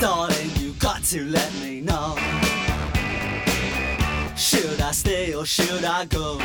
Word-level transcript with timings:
Darling, 0.00 0.50
you 0.60 0.74
got 0.78 1.02
to 1.04 1.24
let 1.24 1.50
me 1.62 1.80
know. 1.80 2.16
Should 4.36 4.80
I 4.80 4.92
stay 4.92 5.34
or 5.34 5.46
should 5.46 5.84
I 5.84 6.04
go? 6.06 6.38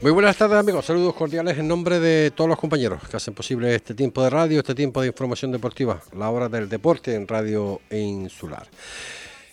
Muy 0.00 0.10
buenas 0.12 0.36
tardes 0.36 0.58
amigos, 0.58 0.86
saludos 0.86 1.14
cordiales 1.14 1.58
en 1.58 1.68
nombre 1.68 2.00
de 2.00 2.30
todos 2.30 2.48
los 2.48 2.58
compañeros 2.58 3.02
que 3.08 3.16
hacen 3.16 3.34
posible 3.34 3.74
este 3.74 3.94
tiempo 3.94 4.22
de 4.22 4.30
radio, 4.30 4.58
este 4.58 4.74
tiempo 4.74 5.02
de 5.02 5.08
información 5.08 5.52
deportiva, 5.52 6.00
la 6.16 6.30
hora 6.30 6.48
del 6.48 6.68
deporte 6.68 7.14
en 7.14 7.28
Radio 7.28 7.80
Insular. 7.90 8.66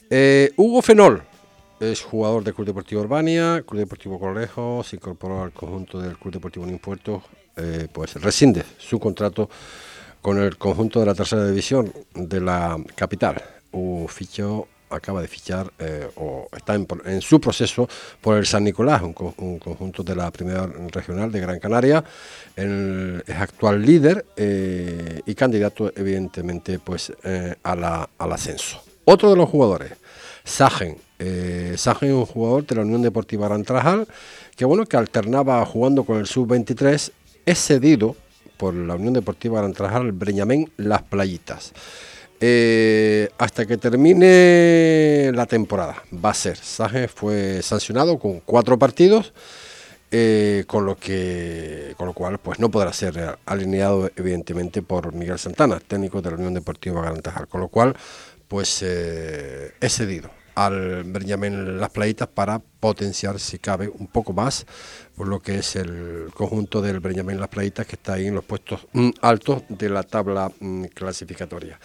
Eh, 0.09 0.51
Hugo 0.55 0.81
Fenol 0.81 1.23
es 1.79 2.01
jugador 2.01 2.43
del 2.43 2.53
Club 2.53 2.67
Deportivo 2.67 3.01
Urbania, 3.01 3.63
Club 3.67 3.79
Deportivo 3.79 4.19
Colejo, 4.19 4.83
se 4.83 4.95
incorporó 4.95 5.43
al 5.43 5.51
conjunto 5.51 5.99
del 5.99 6.17
Club 6.17 6.33
Deportivo 6.33 6.63
Unión 6.63 6.79
Puerto, 6.79 7.23
eh, 7.57 7.87
pues 7.91 8.13
rescinde 8.15 8.63
su 8.77 8.99
contrato 8.99 9.49
con 10.21 10.39
el 10.39 10.57
conjunto 10.57 10.99
de 10.99 11.05
la 11.05 11.15
tercera 11.15 11.47
división 11.47 11.91
de 12.13 12.41
la 12.41 12.77
capital. 12.95 13.41
Hugo 13.71 14.07
fichó 14.07 14.67
acaba 14.91 15.21
de 15.21 15.27
fichar 15.27 15.71
eh, 15.79 16.07
o 16.15 16.47
está 16.55 16.75
en, 16.75 17.21
su 17.21 17.39
proceso 17.39 17.87
por 18.19 18.37
el 18.37 18.45
San 18.45 18.63
Nicolás, 18.63 19.01
un, 19.01 19.13
conjunto 19.13 20.03
de 20.03 20.15
la 20.15 20.29
primera 20.31 20.67
regional 20.91 21.31
de 21.31 21.39
Gran 21.39 21.59
Canaria. 21.59 22.03
es 22.55 23.35
actual 23.35 23.81
líder 23.81 24.25
eh, 24.35 25.21
y 25.25 25.35
candidato, 25.35 25.91
evidentemente, 25.95 26.79
pues 26.79 27.11
eh, 27.23 27.55
al 27.63 28.31
ascenso. 28.31 28.83
Otro 29.05 29.29
de 29.29 29.35
los 29.35 29.49
jugadores, 29.49 29.93
Sagen. 30.43 30.97
Sagen 31.77 32.09
es 32.09 32.15
un 32.15 32.25
jugador 32.25 32.65
de 32.65 32.75
la 32.75 32.81
Unión 32.81 33.01
Deportiva 33.01 33.45
Arantrajal 33.45 34.07
que, 34.55 34.65
bueno, 34.65 34.85
que 34.85 34.97
alternaba 34.97 35.63
jugando 35.65 36.03
con 36.03 36.17
el 36.17 36.25
sub-23, 36.25 37.11
es 37.45 37.59
cedido 37.59 38.15
por 38.61 38.75
la 38.75 38.93
Unión 38.93 39.15
Deportiva 39.15 39.57
Arantrajal, 39.57 40.11
Breñamén 40.11 40.71
Las 40.77 41.01
Playitas. 41.01 41.73
Eh, 42.39 43.27
hasta 43.39 43.65
que 43.65 43.77
termine 43.77 45.31
la 45.33 45.47
temporada. 45.47 46.03
Va 46.13 46.29
a 46.29 46.35
ser. 46.35 46.57
Sage 46.57 47.07
fue 47.07 47.63
sancionado 47.63 48.19
con 48.19 48.39
cuatro 48.41 48.77
partidos, 48.77 49.33
eh, 50.11 50.63
con 50.67 50.85
lo 50.85 50.95
que, 50.95 51.95
con 51.97 52.05
lo 52.05 52.13
cual, 52.13 52.37
pues 52.37 52.59
no 52.59 52.69
podrá 52.69 52.93
ser 52.93 53.39
alineado 53.47 54.11
evidentemente 54.15 54.83
por 54.83 55.11
Miguel 55.11 55.39
Santana, 55.39 55.79
técnico 55.79 56.21
de 56.21 56.29
la 56.29 56.35
Unión 56.35 56.53
Deportiva 56.53 57.01
Garantajar. 57.01 57.47
Con 57.47 57.61
lo 57.61 57.67
cual, 57.67 57.95
pues 58.47 58.83
eh, 58.83 59.71
he 59.81 59.89
cedido 59.89 60.29
al 60.55 61.03
Benjamín 61.03 61.79
Las 61.79 61.89
Playitas 61.89 62.27
para 62.27 62.59
potenciar, 62.59 63.39
si 63.39 63.59
cabe, 63.59 63.87
un 63.87 64.07
poco 64.07 64.33
más 64.33 64.65
por 65.15 65.27
lo 65.27 65.39
que 65.39 65.59
es 65.59 65.75
el 65.75 66.29
conjunto 66.33 66.81
del 66.81 66.99
Benjamín 66.99 67.39
Las 67.39 67.49
Playitas 67.49 67.85
que 67.85 67.95
está 67.95 68.13
ahí 68.13 68.27
en 68.27 68.35
los 68.35 68.43
puestos 68.43 68.87
mm, 68.93 69.09
altos 69.21 69.63
de 69.69 69.89
la 69.89 70.03
tabla 70.03 70.51
mm, 70.59 70.85
clasificatoria. 70.85 71.79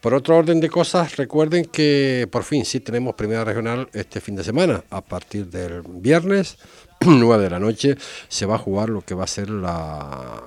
Por 0.00 0.14
otro 0.14 0.38
orden 0.38 0.60
de 0.60 0.70
cosas, 0.70 1.16
recuerden 1.16 1.66
que 1.66 2.26
por 2.32 2.42
fin 2.42 2.64
sí 2.64 2.80
tenemos 2.80 3.14
primera 3.14 3.44
regional 3.44 3.88
este 3.92 4.20
fin 4.20 4.34
de 4.34 4.42
semana. 4.42 4.82
A 4.90 5.02
partir 5.02 5.46
del 5.46 5.82
viernes, 5.82 6.56
9 7.00 7.44
de 7.44 7.50
la 7.50 7.60
noche, 7.60 7.96
se 8.28 8.46
va 8.46 8.54
a 8.54 8.58
jugar 8.58 8.88
lo 8.88 9.02
que 9.02 9.14
va 9.14 9.24
a 9.24 9.28
ser 9.28 9.50
la, 9.50 10.42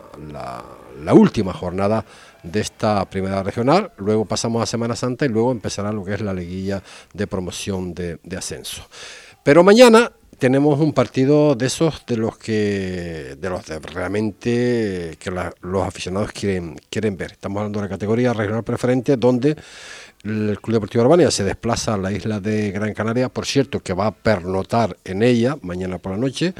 la, 1.03 1.13
última 1.13 1.53
jornada 1.53 2.03
de 2.43 2.59
esta 2.59 3.09
primera 3.09 3.41
regional. 3.41 3.91
Luego 3.97 4.25
pasamos 4.25 4.61
a 4.61 4.65
Semana 4.65 4.95
Santa 4.95 5.25
y 5.25 5.29
luego 5.29 5.51
empezará 5.51 5.91
lo 5.91 6.03
que 6.03 6.13
es 6.13 6.21
la 6.21 6.33
liguilla 6.33 6.83
de 7.13 7.27
promoción 7.27 7.93
de, 7.93 8.19
ascenso. 8.37 8.83
Pero 9.43 9.63
mañana 9.63 10.11
tenemos 10.37 10.79
un 10.79 10.93
partido 10.93 11.55
de 11.55 11.67
esos 11.67 12.05
de 12.05 12.17
los 12.17 12.37
que 12.37 13.37
de 13.39 13.49
los 13.49 13.65
de 13.65 13.79
realmente 13.79 15.15
que 15.19 15.31
los 15.61 15.87
aficionados 15.87 16.31
quieren 16.31 16.75
quieren 16.89 17.15
ver. 17.15 17.31
Estamos 17.33 17.59
hablando 17.59 17.79
de 17.79 17.85
la 17.85 17.89
categoría 17.89 18.33
regional 18.33 18.63
preferente 18.63 19.15
donde 19.15 19.55
el 20.23 20.57
Club 20.61 20.75
Deportivo 20.75 21.03
Urbania 21.03 21.31
se 21.31 21.43
desplaza 21.43 21.93
a 21.93 21.97
la 21.97 22.11
isla 22.11 22.39
de 22.39 22.71
Gran 22.71 22.93
Canaria, 22.93 23.29
por 23.29 23.45
cierto 23.45 23.81
que 23.81 23.93
va 23.93 24.07
a 24.07 24.11
pernotar 24.11 24.97
en 25.03 25.21
ella 25.21 25.57
mañana 25.61 25.97
por 25.97 26.13
la 26.13 26.17
noche 26.17 26.53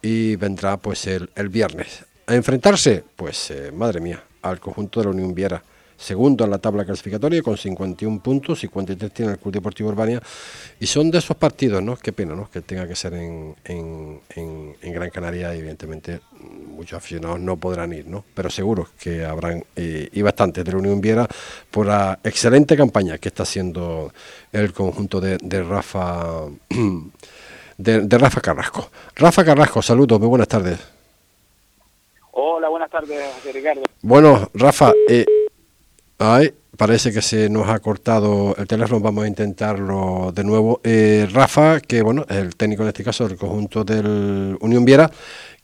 y 0.00 0.36
vendrá 0.36 0.76
pues 0.78 1.06
el, 1.06 1.28
viernes. 1.48 2.04
A 2.26 2.34
enfrentarse, 2.34 3.04
pues 3.16 3.50
eh, 3.50 3.70
madre 3.72 4.00
mía, 4.00 4.22
al 4.42 4.60
conjunto 4.60 5.00
de 5.00 5.06
la 5.06 5.10
Unión 5.12 5.34
Viera 5.34 5.62
segundo 6.02 6.44
en 6.44 6.50
la 6.50 6.58
tabla 6.58 6.84
clasificatoria 6.84 7.42
con 7.42 7.56
51 7.56 8.20
puntos, 8.20 8.60
53 8.60 9.12
tiene 9.12 9.32
el 9.32 9.38
Club 9.38 9.54
Deportivo 9.54 9.88
Urbania 9.88 10.20
y 10.80 10.86
son 10.86 11.10
de 11.10 11.18
esos 11.18 11.36
partidos, 11.36 11.82
¿no? 11.82 11.96
Qué 11.96 12.12
pena, 12.12 12.34
¿no? 12.34 12.50
Que 12.50 12.60
tenga 12.60 12.88
que 12.88 12.96
ser 12.96 13.14
en, 13.14 13.54
en, 13.64 14.92
Gran 14.92 15.10
Canaria 15.10 15.54
evidentemente 15.54 16.20
muchos 16.68 16.98
aficionados 16.98 17.40
no 17.40 17.56
podrán 17.56 17.92
ir, 17.92 18.06
¿no? 18.06 18.24
Pero 18.34 18.50
seguro 18.50 18.88
que 18.98 19.24
habrán 19.24 19.64
eh, 19.76 20.08
y 20.12 20.22
bastantes 20.22 20.64
de 20.64 20.72
la 20.72 20.78
Unión 20.78 21.00
Viera 21.00 21.26
por 21.70 21.86
la 21.86 22.18
excelente 22.22 22.76
campaña 22.76 23.18
que 23.18 23.28
está 23.28 23.44
haciendo 23.44 24.12
el 24.52 24.72
conjunto 24.72 25.20
de, 25.20 25.38
Rafa 25.62 26.42
de, 27.78 28.18
Rafa 28.18 28.40
Carrasco. 28.40 28.90
Rafa 29.16 29.44
Carrasco, 29.44 29.80
saludos, 29.80 30.18
muy 30.18 30.28
buenas 30.28 30.48
tardes. 30.48 30.78
Hola, 32.44 32.68
buenas 32.70 32.90
tardes, 32.90 33.22
Ricardo. 33.54 33.82
Bueno, 34.00 34.50
Rafa, 34.54 34.92
eh, 35.08 35.24
parece 36.76 37.12
que 37.12 37.22
se 37.22 37.48
nos 37.48 37.68
ha 37.68 37.78
cortado 37.78 38.56
el 38.58 38.66
teléfono, 38.66 38.98
vamos 38.98 39.22
a 39.22 39.28
intentarlo 39.28 40.32
de 40.34 40.42
nuevo. 40.42 40.80
Eh, 40.82 41.28
Rafa, 41.30 41.78
que 41.78 42.02
bueno, 42.02 42.26
el 42.28 42.56
técnico 42.56 42.82
en 42.82 42.88
este 42.88 43.04
caso 43.04 43.28
del 43.28 43.38
conjunto 43.38 43.84
del 43.84 44.58
Unión 44.60 44.84
Viera, 44.84 45.08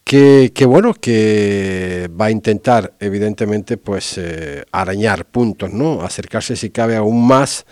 que, 0.05 0.53
bueno, 0.69 0.95
que 0.95 2.09
va 2.09 2.27
a 2.27 2.31
intentar 2.31 2.93
evidentemente 3.01 3.77
pues 3.77 4.17
eh, 4.17 4.65
arañar 4.71 5.25
puntos, 5.25 5.73
¿no? 5.73 6.03
Acercarse 6.03 6.55
si 6.55 6.71
cabe 6.71 6.95
aún 6.95 7.27
más 7.27 7.67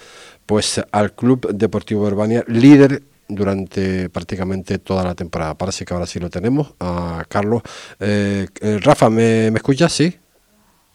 pues 0.46 0.80
al 0.90 1.12
Club 1.12 1.52
Deportivo 1.54 2.04
Urbania, 2.08 2.42
líder 2.48 3.02
durante 3.28 4.08
prácticamente 4.10 4.78
toda 4.78 5.04
la 5.04 5.14
temporada. 5.14 5.54
Parece 5.54 5.84
que 5.84 5.94
ahora 5.94 6.06
sí 6.06 6.18
lo 6.18 6.30
tenemos. 6.30 6.74
A 6.80 7.24
Carlos. 7.28 7.62
Eh, 8.00 8.46
Rafa, 8.82 9.10
¿me, 9.10 9.50
¿me 9.50 9.58
escuchas? 9.58 9.92
Sí. 9.92 10.16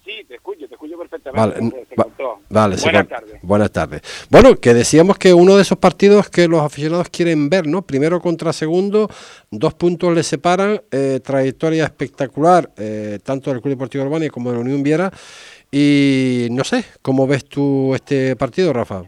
Sí, 0.04 0.26
te 0.28 0.36
escucho, 0.36 0.68
te 0.68 0.74
escucho 0.74 0.98
perfectamente. 0.98 1.72
Vale, 2.50 2.76
buenas 2.76 3.08
tardes. 3.08 3.40
Buenas 3.42 3.72
tardes. 3.72 4.02
Bueno, 4.30 4.56
que 4.58 4.74
decíamos 4.74 5.18
que 5.18 5.34
uno 5.34 5.56
de 5.56 5.62
esos 5.62 5.78
partidos 5.78 6.30
que 6.30 6.48
los 6.48 6.62
aficionados 6.62 7.08
quieren 7.10 7.50
ver, 7.50 7.68
¿no? 7.68 7.84
Primero 7.84 8.20
contra 8.20 8.52
segundo, 8.52 9.10
dos 9.52 9.74
puntos 9.76 10.14
le 10.14 10.24
separan, 10.24 10.82
eh, 10.92 11.22
trayectoria 11.24 11.86
espectacular, 11.86 12.70
eh, 12.78 13.20
tanto 13.24 13.52
del 13.52 13.62
Club 13.62 13.76
Deportivo 13.76 14.04
Urbania 14.04 14.30
como 14.30 14.50
de 14.50 14.58
la 14.58 14.62
Unión 14.64 14.84
Viera. 14.84 15.12
Y 15.72 16.48
no 16.52 16.66
sé, 16.66 16.84
¿cómo 17.02 17.26
ves 17.26 17.46
tú 17.46 17.96
este 17.96 18.36
partido, 18.36 18.74
Rafa? 18.74 19.04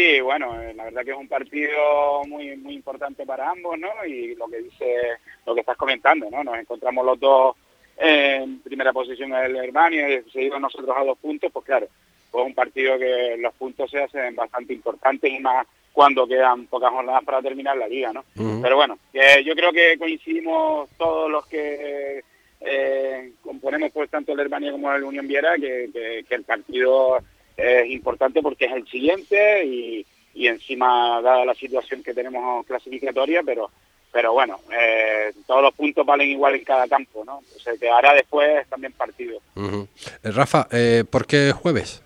Sí, 0.00 0.18
bueno, 0.22 0.58
eh, 0.62 0.72
la 0.72 0.84
verdad 0.84 1.04
que 1.04 1.10
es 1.10 1.16
un 1.18 1.28
partido 1.28 2.24
muy 2.26 2.56
muy 2.56 2.72
importante 2.72 3.26
para 3.26 3.50
ambos, 3.50 3.78
¿no? 3.78 3.88
Y 4.06 4.34
lo 4.34 4.46
que 4.46 4.62
dice, 4.62 4.96
lo 5.44 5.52
que 5.52 5.60
estás 5.60 5.76
comentando, 5.76 6.30
¿no? 6.30 6.42
Nos 6.42 6.56
encontramos 6.56 7.04
los 7.04 7.20
dos 7.20 7.54
en 7.98 8.60
primera 8.60 8.94
posición 8.94 9.34
el 9.34 9.56
Hermania 9.56 10.08
y 10.08 10.30
seguimos 10.30 10.58
nosotros 10.58 10.96
a 10.96 11.04
dos 11.04 11.18
puntos, 11.18 11.52
pues 11.52 11.66
claro, 11.66 11.86
pues 12.30 12.46
un 12.46 12.54
partido 12.54 12.98
que 12.98 13.36
los 13.38 13.52
puntos 13.56 13.90
se 13.90 14.02
hacen 14.02 14.34
bastante 14.34 14.72
importantes 14.72 15.30
y 15.30 15.38
más 15.38 15.66
cuando 15.92 16.26
quedan 16.26 16.66
pocas 16.66 16.92
jornadas 16.92 17.22
para 17.22 17.42
terminar 17.42 17.76
la 17.76 17.86
liga, 17.86 18.10
¿no? 18.10 18.24
Pero 18.62 18.76
bueno, 18.76 18.98
yo 19.12 19.54
creo 19.54 19.70
que 19.70 19.98
coincidimos 19.98 20.88
todos 20.96 21.30
los 21.30 21.46
que 21.46 22.24
eh, 22.62 23.32
componemos 23.42 23.92
pues 23.92 24.08
tanto 24.08 24.32
el 24.32 24.40
Hermania 24.40 24.72
como 24.72 24.90
el 24.94 25.04
Unión 25.04 25.28
Viera 25.28 25.56
que, 25.56 25.90
que, 26.26 26.34
el 26.34 26.44
partido 26.44 27.18
es 27.60 27.90
importante 27.90 28.42
porque 28.42 28.66
es 28.66 28.72
el 28.72 28.86
siguiente 28.88 29.64
y, 29.64 30.06
y 30.34 30.46
encima 30.46 31.20
dada 31.22 31.44
la 31.44 31.54
situación 31.54 32.02
que 32.02 32.14
tenemos 32.14 32.66
clasificatoria, 32.66 33.42
pero 33.44 33.70
pero 34.12 34.32
bueno, 34.32 34.60
eh, 34.72 35.32
todos 35.46 35.62
los 35.62 35.74
puntos 35.74 36.04
valen 36.04 36.30
igual 36.30 36.56
en 36.56 36.64
cada 36.64 36.88
campo, 36.88 37.24
¿no? 37.24 37.42
Se 37.62 37.78
quedará 37.78 38.12
después 38.12 38.66
también 38.68 38.92
partido. 38.92 39.40
Eh, 39.56 40.30
Rafa, 40.32 40.66
eh, 40.72 41.04
¿por 41.08 41.26
qué 41.26 41.52
jueves? 41.52 42.02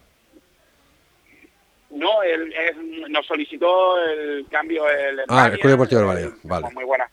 No, 1.91 2.23
él, 2.23 2.53
nos 3.09 3.25
solicitó 3.27 3.99
el 4.05 4.47
cambio 4.51 4.89
el 4.91 5.21
Ah, 5.29 5.49
el 5.51 5.59
Club 5.59 5.73
Deportivo 5.73 6.01
Alemania, 6.03 6.37
vale. 6.43 6.67
Muy 6.75 6.85
buena. 6.85 7.09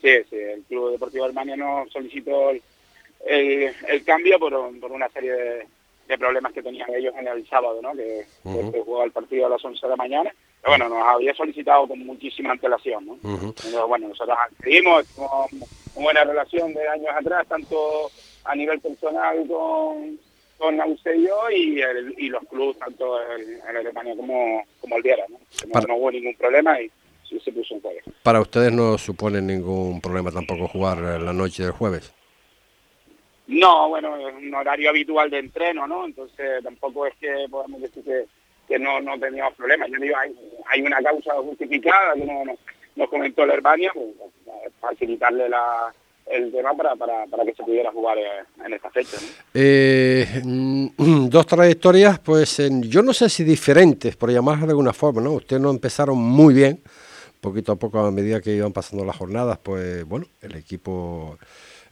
Sí, 0.00 0.10
sí, 0.28 0.36
el 0.36 0.62
Club 0.62 0.92
Deportivo 0.92 1.24
Alemania 1.24 1.56
nos 1.56 1.92
solicitó 1.92 2.50
el, 2.50 2.62
el, 3.86 4.04
cambio 4.04 4.40
por, 4.40 4.80
por 4.80 4.90
una 4.90 5.08
serie 5.10 5.32
de, 5.32 5.66
problemas 6.18 6.52
que 6.52 6.62
tenían 6.62 6.92
ellos 6.94 7.14
en 7.18 7.26
el 7.26 7.46
sábado, 7.48 7.80
¿no? 7.82 7.92
Que, 7.92 8.24
que 8.44 8.82
jugaba 8.84 9.04
el 9.04 9.12
partido 9.12 9.46
a 9.46 9.50
las 9.50 9.64
11 9.64 9.80
de 9.80 9.90
la 9.90 9.96
mañana 9.96 10.32
bueno, 10.66 10.88
nos 10.88 11.02
había 11.02 11.34
solicitado 11.34 11.88
con 11.88 11.98
muchísima 12.06 12.52
antelación, 12.52 13.06
¿no? 13.06 13.88
bueno, 13.88 14.08
nosotros 14.08 14.36
accedimos, 14.48 15.04
tenemos 15.08 15.52
una 15.94 16.04
buena 16.04 16.24
relación 16.24 16.72
de 16.72 16.88
años 16.88 17.08
atrás, 17.18 17.46
tanto 17.48 18.10
a 18.44 18.54
nivel 18.54 18.80
personal 18.80 19.44
con, 19.48 20.18
con 20.58 20.80
Ausello 20.80 21.50
y, 21.50 21.80
y 22.16 22.28
los 22.28 22.44
clubes, 22.44 22.78
tanto 22.78 23.18
en, 23.32 23.76
Alemania 23.76 24.14
como, 24.16 24.62
como 24.80 24.96
el 24.96 25.02
Viera, 25.02 25.24
¿no? 25.28 25.38
No, 25.88 25.96
hubo 25.96 26.10
ningún 26.12 26.34
problema 26.36 26.80
y 26.80 26.90
se 27.28 27.50
puso 27.50 27.74
un 27.74 27.80
juego. 27.80 27.98
¿Para 28.22 28.40
ustedes 28.40 28.72
no 28.72 28.96
supone 28.98 29.42
ningún 29.42 30.00
problema 30.00 30.30
tampoco 30.30 30.68
jugar 30.68 30.98
la 30.98 31.32
noche 31.32 31.64
del 31.64 31.72
jueves? 31.72 32.12
No, 33.52 33.90
bueno, 33.90 34.16
es 34.16 34.34
un 34.34 34.54
horario 34.54 34.90
habitual 34.90 35.30
de 35.30 35.38
entreno, 35.38 35.86
¿no? 35.86 36.06
Entonces 36.06 36.62
tampoco 36.64 37.06
es 37.06 37.14
que 37.16 37.46
podemos 37.50 37.82
decir 37.82 38.02
que, 38.68 38.78
no, 38.78 39.00
no 39.00 39.18
teníamos 39.18 39.54
problemas. 39.54 39.90
Yo 39.90 39.98
digo, 39.98 40.16
hay, 40.16 40.34
hay 40.70 40.80
una 40.80 41.02
causa 41.02 41.34
justificada 41.34 42.14
que 42.14 42.24
no, 42.24 42.42
nos 42.96 43.10
comentó 43.10 43.44
la 43.44 43.54
Herbania, 43.54 43.90
pues, 43.94 44.08
facilitarle 44.80 45.50
la, 45.50 45.92
el 46.26 46.50
tema 46.50 46.74
para, 46.74 46.96
para, 46.96 47.26
para, 47.26 47.44
que 47.44 47.54
se 47.54 47.62
pudiera 47.62 47.92
jugar 47.92 48.16
en 48.64 48.72
esta 48.72 48.90
fecha. 48.90 49.18
Eh, 49.52 50.40
mm, 50.42 50.86
dos 51.28 51.46
trayectorias, 51.46 52.18
pues 52.20 52.56
yo 52.84 53.02
no 53.02 53.12
sé 53.12 53.28
si 53.28 53.44
diferentes, 53.44 54.16
por 54.16 54.30
llamarlas 54.30 54.66
de 54.66 54.72
alguna 54.72 54.94
forma, 54.94 55.20
¿no? 55.20 55.32
Ustedes 55.32 55.60
no 55.60 55.70
empezaron 55.70 56.16
muy 56.16 56.54
bien, 56.54 56.80
poquito 57.40 57.72
a 57.72 57.76
poco 57.76 57.98
a 57.98 58.10
medida 58.10 58.40
que 58.40 58.54
iban 58.54 58.72
pasando 58.72 59.04
las 59.04 59.16
jornadas, 59.16 59.58
pues 59.62 60.04
bueno, 60.04 60.26
el 60.40 60.56
equipo 60.56 61.38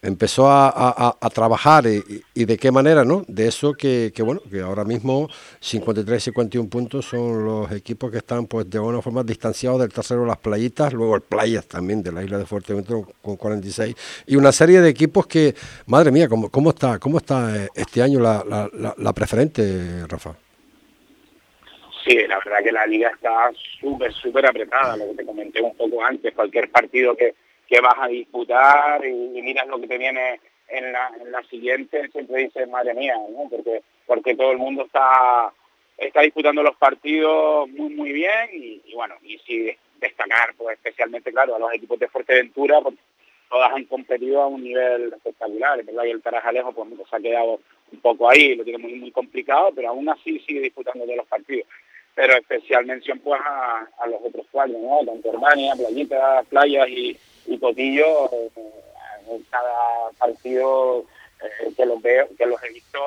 empezó 0.02 0.48
a, 0.50 1.16
trabajar 1.32 1.84
y, 1.86 2.44
de 2.44 2.56
qué 2.56 2.70
manera, 2.70 3.04
¿no? 3.04 3.24
De 3.28 3.46
eso 3.46 3.74
que, 3.74 4.12
bueno, 4.20 4.40
que 4.50 4.60
ahora 4.60 4.84
mismo 4.84 5.28
53 5.60 6.22
y 6.22 6.24
51 6.24 6.68
puntos 6.68 7.06
son 7.06 7.44
los 7.44 7.72
equipos 7.72 8.10
que 8.10 8.18
están 8.18 8.46
pues 8.46 8.68
de 8.68 8.78
alguna 8.78 9.02
forma 9.02 9.22
distanciados 9.22 9.80
del 9.80 9.92
tercero 9.92 10.24
las 10.24 10.38
playitas, 10.38 10.92
luego 10.92 11.16
el 11.16 11.22
Playas 11.22 11.66
también 11.66 12.02
de 12.02 12.12
la 12.12 12.22
isla 12.22 12.38
de 12.38 12.46
Fuerteventura 12.46 13.06
con 13.22 13.36
46 13.36 14.24
y 14.26 14.36
una 14.36 14.52
serie 14.52 14.80
de 14.80 14.88
equipos 14.88 15.26
que, 15.26 15.54
madre 15.86 16.10
mía, 16.10 16.28
¿cómo, 16.28 16.50
cómo 16.50 16.70
está 16.70 16.98
cómo 16.98 17.18
está 17.18 17.56
eh, 17.56 17.68
este 17.74 18.02
año 18.02 18.20
la, 18.20 18.44
la, 18.46 18.94
la 18.96 19.12
preferente, 19.12 20.06
Rafa? 20.08 20.34
Sí, 22.04 22.16
la 22.26 22.38
verdad 22.38 22.64
que 22.64 22.72
la 22.72 22.86
liga 22.86 23.10
está 23.10 23.50
súper, 23.78 24.12
súper 24.12 24.46
apretada, 24.46 24.96
lo 24.96 25.08
que 25.08 25.16
te 25.16 25.26
comenté 25.26 25.60
un 25.60 25.76
poco 25.76 26.02
antes, 26.02 26.34
cualquier 26.34 26.70
partido 26.70 27.14
que 27.14 27.34
que 27.70 27.80
vas 27.80 27.94
a 27.98 28.08
disputar 28.08 29.06
y, 29.06 29.40
miras 29.40 29.68
lo 29.68 29.80
que 29.80 29.86
te 29.86 29.96
viene 29.96 30.40
en 30.68 30.92
la, 30.92 31.10
en 31.20 31.30
la 31.30 31.42
siguiente, 31.44 32.08
siempre 32.10 32.44
dices, 32.44 32.68
madre 32.68 32.94
mía, 32.94 33.14
¿no? 33.30 33.48
porque, 33.48 33.82
porque 34.06 34.34
todo 34.34 34.50
el 34.50 34.58
mundo 34.58 34.84
está, 34.84 35.52
está 35.96 36.20
disputando 36.22 36.62
los 36.64 36.76
partidos 36.76 37.68
muy, 37.70 37.94
muy 37.94 38.12
bien 38.12 38.50
y, 38.52 38.92
bueno, 38.94 39.14
y 39.22 39.38
sí 39.38 39.70
destacar, 40.00 40.54
pues 40.56 40.76
especialmente, 40.76 41.32
claro, 41.32 41.54
a 41.54 41.58
los 41.60 41.72
equipos 41.72 41.98
de 41.98 42.08
Fuerteventura, 42.08 42.80
porque 42.80 42.98
todas 43.48 43.72
han 43.72 43.84
competido 43.84 44.42
a 44.42 44.46
un 44.48 44.64
nivel 44.64 45.12
espectacular, 45.12 45.78
es 45.78 45.86
verdad, 45.86 46.04
y 46.04 46.10
el 46.10 46.22
Tarajalejo 46.22 46.72
pues 46.72 46.88
se 47.08 47.16
ha 47.16 47.20
quedado 47.20 47.60
un 47.92 48.00
poco 48.00 48.28
ahí, 48.30 48.56
lo 48.56 48.64
tiene 48.64 48.78
muy, 48.78 48.94
muy 48.94 49.12
complicado, 49.12 49.70
pero 49.74 49.90
aún 49.90 50.08
así 50.08 50.40
sigue 50.40 50.60
disputando 50.60 51.06
de 51.06 51.16
los 51.16 51.26
partidos. 51.26 51.68
Pero 52.14 52.36
especial 52.36 52.86
mención 52.86 53.18
pues 53.20 53.40
a, 53.40 53.88
a 53.98 54.06
los 54.06 54.20
otros 54.22 54.46
cuatro, 54.50 54.76
¿no? 54.78 55.00
Tanto 55.04 55.30
Urbania, 55.30 55.74
Playitas, 55.76 56.46
Playas 56.46 56.88
y, 56.88 57.16
y 57.50 57.58
Cotillo 57.58 58.30
eh, 58.32 58.50
en 59.28 59.42
cada 59.50 60.10
partido 60.18 61.04
eh, 61.42 61.72
que 61.76 61.84
los 61.84 62.00
veo, 62.00 62.28
que 62.38 62.46
los 62.46 62.62
he 62.62 62.72
visto 62.72 62.98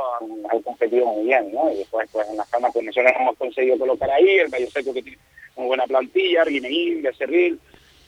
han, 0.52 0.62
competido 0.62 1.06
muy 1.06 1.26
bien, 1.26 1.52
¿no? 1.54 1.72
Y 1.72 1.78
después 1.78 2.10
pues 2.12 2.28
en 2.30 2.38
las 2.38 2.50
camas 2.50 2.76
nosotros 2.76 3.14
hemos 3.20 3.38
conseguido 3.38 3.78
colocar 3.80 4.12
ahí, 4.12 4.40
el 4.40 4.50
Valle 4.50 4.70
Seco 4.70 4.94
que 4.94 5.02
tiene 5.02 5.18
muy 5.56 5.68
buena 5.68 5.86
plantilla, 5.86 6.42
Arguineguín, 6.42 7.02
Becerril, 7.02 7.60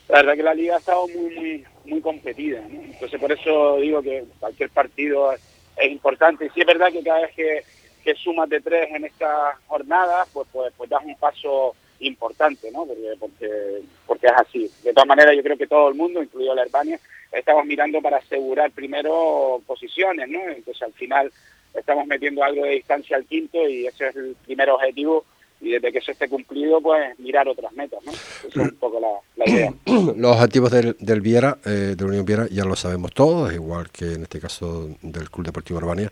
la 0.10 0.18
verdad 0.18 0.36
que 0.36 0.44
la 0.44 0.54
liga 0.54 0.76
ha 0.76 0.80
estado 0.80 1.08
muy 1.08 1.36
muy 1.36 1.66
muy 1.86 2.02
competida, 2.02 2.62
¿no? 2.70 2.82
Entonces 2.82 3.20
por 3.20 3.32
eso 3.32 3.78
digo 3.78 4.02
que 4.02 4.26
cualquier 4.40 4.70
partido 4.72 5.32
es, 5.32 5.42
importante 5.90 6.46
y 6.46 6.50
sí 6.50 6.62
es 6.62 6.68
verdad 6.68 6.92
que 6.92 7.04
cada 7.04 7.22
vez 7.22 7.36
que, 7.36 7.64
que 8.04 8.16
sumas 8.16 8.50
de 8.50 8.60
tres 8.60 8.90
en 8.92 9.06
esta 9.06 9.58
jornada, 9.68 10.26
pues 10.34 10.48
pues 10.52 10.74
pues 10.76 10.90
das 10.90 11.04
un 11.06 11.16
paso 11.16 11.76
importante, 12.06 12.72
¿no? 12.72 12.86
Porque, 12.86 13.14
porque, 13.20 13.82
porque 14.06 14.28
es 14.28 14.34
así. 14.36 14.72
De 14.84 14.94
todas 14.94 15.08
maneras, 15.08 15.36
yo 15.36 15.44
creo 15.44 15.58
que 15.58 15.68
todo 15.68 15.90
el 15.90 15.96
mundo, 15.96 16.22
incluido 16.22 16.56
la 16.56 16.64
Albania, 16.64 17.00
estamos 17.32 17.66
mirando 17.66 18.02
para 18.02 18.18
asegurar 18.18 18.72
primero 18.72 19.62
posiciones, 19.66 20.30
¿no? 20.30 20.42
Entonces, 20.42 20.82
al 20.84 20.94
final, 20.94 21.32
estamos 21.74 22.08
metiendo 22.08 22.44
algo 22.44 22.64
de 22.64 22.72
distancia 22.72 23.18
al 23.18 23.26
quinto 23.26 23.68
y 23.68 23.88
ese 23.88 24.08
es 24.08 24.16
el 24.16 24.36
primer 24.46 24.70
objetivo 24.70 25.26
y 25.62 25.72
desde 25.72 25.92
que 25.92 26.00
eso 26.00 26.12
esté 26.12 26.28
cumplido, 26.28 26.82
pues 26.82 27.18
mirar 27.20 27.48
otras 27.48 27.72
metas, 27.74 28.04
¿no? 28.06 28.12
Esa 28.12 28.48
es 28.48 28.56
un 28.56 28.76
poco 28.76 29.00
la, 29.00 29.46
idea. 29.46 29.74
Los 30.16 30.36
objetivos 30.36 30.72
del, 30.72 30.96
del 31.00 31.22
Viera, 31.22 31.58
eh, 31.66 31.96
de 31.96 32.04
la 32.04 32.10
Unión 32.10 32.26
Viera, 32.26 32.48
ya 32.52 32.66
lo 32.66 32.76
sabemos 32.76 33.14
todos, 33.14 33.54
igual 33.54 33.90
que 33.90 34.14
en 34.14 34.24
este 34.24 34.40
caso 34.40 34.90
del 35.02 35.30
Club 35.30 35.46
Deportivo 35.46 35.80
Urbania. 35.80 36.12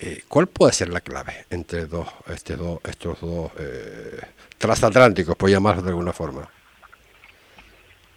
Eh, 0.00 0.22
¿Cuál 0.28 0.46
puede 0.46 0.72
ser 0.72 0.88
la 0.88 1.00
clave 1.00 1.44
entre 1.50 1.86
dos, 1.86 2.08
este 2.32 2.56
dos, 2.56 2.80
estos 2.84 3.20
dos 3.20 3.52
eh, 3.58 4.18
transatlánticos, 4.58 5.36
por 5.36 5.50
llamarlos 5.50 5.84
de 5.84 5.90
alguna 5.90 6.12
forma? 6.12 6.48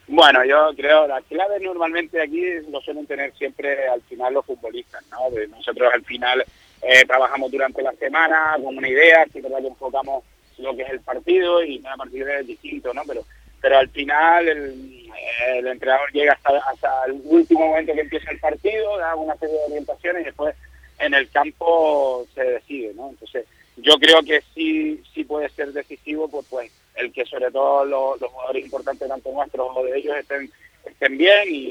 Bueno, 0.08 0.44
yo 0.46 0.72
creo 0.76 1.08
la 1.08 1.22
clave 1.22 1.60
normalmente 1.60 2.22
aquí 2.22 2.44
lo 2.70 2.82
suelen 2.82 3.06
tener 3.06 3.34
siempre 3.34 3.88
al 3.88 4.02
final 4.02 4.34
los 4.34 4.46
futbolistas, 4.46 5.04
¿no? 5.10 5.18
nosotros 5.50 5.92
al 5.94 6.04
final 6.04 6.44
eh, 6.82 7.06
trabajamos 7.08 7.50
durante 7.50 7.82
la 7.82 7.94
semana 7.94 8.58
con 8.62 8.78
una 8.78 8.90
idea, 8.90 9.26
verdad 9.34 9.60
que 9.60 9.68
enfocamos 9.68 10.24
lo 10.60 10.76
que 10.76 10.84
es 10.84 10.90
el 10.90 11.02
partido 11.02 11.64
y 11.64 11.80
cada 11.80 11.98
partido 11.98 12.28
es 12.30 12.48
distinto, 12.48 12.94
¿no? 12.94 13.04
Pero 13.08 13.26
pero 13.64 13.78
al 13.78 13.88
final 13.88 14.50
el, 14.50 15.68
entrenador 15.68 16.12
llega 16.12 16.38
hasta, 16.44 17.06
el 17.08 17.22
último 17.24 17.68
momento 17.68 17.94
que 17.94 18.02
empieza 18.02 18.30
el 18.30 18.40
partido, 18.40 18.98
da 18.98 19.16
una 19.16 19.38
serie 19.38 19.56
de 19.56 19.64
orientaciones 19.64 20.22
y 20.22 20.26
después 20.26 20.54
en 21.00 21.14
el 21.14 21.30
campo 21.30 22.28
se 22.36 22.44
decide, 22.44 22.94
¿no? 22.94 23.12
Entonces 23.12 23.46
yo 23.78 23.94
creo 24.00 24.22
que 24.22 24.44
sí 24.54 25.02
sí 25.14 25.24
puede 25.24 25.48
ser 25.48 25.72
decisivo, 25.72 26.28
pues 26.28 26.46
pues 26.50 26.72
el 26.96 27.14
que 27.14 27.26
sobre 27.26 27.50
todo 27.52 27.86
los, 27.86 28.20
jugadores 28.20 28.66
importantes 28.66 29.08
tanto 29.08 29.32
nuestros 29.32 29.68
como 29.70 29.86
de 29.86 29.98
ellos 29.98 30.18
estén 30.18 30.52
estén 30.86 31.18
bien 31.18 31.48
y, 31.48 31.70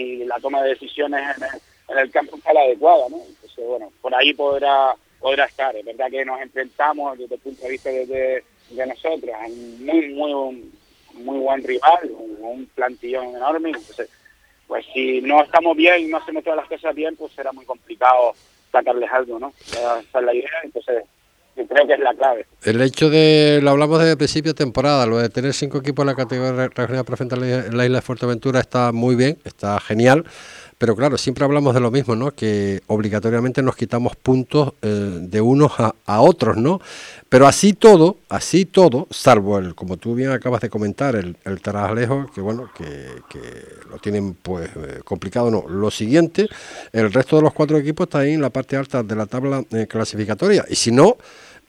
y, 0.00 0.24
la 0.24 0.40
toma 0.40 0.64
de 0.64 0.70
decisiones 0.70 1.20
en 1.36 1.44
el, 1.44 1.50
en 1.88 1.98
el 1.98 2.10
campo 2.10 2.36
está 2.36 2.52
la 2.52 2.62
adecuada, 2.62 3.08
¿no? 3.10 3.18
Entonces 3.24 3.64
bueno, 3.64 3.92
por 4.00 4.12
ahí 4.12 4.34
podrá 4.34 4.96
podrá 5.18 5.44
estar. 5.44 5.74
Es 5.76 5.84
verdad 5.84 6.10
que 6.10 6.24
nos 6.24 6.40
enfrentamos 6.40 7.18
desde 7.18 7.34
el 7.34 7.40
punto 7.40 7.62
de 7.62 7.70
vista 7.70 7.90
de, 7.90 8.44
de 8.70 8.86
nosotros 8.86 9.30
a 9.34 9.46
un 9.46 9.84
muy, 9.84 10.08
muy, 10.08 10.70
muy 11.14 11.38
buen 11.38 11.62
rival, 11.64 12.10
un, 12.10 12.66
plantillón 12.74 13.36
enorme. 13.36 13.70
Entonces, 13.70 14.08
pues 14.66 14.84
si 14.92 15.20
no 15.20 15.42
estamos 15.42 15.76
bien 15.76 16.00
y 16.00 16.06
no 16.08 16.18
hacemos 16.18 16.44
todas 16.44 16.58
las 16.58 16.68
cosas 16.68 16.94
bien, 16.94 17.16
pues 17.16 17.32
será 17.32 17.52
muy 17.52 17.64
complicado 17.64 18.34
sacarles 18.70 19.10
algo, 19.10 19.38
¿no? 19.38 19.52
Esa 19.66 20.00
es 20.00 20.24
la 20.24 20.34
idea. 20.34 20.50
Entonces, 20.62 21.04
creo 21.66 21.86
que 21.86 21.94
es 21.94 22.00
la 22.00 22.14
clave. 22.14 22.46
El 22.62 22.80
hecho 22.82 23.10
de, 23.10 23.60
lo 23.62 23.70
hablamos 23.70 23.98
desde 23.98 24.12
el 24.12 24.18
principio 24.18 24.52
de 24.52 24.58
temporada, 24.58 25.06
lo 25.06 25.18
de 25.18 25.28
tener 25.28 25.54
cinco 25.54 25.78
equipos 25.78 26.02
en 26.02 26.08
la 26.08 26.14
categoría 26.14 26.68
regional 26.68 27.04
preferente 27.04 27.34
en 27.34 27.76
la 27.76 27.84
isla 27.84 27.98
de 27.98 28.02
Fuerteventura 28.02 28.60
está 28.60 28.92
muy 28.92 29.16
bien, 29.16 29.38
está 29.44 29.80
genial. 29.80 30.24
Pero 30.78 30.94
claro, 30.94 31.18
siempre 31.18 31.44
hablamos 31.44 31.74
de 31.74 31.80
lo 31.80 31.90
mismo, 31.90 32.14
¿no? 32.14 32.30
Que 32.30 32.82
obligatoriamente 32.86 33.62
nos 33.62 33.74
quitamos 33.74 34.14
puntos 34.14 34.74
eh, 34.80 35.18
de 35.20 35.40
unos 35.40 35.72
a, 35.78 36.20
otros, 36.20 36.56
¿no? 36.56 36.80
Pero 37.28 37.48
así 37.48 37.72
todo, 37.72 38.18
así 38.28 38.64
todo, 38.64 39.08
salvo 39.10 39.58
el, 39.58 39.74
como 39.74 39.96
tú 39.96 40.14
bien 40.14 40.30
acabas 40.30 40.60
de 40.60 40.70
comentar, 40.70 41.16
el, 41.16 41.36
el 41.44 41.60
Tarajalejo, 41.60 42.30
que 42.32 42.40
bueno, 42.40 42.70
que, 42.76 43.08
lo 43.90 43.98
tienen 43.98 44.34
pues 44.34 44.70
eh, 44.76 45.00
complicado, 45.04 45.50
no. 45.50 45.64
Lo 45.68 45.90
siguiente, 45.90 46.48
el 46.92 47.12
resto 47.12 47.36
de 47.36 47.42
los 47.42 47.52
cuatro 47.52 47.76
equipos 47.76 48.06
está 48.06 48.20
ahí 48.20 48.34
en 48.34 48.42
la 48.42 48.50
parte 48.50 48.76
alta 48.76 49.02
de 49.02 49.16
la 49.16 49.26
tabla 49.26 49.64
eh, 49.72 49.88
clasificatoria. 49.88 50.64
Y 50.70 50.76
si 50.76 50.92
no, 50.92 51.16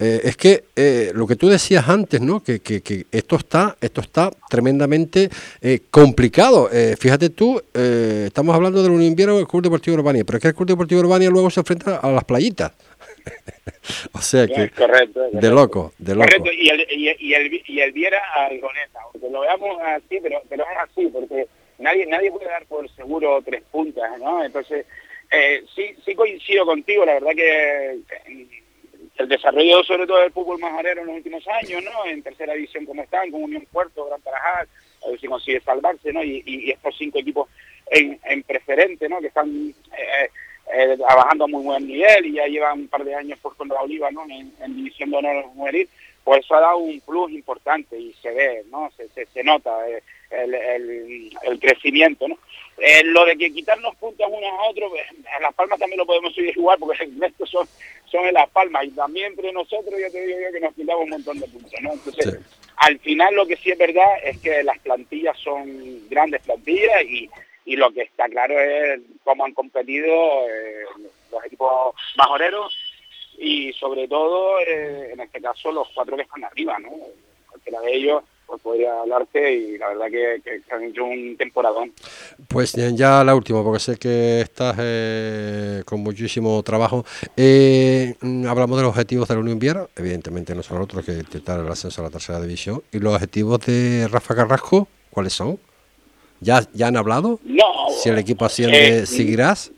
eh, 0.01 0.22
es 0.24 0.38
que 0.38 0.63
eh, 0.77 1.12
lo 1.13 1.27
que 1.27 1.36
tú 1.36 1.50
decías 1.50 1.89
antes, 1.89 2.22
¿no? 2.22 2.41
Que, 2.41 2.62
que, 2.62 3.06
esto 3.12 3.36
está, 3.36 3.75
esto 3.82 4.00
está 4.00 4.32
tremendamente 4.50 5.29
eh, 5.62 5.82
complicado. 5.91 6.70
fíjate 6.98 7.29
tú, 7.29 7.62
estamos 7.74 8.56
hablando 8.56 8.82
del 8.82 8.94
Unión 8.94 9.13
del 9.13 9.46
Club 9.46 9.63
Deportivo 9.63 9.98
Urbania, 9.98 10.24
pero 10.25 10.38
es 10.38 10.41
que 10.41 10.48
el 10.48 10.56
Club 10.56 10.70
Deportivo 10.70 11.01
Urbania 11.01 11.29
luego 11.29 11.50
se 11.50 11.60
enfrenta 11.60 11.98
a 11.98 12.10
las 12.12 12.24
playitas. 12.24 12.72
o 14.13 14.22
sea 14.22 14.48
que 14.48 14.72
de 15.34 15.50
loco, 15.50 15.91
de 15.98 16.15
loco. 16.15 16.27
Correcto, 16.27 16.51
y 16.53 16.70
el, 16.70 16.88
y, 16.89 17.34
el, 17.34 17.62
y 17.68 17.79
el 17.82 17.91
Viera 17.91 18.22
a 18.36 18.48
Rigoneta, 18.48 19.00
aunque 19.03 19.29
lo 19.29 19.41
veamos 19.41 19.82
así, 19.82 20.20
pero, 20.24 20.41
pero 20.48 20.63
es 20.63 20.77
así, 20.89 21.08
porque 21.08 21.48
nadie 21.77 22.06
nadie 22.06 22.32
puede 22.32 22.46
dar 22.46 22.65
por 22.68 22.89
seguro 22.96 23.41
tres 23.44 23.63
puntas, 23.70 24.18
¿no? 24.20 24.46
Entonces, 24.46 24.86
sí 25.75 25.94
sí 26.06 26.15
coincido 26.15 26.65
contigo, 26.65 27.06
la 27.06 27.15
verdad 27.15 27.32
que 27.36 28.00
el 29.19 29.27
desarrollo 29.27 29.83
sobre 29.83 30.07
todo 30.07 30.17
del 30.19 30.31
fútbol 30.31 30.59
majorero 30.59 31.01
en 31.01 31.07
los 31.07 31.15
últimos 31.17 31.45
años, 31.47 31.83
¿no? 31.83 32.05
En 32.05 32.23
tercera 32.23 32.53
división 32.53 32.85
como 32.85 33.03
están, 33.03 33.29
con 33.29 33.43
Unión 33.43 33.67
Puerto, 33.71 34.05
Gran 34.05 34.21
Tarajal, 34.21 34.67
a 35.05 35.09
ver 35.09 35.19
si 35.19 35.27
consigue 35.27 35.59
salvarse, 35.59 36.13
¿no? 36.13 36.23
Y, 36.23 36.71
estos 36.71 36.97
cinco 36.97 37.19
equipos 37.19 37.49
en, 37.91 38.17
en, 38.23 38.43
preferente, 38.43 39.09
¿no? 39.09 39.19
Que 39.19 39.27
están 39.27 39.49
eh, 39.49 40.29
eh, 40.73 40.97
trabajando 40.97 41.43
a 41.43 41.47
muy 41.47 41.63
buen 41.63 41.85
nivel 41.85 42.27
y 42.27 42.33
ya 42.33 42.47
llevan 42.47 42.79
un 42.79 42.88
par 42.88 43.03
de 43.03 43.13
años 43.13 43.38
por 43.39 43.55
con 43.57 43.69
Oliva, 43.71 44.09
¿no? 44.09 44.23
En, 44.29 44.75
división 44.75 45.11
de 45.11 45.17
honor 45.17 45.43
juvenil, 45.53 45.89
pues 46.23 46.45
eso 46.45 46.55
ha 46.55 46.61
dado 46.61 46.77
un 46.77 47.01
plus 47.01 47.31
importante 47.31 47.99
y 47.99 48.13
se 48.21 48.31
ve, 48.31 48.63
¿no? 48.71 48.89
Se, 48.95 49.25
se, 49.25 49.43
nota 49.43 49.89
eh, 49.89 50.01
el, 50.31 50.53
el, 50.55 51.38
el, 51.43 51.59
crecimiento, 51.59 52.25
¿no? 52.27 52.38
Eh, 52.81 53.03
lo 53.03 53.25
de 53.25 53.38
que 53.38 53.51
quitarnos 53.51 53.95
puntos 53.95 54.27
unos 54.29 54.51
a 54.51 54.69
otros, 54.69 54.89
pues, 54.91 55.03
en 55.12 55.41
Las 55.41 55.53
Palmas 55.53 55.79
también 55.79 55.98
lo 55.98 56.05
podemos 56.05 56.33
seguir 56.33 56.57
igual 56.57 56.77
porque 56.79 57.09
estos 57.21 57.50
son, 57.50 57.67
son 58.05 58.25
en 58.25 58.33
Las 58.33 58.50
Palmas 58.50 58.86
y 58.86 58.91
también 58.91 59.27
entre 59.27 59.51
nosotros 59.51 60.00
yo 60.00 60.12
te 60.12 60.25
digo 60.25 60.39
que 60.53 60.59
nos 60.59 60.74
quitamos 60.74 61.03
un 61.03 61.09
montón 61.09 61.39
de 61.39 61.48
puntos, 61.48 61.81
¿no? 61.81 61.93
Entonces, 61.93 62.39
al 62.77 63.00
final 63.00 63.36
lo 63.36 63.45
que 63.45 63.57
sí 63.57 63.71
es 63.71 63.77
verdad 63.77 64.09
es 64.24 64.38
que 64.38 64.63
las 64.63 64.79
plantillas 64.79 65.38
son 65.39 66.07
grandes 66.09 66.41
plantillas 66.41 67.03
y, 67.03 67.29
y 67.65 67.75
lo 67.75 67.91
que 67.91 68.03
está 68.03 68.29
claro 68.29 68.57
es 68.57 69.01
cómo 69.24 69.43
han 69.43 69.53
competido 69.53 70.48
eh, 70.50 70.86
los 71.31 71.45
equipos 71.45 71.95
majoreros 72.15 72.74
y 73.38 73.74
sobre 73.74 74.07
todo, 74.07 74.59
eh, 74.62 75.12
en 75.13 75.19
este 75.19 75.41
caso, 75.41 75.71
los 75.71 75.89
cuatro 75.93 76.15
que 76.15 76.24
están 76.24 76.43
arriba, 76.43 76.77
¿no? 76.79 76.91
Cualquiera 77.50 77.81
de 77.81 77.93
ellos 77.93 78.24
pues 78.50 78.62
podría 78.62 79.00
hablarte 79.01 79.53
y 79.53 79.77
la 79.77 79.89
verdad 79.89 80.08
que, 80.08 80.41
que, 80.44 80.74
han 80.74 80.84
hecho 80.84 81.06
un 81.06 81.36
temporadón. 81.38 81.94
Pues 82.48 82.74
ya 82.74 83.24
la 83.24 83.36
última, 83.36 83.63
porque 83.63 83.79
sé 83.79 83.98
que 83.98 84.41
estás 84.41 84.75
eh, 84.79 85.84
con 85.86 86.01
muchísimo 86.01 86.62
trabajo. 86.63 87.06
Eh, 87.38 88.15
hablamos 88.48 88.77
de 88.77 88.84
los 88.84 88.89
objetivos 88.89 89.27
de 89.27 89.36
la 89.36 89.41
Unión 89.41 89.60
Viera, 89.60 89.88
evidentemente 89.96 90.56
no 90.56 90.63
son 90.63 90.77
nosotros 90.77 91.06
que 91.06 91.12
intentar 91.13 91.60
el 91.60 91.68
ascenso 91.68 92.01
a 92.01 92.06
la 92.06 92.10
tercera 92.10 92.41
división. 92.41 92.82
¿Y 92.91 93.00
los 93.00 93.13
objetivos 93.13 93.60
de 93.65 94.08
Rafa 94.10 94.36
Carrasco, 94.36 94.88
cuáles 95.12 95.34
son? 95.34 95.60
¿Ya, 96.39 96.62
ya 96.74 96.88
han 96.88 96.98
hablado? 96.98 97.39
No. 97.44 97.89
Si 98.01 98.10
el 98.10 98.18
equipo 98.18 98.46
asciende, 98.46 99.06
¿seguirás? 99.06 99.72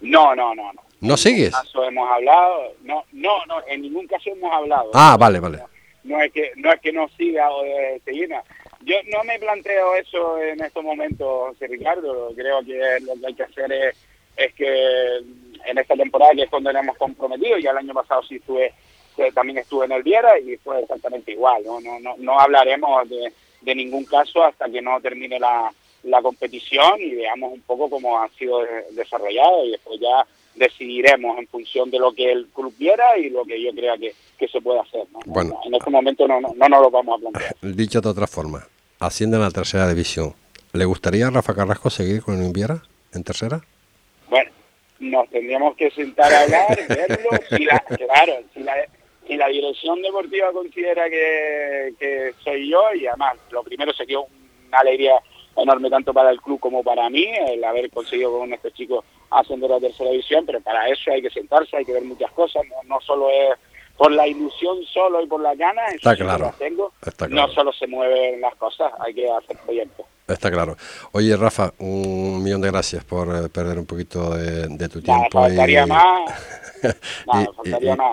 No, 0.00 0.34
no, 0.34 0.54
no, 0.54 0.72
no. 0.72 0.80
¿No 1.00 1.16
sigues? 1.18 1.52
En 1.52 1.60
ningún 1.60 1.64
caso 1.64 1.84
hemos 1.84 2.10
hablado, 2.10 2.54
no, 2.82 3.04
no, 3.12 3.46
no, 3.46 3.54
en 3.68 3.82
ningún 3.82 4.06
caso 4.06 4.30
hemos 4.30 4.50
hablado. 4.50 4.90
Ah, 4.94 5.16
vale, 5.18 5.40
vale 5.40 5.73
no 6.04 6.22
es 6.22 6.32
que 6.32 6.52
no 6.56 6.72
es 6.72 6.80
que 6.80 6.92
no 6.92 7.08
siga 7.16 7.50
o 7.50 7.62
de 7.62 8.00
seguir. 8.04 8.30
Yo 8.82 8.96
no 9.10 9.24
me 9.24 9.38
planteo 9.38 9.94
eso 9.96 10.38
en 10.38 10.62
estos 10.62 10.84
momentos, 10.84 11.58
Ricardo. 11.60 12.32
Creo 12.34 12.62
que 12.62 13.00
lo 13.00 13.14
que 13.20 13.26
hay 13.26 13.34
que 13.34 13.42
hacer 13.42 13.72
es, 13.72 13.96
es 14.36 14.54
que 14.54 15.16
en 15.64 15.78
esta 15.78 15.96
temporada, 15.96 16.34
que 16.34 16.42
es 16.42 16.50
cuando 16.50 16.72
nos 16.72 16.82
hemos 16.82 16.96
comprometido, 16.98 17.58
ya 17.58 17.70
el 17.70 17.78
año 17.78 17.94
pasado 17.94 18.22
sí 18.22 18.36
estuve, 18.36 18.72
también 19.34 19.58
estuve 19.58 19.86
en 19.86 19.92
el 19.92 20.02
Viera 20.02 20.38
y 20.38 20.56
fue 20.58 20.80
exactamente 20.82 21.32
igual. 21.32 21.62
No, 21.64 21.80
no, 21.80 21.98
no, 22.00 22.14
no 22.18 22.38
hablaremos 22.38 23.08
de, 23.08 23.32
de 23.62 23.74
ningún 23.74 24.04
caso 24.04 24.44
hasta 24.44 24.68
que 24.68 24.82
no 24.82 25.00
termine 25.00 25.40
la, 25.40 25.72
la 26.04 26.22
competición 26.22 27.00
y 27.00 27.14
veamos 27.14 27.52
un 27.52 27.62
poco 27.62 27.88
cómo 27.88 28.20
ha 28.20 28.28
sido 28.30 28.60
desarrollado 28.90 29.64
y 29.64 29.72
después 29.72 29.98
ya 30.00 30.26
decidiremos 30.54 31.38
en 31.38 31.46
función 31.48 31.90
de 31.90 31.98
lo 31.98 32.12
que 32.12 32.30
el 32.30 32.46
club 32.48 32.74
quiera 32.76 33.18
y 33.18 33.30
lo 33.30 33.44
que 33.44 33.60
yo 33.62 33.72
crea 33.72 33.96
que, 33.98 34.14
se 34.46 34.60
puede 34.60 34.78
hacer. 34.78 35.06
Bueno, 35.24 35.58
en 35.64 35.74
este 35.74 35.88
momento 35.88 36.28
no, 36.28 36.38
no, 36.38 36.52
no 36.54 36.68
nos 36.68 36.82
lo 36.82 36.90
vamos 36.90 37.18
a 37.18 37.20
plantear. 37.22 37.56
Dicho 37.62 38.02
de 38.02 38.10
otra 38.10 38.26
forma, 38.26 38.66
ascienden 39.00 39.40
a 39.40 39.44
la 39.44 39.50
tercera 39.50 39.88
división. 39.88 40.34
¿Le 40.74 40.84
gustaría 40.84 41.28
a 41.28 41.30
Rafa 41.30 41.54
Carrasco 41.54 41.88
seguir 41.88 42.22
con 42.22 42.38
el 42.38 42.44
Inviera 42.44 42.82
en 43.14 43.24
tercera? 43.24 43.62
Bueno, 44.28 44.50
nos 45.00 45.28
tendríamos 45.30 45.76
que 45.76 45.90
sentar 45.92 46.32
a 46.32 46.42
hablar, 46.42 46.78
verlo. 46.88 47.30
Si 47.48 47.64
la, 47.64 47.78
claro, 47.88 48.34
si 48.52 48.60
la, 48.60 48.74
si 49.26 49.36
la 49.36 49.48
dirección 49.48 50.02
deportiva 50.02 50.52
considera 50.52 51.08
que, 51.08 51.94
que 51.98 52.34
soy 52.42 52.70
yo, 52.70 52.92
y 52.94 53.06
además 53.06 53.36
lo 53.50 53.62
primero 53.62 53.92
sería 53.92 54.18
una 54.18 54.78
alegría 54.78 55.14
enorme 55.56 55.88
tanto 55.90 56.12
para 56.12 56.30
el 56.30 56.40
club 56.40 56.60
como 56.60 56.82
para 56.82 57.08
mí, 57.08 57.26
el 57.48 57.62
haber 57.64 57.90
conseguido 57.90 58.36
con 58.38 58.52
estos 58.52 58.74
chicos 58.74 59.04
ascender 59.38 59.70
a 59.70 59.74
la 59.74 59.80
tercera 59.80 60.10
división, 60.10 60.44
pero 60.46 60.60
para 60.60 60.88
eso 60.88 61.10
hay 61.10 61.22
que 61.22 61.30
sentarse, 61.30 61.76
hay 61.76 61.84
que 61.84 61.92
ver 61.92 62.04
muchas 62.04 62.30
cosas, 62.32 62.62
no, 62.86 63.00
solo 63.00 63.28
es 63.30 63.58
por 63.96 64.10
la 64.10 64.26
ilusión 64.26 64.82
solo 64.92 65.22
y 65.22 65.26
por 65.26 65.40
las 65.40 65.56
ganas, 65.56 65.94
Está 65.94 66.16
claro. 66.16 66.52
tengo, 66.58 66.92
no 67.28 67.48
solo 67.48 67.72
se 67.72 67.86
mueven 67.86 68.40
las 68.40 68.54
cosas, 68.56 68.92
hay 68.98 69.14
que 69.14 69.30
hacer 69.30 69.56
proyectos. 69.64 70.06
Está 70.26 70.50
claro. 70.50 70.76
Oye, 71.12 71.36
Rafa, 71.36 71.74
un 71.78 72.42
millón 72.42 72.62
de 72.62 72.70
gracias 72.70 73.04
por 73.04 73.28
eh, 73.36 73.48
perder 73.50 73.78
un 73.78 73.84
poquito 73.84 74.34
de, 74.34 74.88
tu 74.88 75.02
tiempo. 75.02 75.46
y... 75.48 75.86
más. 75.86 76.30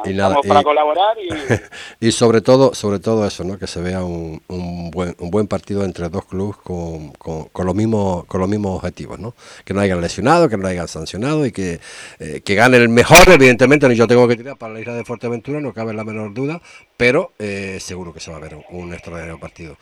y, 0.06 0.14
nada, 0.14 0.36
para 0.48 0.64
colaborar 0.64 1.18
y... 2.00 2.12
sobre 2.12 2.42
todo 2.42 2.74
sobre 2.74 3.00
todo 3.00 3.28
eso 3.28 3.44
no 3.44 3.58
que 3.58 3.68
se 3.68 3.82
vea 3.82 4.04
un, 4.04 4.42
un, 4.48 4.92
buen 4.92 5.16
un 5.20 5.30
buen 5.30 5.48
partido 5.48 5.84
entre 5.84 6.08
dos 6.10 6.26
clubes 6.26 6.56
con, 6.58 7.12
con, 7.12 7.66
los 7.66 7.76
mismos 7.76 8.26
con 8.26 8.40
los 8.40 8.50
mismos 8.50 8.78
objetivos 8.78 9.20
no 9.20 9.34
que 9.66 9.74
no 9.74 9.82
hayan 9.82 10.00
lesionado 10.00 10.48
que 10.48 10.58
no 10.58 10.68
hayan 10.68 10.88
sancionado 10.88 11.46
y 11.46 11.52
que, 11.52 11.82
eh, 12.20 12.42
que 12.46 12.56
gane 12.56 12.78
el 12.78 12.90
mejor 12.90 13.28
evidentemente 13.28 13.94
yo 13.96 14.08
tengo 14.08 14.28
que 14.28 14.38
tirar 14.38 14.58
para 14.58 14.74
la 14.74 14.80
isla 14.80 14.94
de 14.94 15.04
Fuerteventura 15.04 15.60
no 15.60 15.74
cabe 15.74 15.94
la 15.94 16.06
menor 16.06 16.34
duda 16.34 16.62
pero 16.96 17.34
eh, 17.40 17.78
seguro 17.82 18.14
que 18.14 18.20
se 18.20 18.32
va 18.32 18.38
a 18.38 18.42
ver 18.42 18.58
un, 18.70 18.94
extraordinario 18.94 19.40
partido 19.40 19.78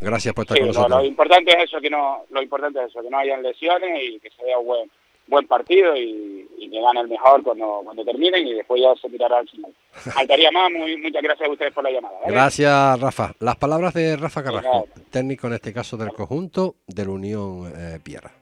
Gracias 0.00 0.34
por 0.34 0.44
estar 0.44 0.58
con 0.58 0.68
nosotros. 0.68 1.02
lo 1.02 1.04
importante 1.04 1.50
es 1.50 1.64
eso, 1.64 1.80
que 1.80 1.90
no, 1.90 2.24
lo 2.30 2.42
importante 2.42 2.80
es 2.80 2.86
eso, 2.90 3.02
que 3.02 3.10
no 3.10 3.18
hayan 3.18 3.42
lesiones 3.42 4.02
y 4.02 4.20
que 4.20 4.30
se 4.30 4.44
vea 4.44 4.58
un 4.58 4.66
buen, 4.66 4.90
buen 5.26 5.46
partido 5.46 5.96
y, 5.96 6.46
que 6.70 6.80
gane 6.80 7.00
el 7.00 7.08
mejor 7.08 7.42
cuando, 7.42 7.80
cuando 7.84 8.04
terminen 8.04 8.46
y 8.46 8.54
después 8.54 8.82
ya 8.82 8.94
se 9.00 9.08
tirará 9.08 9.38
al 9.38 9.48
final. 9.48 9.72
Faltaría 9.92 10.50
más, 10.50 10.70
muy, 10.70 10.96
muchas 10.96 11.22
gracias 11.22 11.48
a 11.48 11.52
ustedes 11.52 11.72
por 11.72 11.84
la 11.84 11.90
llamada. 11.90 12.14
Gracias, 12.26 13.00
Rafa. 13.00 13.32
Las 13.40 13.56
palabras 13.56 13.94
de 13.94 14.16
Rafa 14.16 14.42
Carrasco, 14.42 14.88
técnico 15.10 15.46
en 15.46 15.54
este 15.54 15.72
caso 15.72 15.96
del 15.96 16.12
conjunto 16.12 16.76
de 16.86 17.04
la 17.04 17.10
Unión 17.10 17.72
eh, 17.74 17.98
Pierra. 18.02 18.32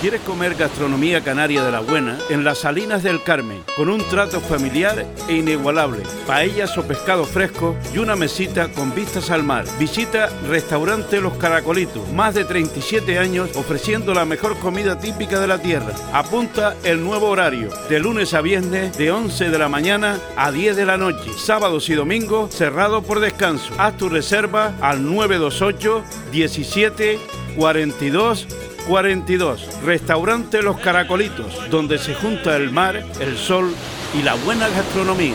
¿Quieres 0.00 0.22
comer 0.22 0.54
gastronomía 0.54 1.22
canaria 1.22 1.62
de 1.62 1.70
la 1.70 1.80
buena? 1.80 2.18
En 2.30 2.42
las 2.42 2.60
Salinas 2.60 3.02
del 3.02 3.22
Carmen, 3.22 3.62
con 3.76 3.90
un 3.90 4.02
trato 4.08 4.40
familiar 4.40 5.04
e 5.28 5.34
inigualable, 5.34 6.02
paellas 6.26 6.78
o 6.78 6.88
pescado 6.88 7.26
fresco 7.26 7.76
y 7.92 7.98
una 7.98 8.16
mesita 8.16 8.72
con 8.72 8.94
vistas 8.94 9.30
al 9.30 9.42
mar. 9.42 9.66
Visita 9.78 10.30
Restaurante 10.48 11.20
Los 11.20 11.34
Caracolitos, 11.34 12.10
más 12.14 12.34
de 12.34 12.46
37 12.46 13.18
años 13.18 13.54
ofreciendo 13.56 14.14
la 14.14 14.24
mejor 14.24 14.58
comida 14.58 14.98
típica 14.98 15.38
de 15.38 15.48
la 15.48 15.58
tierra. 15.58 15.92
Apunta 16.14 16.76
el 16.82 17.04
nuevo 17.04 17.28
horario, 17.28 17.68
de 17.90 17.98
lunes 17.98 18.32
a 18.32 18.40
viernes, 18.40 18.96
de 18.96 19.10
11 19.10 19.50
de 19.50 19.58
la 19.58 19.68
mañana 19.68 20.18
a 20.34 20.50
10 20.50 20.76
de 20.76 20.86
la 20.86 20.96
noche, 20.96 21.30
sábados 21.36 21.90
y 21.90 21.94
domingos 21.94 22.54
cerrado 22.54 23.02
por 23.02 23.20
descanso. 23.20 23.74
Haz 23.76 23.98
tu 23.98 24.08
reserva 24.08 24.72
al 24.80 25.04
928 25.04 26.02
17 26.32 27.18
42 27.56 28.46
42. 28.86 29.82
Restaurante 29.84 30.62
Los 30.62 30.78
Caracolitos, 30.78 31.70
donde 31.70 31.98
se 31.98 32.14
junta 32.14 32.56
el 32.56 32.70
mar, 32.70 33.04
el 33.20 33.36
sol 33.36 33.74
y 34.18 34.22
la 34.22 34.34
buena 34.34 34.68
gastronomía. 34.68 35.34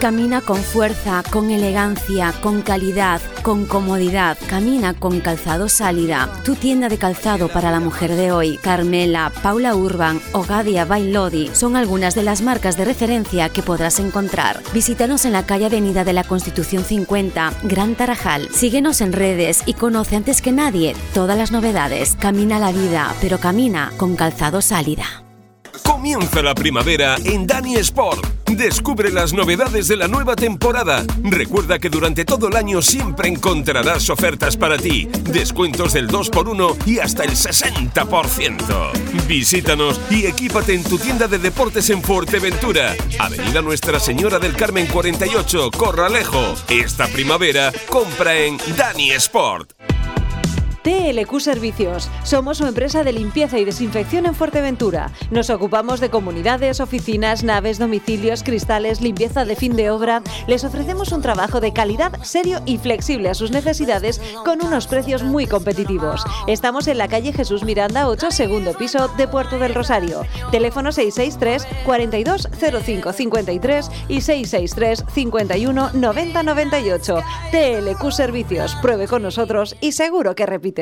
Camina 0.00 0.40
con 0.40 0.58
fuerza, 0.58 1.24
con 1.28 1.50
elegancia, 1.50 2.32
con 2.40 2.62
calidad, 2.62 3.20
con 3.42 3.66
comodidad. 3.66 4.38
Camina 4.48 4.94
con 4.94 5.18
Calzado 5.18 5.68
Sálida, 5.68 6.30
tu 6.44 6.54
tienda 6.54 6.88
de 6.88 6.98
calzado 6.98 7.48
para 7.48 7.72
la 7.72 7.80
mujer 7.80 8.14
de 8.14 8.30
hoy. 8.30 8.58
Carmela, 8.58 9.32
Paula 9.42 9.74
Urban 9.74 10.20
o 10.32 10.44
Gadia 10.44 10.84
Bailodi 10.84 11.50
son 11.52 11.74
algunas 11.74 12.14
de 12.14 12.22
las 12.22 12.42
marcas 12.42 12.76
de 12.76 12.84
referencia 12.84 13.48
que 13.48 13.60
podrás 13.60 13.98
encontrar. 13.98 14.62
Visítanos 14.72 15.24
en 15.24 15.32
la 15.32 15.46
calle 15.46 15.66
Avenida 15.66 16.04
de 16.04 16.12
la 16.12 16.22
Constitución 16.22 16.84
50, 16.84 17.54
Gran 17.64 17.96
Tarajal. 17.96 18.48
Síguenos 18.52 19.00
en 19.00 19.12
redes 19.12 19.64
y 19.66 19.74
conoce 19.74 20.14
antes 20.14 20.40
que 20.40 20.52
nadie 20.52 20.94
todas 21.12 21.36
las 21.36 21.50
novedades. 21.50 22.16
Camina 22.20 22.60
la 22.60 22.70
vida, 22.70 23.16
pero 23.20 23.38
camina 23.38 23.92
con 23.96 24.14
Calzado 24.14 24.62
Sálida. 24.62 25.24
Comienza 25.84 26.40
la 26.40 26.54
primavera 26.54 27.16
en 27.24 27.48
Dani 27.48 27.74
Sport. 27.76 28.37
Descubre 28.50 29.10
las 29.12 29.32
novedades 29.32 29.88
de 29.88 29.96
la 29.96 30.08
nueva 30.08 30.34
temporada. 30.34 31.04
Recuerda 31.22 31.78
que 31.78 31.90
durante 31.90 32.24
todo 32.24 32.48
el 32.48 32.56
año 32.56 32.82
siempre 32.82 33.28
encontrarás 33.28 34.10
ofertas 34.10 34.56
para 34.56 34.78
ti, 34.78 35.08
descuentos 35.30 35.92
del 35.92 36.08
2x1 36.08 36.86
y 36.86 36.98
hasta 36.98 37.24
el 37.24 37.32
60%. 37.32 39.26
Visítanos 39.26 40.00
y 40.10 40.26
equípate 40.26 40.74
en 40.74 40.82
tu 40.82 40.98
tienda 40.98 41.28
de 41.28 41.38
deportes 41.38 41.90
en 41.90 42.02
Fuerteventura. 42.02 42.96
Avenida 43.18 43.62
Nuestra 43.62 44.00
Señora 44.00 44.38
del 44.38 44.56
Carmen 44.56 44.86
48, 44.86 45.70
Corralejo. 45.70 46.54
Esta 46.68 47.06
primavera 47.06 47.72
compra 47.88 48.36
en 48.36 48.58
Dani 48.76 49.12
Sport. 49.12 49.77
TLQ 50.82 51.40
Servicios. 51.40 52.10
Somos 52.24 52.58
su 52.58 52.66
empresa 52.66 53.04
de 53.04 53.12
limpieza 53.12 53.58
y 53.58 53.64
desinfección 53.64 54.26
en 54.26 54.34
Fuerteventura. 54.34 55.10
Nos 55.30 55.50
ocupamos 55.50 56.00
de 56.00 56.10
comunidades, 56.10 56.80
oficinas, 56.80 57.44
naves, 57.44 57.78
domicilios, 57.78 58.42
cristales, 58.42 59.00
limpieza 59.00 59.44
de 59.44 59.56
fin 59.56 59.76
de 59.76 59.90
obra. 59.90 60.22
Les 60.46 60.64
ofrecemos 60.64 61.12
un 61.12 61.22
trabajo 61.22 61.60
de 61.60 61.72
calidad, 61.72 62.12
serio 62.22 62.60
y 62.64 62.78
flexible 62.78 63.28
a 63.30 63.34
sus 63.34 63.50
necesidades 63.50 64.20
con 64.44 64.64
unos 64.64 64.86
precios 64.86 65.22
muy 65.22 65.46
competitivos. 65.46 66.24
Estamos 66.46 66.88
en 66.88 66.98
la 66.98 67.08
calle 67.08 67.32
Jesús 67.32 67.64
Miranda 67.64 68.08
8, 68.08 68.30
segundo 68.30 68.74
piso 68.74 69.08
de 69.16 69.28
Puerto 69.28 69.58
del 69.58 69.74
Rosario. 69.74 70.22
Teléfono 70.50 70.92
663 70.92 71.84
42 71.84 72.48
05 72.84 73.12
53 73.12 73.90
y 74.08 74.20
663 74.20 75.04
51 75.12 75.90
90 75.92 76.42
98. 76.42 77.18
TLQ 77.50 78.10
Servicios. 78.12 78.76
Pruebe 78.76 79.06
con 79.06 79.22
nosotros 79.22 79.76
y 79.80 79.92
seguro 79.92 80.34
que 80.34 80.46
repite. 80.46 80.77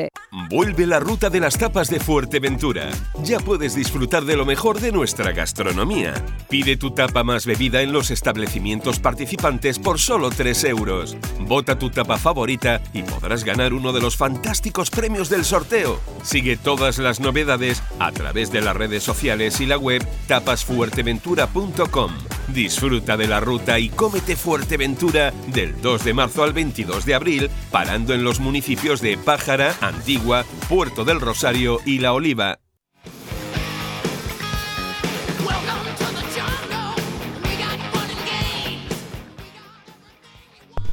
Vuelve 0.49 0.85
la 0.85 0.99
ruta 0.99 1.29
de 1.29 1.39
las 1.39 1.57
tapas 1.57 1.89
de 1.89 1.99
Fuerteventura. 1.99 2.89
Ya 3.23 3.39
puedes 3.39 3.75
disfrutar 3.75 4.25
de 4.25 4.35
lo 4.35 4.45
mejor 4.45 4.79
de 4.79 4.91
nuestra 4.91 5.31
gastronomía. 5.31 6.13
Pide 6.49 6.77
tu 6.77 6.91
tapa 6.91 7.23
más 7.23 7.45
bebida 7.45 7.81
en 7.81 7.91
los 7.91 8.11
establecimientos 8.11 8.99
participantes 8.99 9.79
por 9.79 9.99
solo 9.99 10.29
3 10.29 10.63
euros. 10.65 11.17
Vota 11.39 11.79
tu 11.79 11.89
tapa 11.89 12.17
favorita 12.17 12.81
y 12.93 13.03
podrás 13.03 13.43
ganar 13.43 13.73
uno 13.73 13.93
de 13.93 14.01
los 14.01 14.17
fantásticos 14.17 14.89
premios 14.89 15.29
del 15.29 15.45
sorteo. 15.45 15.99
Sigue 16.23 16.57
todas 16.57 16.97
las 16.97 17.19
novedades 17.19 17.81
a 17.99 18.11
través 18.11 18.51
de 18.51 18.61
las 18.61 18.75
redes 18.75 19.03
sociales 19.03 19.59
y 19.61 19.65
la 19.65 19.77
web 19.77 20.05
tapasfuerteventura.com. 20.27 22.11
Disfruta 22.53 23.17
de 23.17 23.27
la 23.27 23.41
ruta 23.41 23.77
y 23.77 23.89
cómete 23.89 24.37
Fuerteventura 24.37 25.33
del 25.47 25.81
2 25.81 26.05
de 26.05 26.13
marzo 26.13 26.43
al 26.43 26.53
22 26.53 27.05
de 27.05 27.13
abril, 27.13 27.49
parando 27.71 28.13
en 28.13 28.23
los 28.23 28.39
municipios 28.39 29.01
de 29.01 29.17
Pájara, 29.17 29.75
Antigua, 29.81 30.43
Puerto 30.69 31.05
del 31.05 31.21
Rosario 31.21 31.79
y 31.85 31.99
La 31.99 32.13
Oliva. 32.13 32.59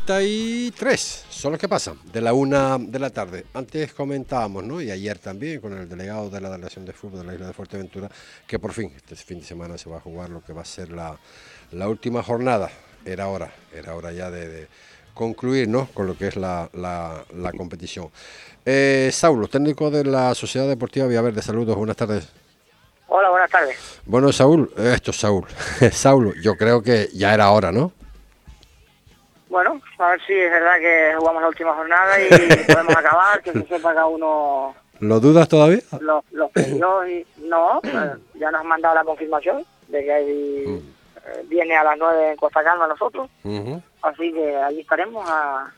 33 0.07 1.25
son 1.31 1.53
los 1.53 1.61
que 1.61 1.67
pasan 1.67 1.99
de 2.13 2.21
la 2.21 2.35
una 2.35 2.77
de 2.79 2.99
la 2.99 3.09
tarde. 3.09 3.47
Antes 3.55 3.95
comentábamos, 3.95 4.63
¿no? 4.63 4.83
Y 4.83 4.91
ayer 4.91 5.19
también 5.19 5.63
con 5.63 5.73
el 5.73 5.89
delegado 5.89 6.29
de 6.29 6.43
la 6.43 6.51
Delegación 6.51 6.85
de 6.85 6.93
Fútbol 6.93 7.21
de 7.21 7.27
la 7.27 7.35
isla 7.35 7.47
de 7.47 7.55
Fuerteventura, 7.55 8.11
que 8.47 8.59
por 8.59 8.75
fin 8.75 8.93
este 8.95 9.17
fin 9.17 9.41
de 9.41 9.47
semana 9.47 9.79
se 9.79 9.89
va 9.89 9.97
a 9.97 10.01
jugar 10.01 10.29
lo 10.29 10.45
que 10.45 10.53
va 10.53 10.61
a 10.61 10.67
ser 10.67 10.91
la, 10.93 11.19
última 11.89 12.23
jornada. 12.23 12.71
Era 13.07 13.29
hora, 13.29 13.51
era 13.73 13.95
hora 13.95 14.13
ya 14.13 14.31
de, 14.31 14.69
concluir, 15.15 15.69
¿no? 15.69 15.87
Con 15.95 16.07
lo 16.07 16.19
que 16.19 16.29
es 16.29 16.37
la 16.37 16.69
competición. 17.57 18.11
Eh, 18.67 19.11
Saulo, 19.13 19.47
técnico 19.49 19.91
de 19.91 20.05
la 20.05 20.35
Sociedad 20.35 20.67
Deportiva 20.67 21.07
Villaverde, 21.07 21.43
saludos, 21.43 21.77
buenas 21.77 21.97
tardes. 21.97 22.33
Hola, 23.09 23.29
buenas 23.31 23.51
tardes. 23.51 24.01
Bueno, 24.07 24.33
Saúl, 24.33 24.73
esto 24.77 25.11
es 25.11 25.17
Saúl. 25.19 25.47
Saulo, 25.93 26.33
yo 26.43 26.57
creo 26.57 26.83
que 26.83 27.09
ya 27.13 27.35
era 27.35 27.51
hora, 27.51 27.71
¿no? 27.71 27.93
Bueno, 29.51 29.81
a 29.99 30.09
ver 30.11 30.21
si 30.27 30.33
es 30.33 30.51
verdad 30.51 30.79
que 30.81 31.15
jugamos 31.19 31.43
la 31.43 31.49
última 31.49 31.75
jornada 31.75 32.21
y 32.21 32.29
podemos 32.73 32.97
acabar, 32.97 33.43
que 33.43 33.53
se 33.53 33.63
sepa 33.67 33.95
cada 33.95 34.07
uno 34.07 34.75
¿Lo 35.01 35.21
dudas 35.21 35.49
todavía? 35.49 35.83
los, 36.01 36.25
los 36.33 36.51
y 36.57 36.79
no, 36.79 37.05
eh, 37.05 37.25
ya 38.35 38.51
nos 38.51 38.61
han 38.63 38.67
mandado 38.67 38.95
la 38.95 39.05
confirmación 39.05 39.65
de 39.89 40.05
que 40.05 40.13
hay, 40.13 40.65
eh, 40.67 41.45
viene 41.47 41.77
a 41.77 41.85
las 41.85 41.99
9 41.99 42.31
en 42.31 42.37
Costa 42.37 42.65
Calma 42.65 42.87
nosotros, 42.89 43.29
así 44.03 44.33
que 44.33 44.57
allí 44.57 44.81
estaremos 44.81 45.29
a, 45.29 45.71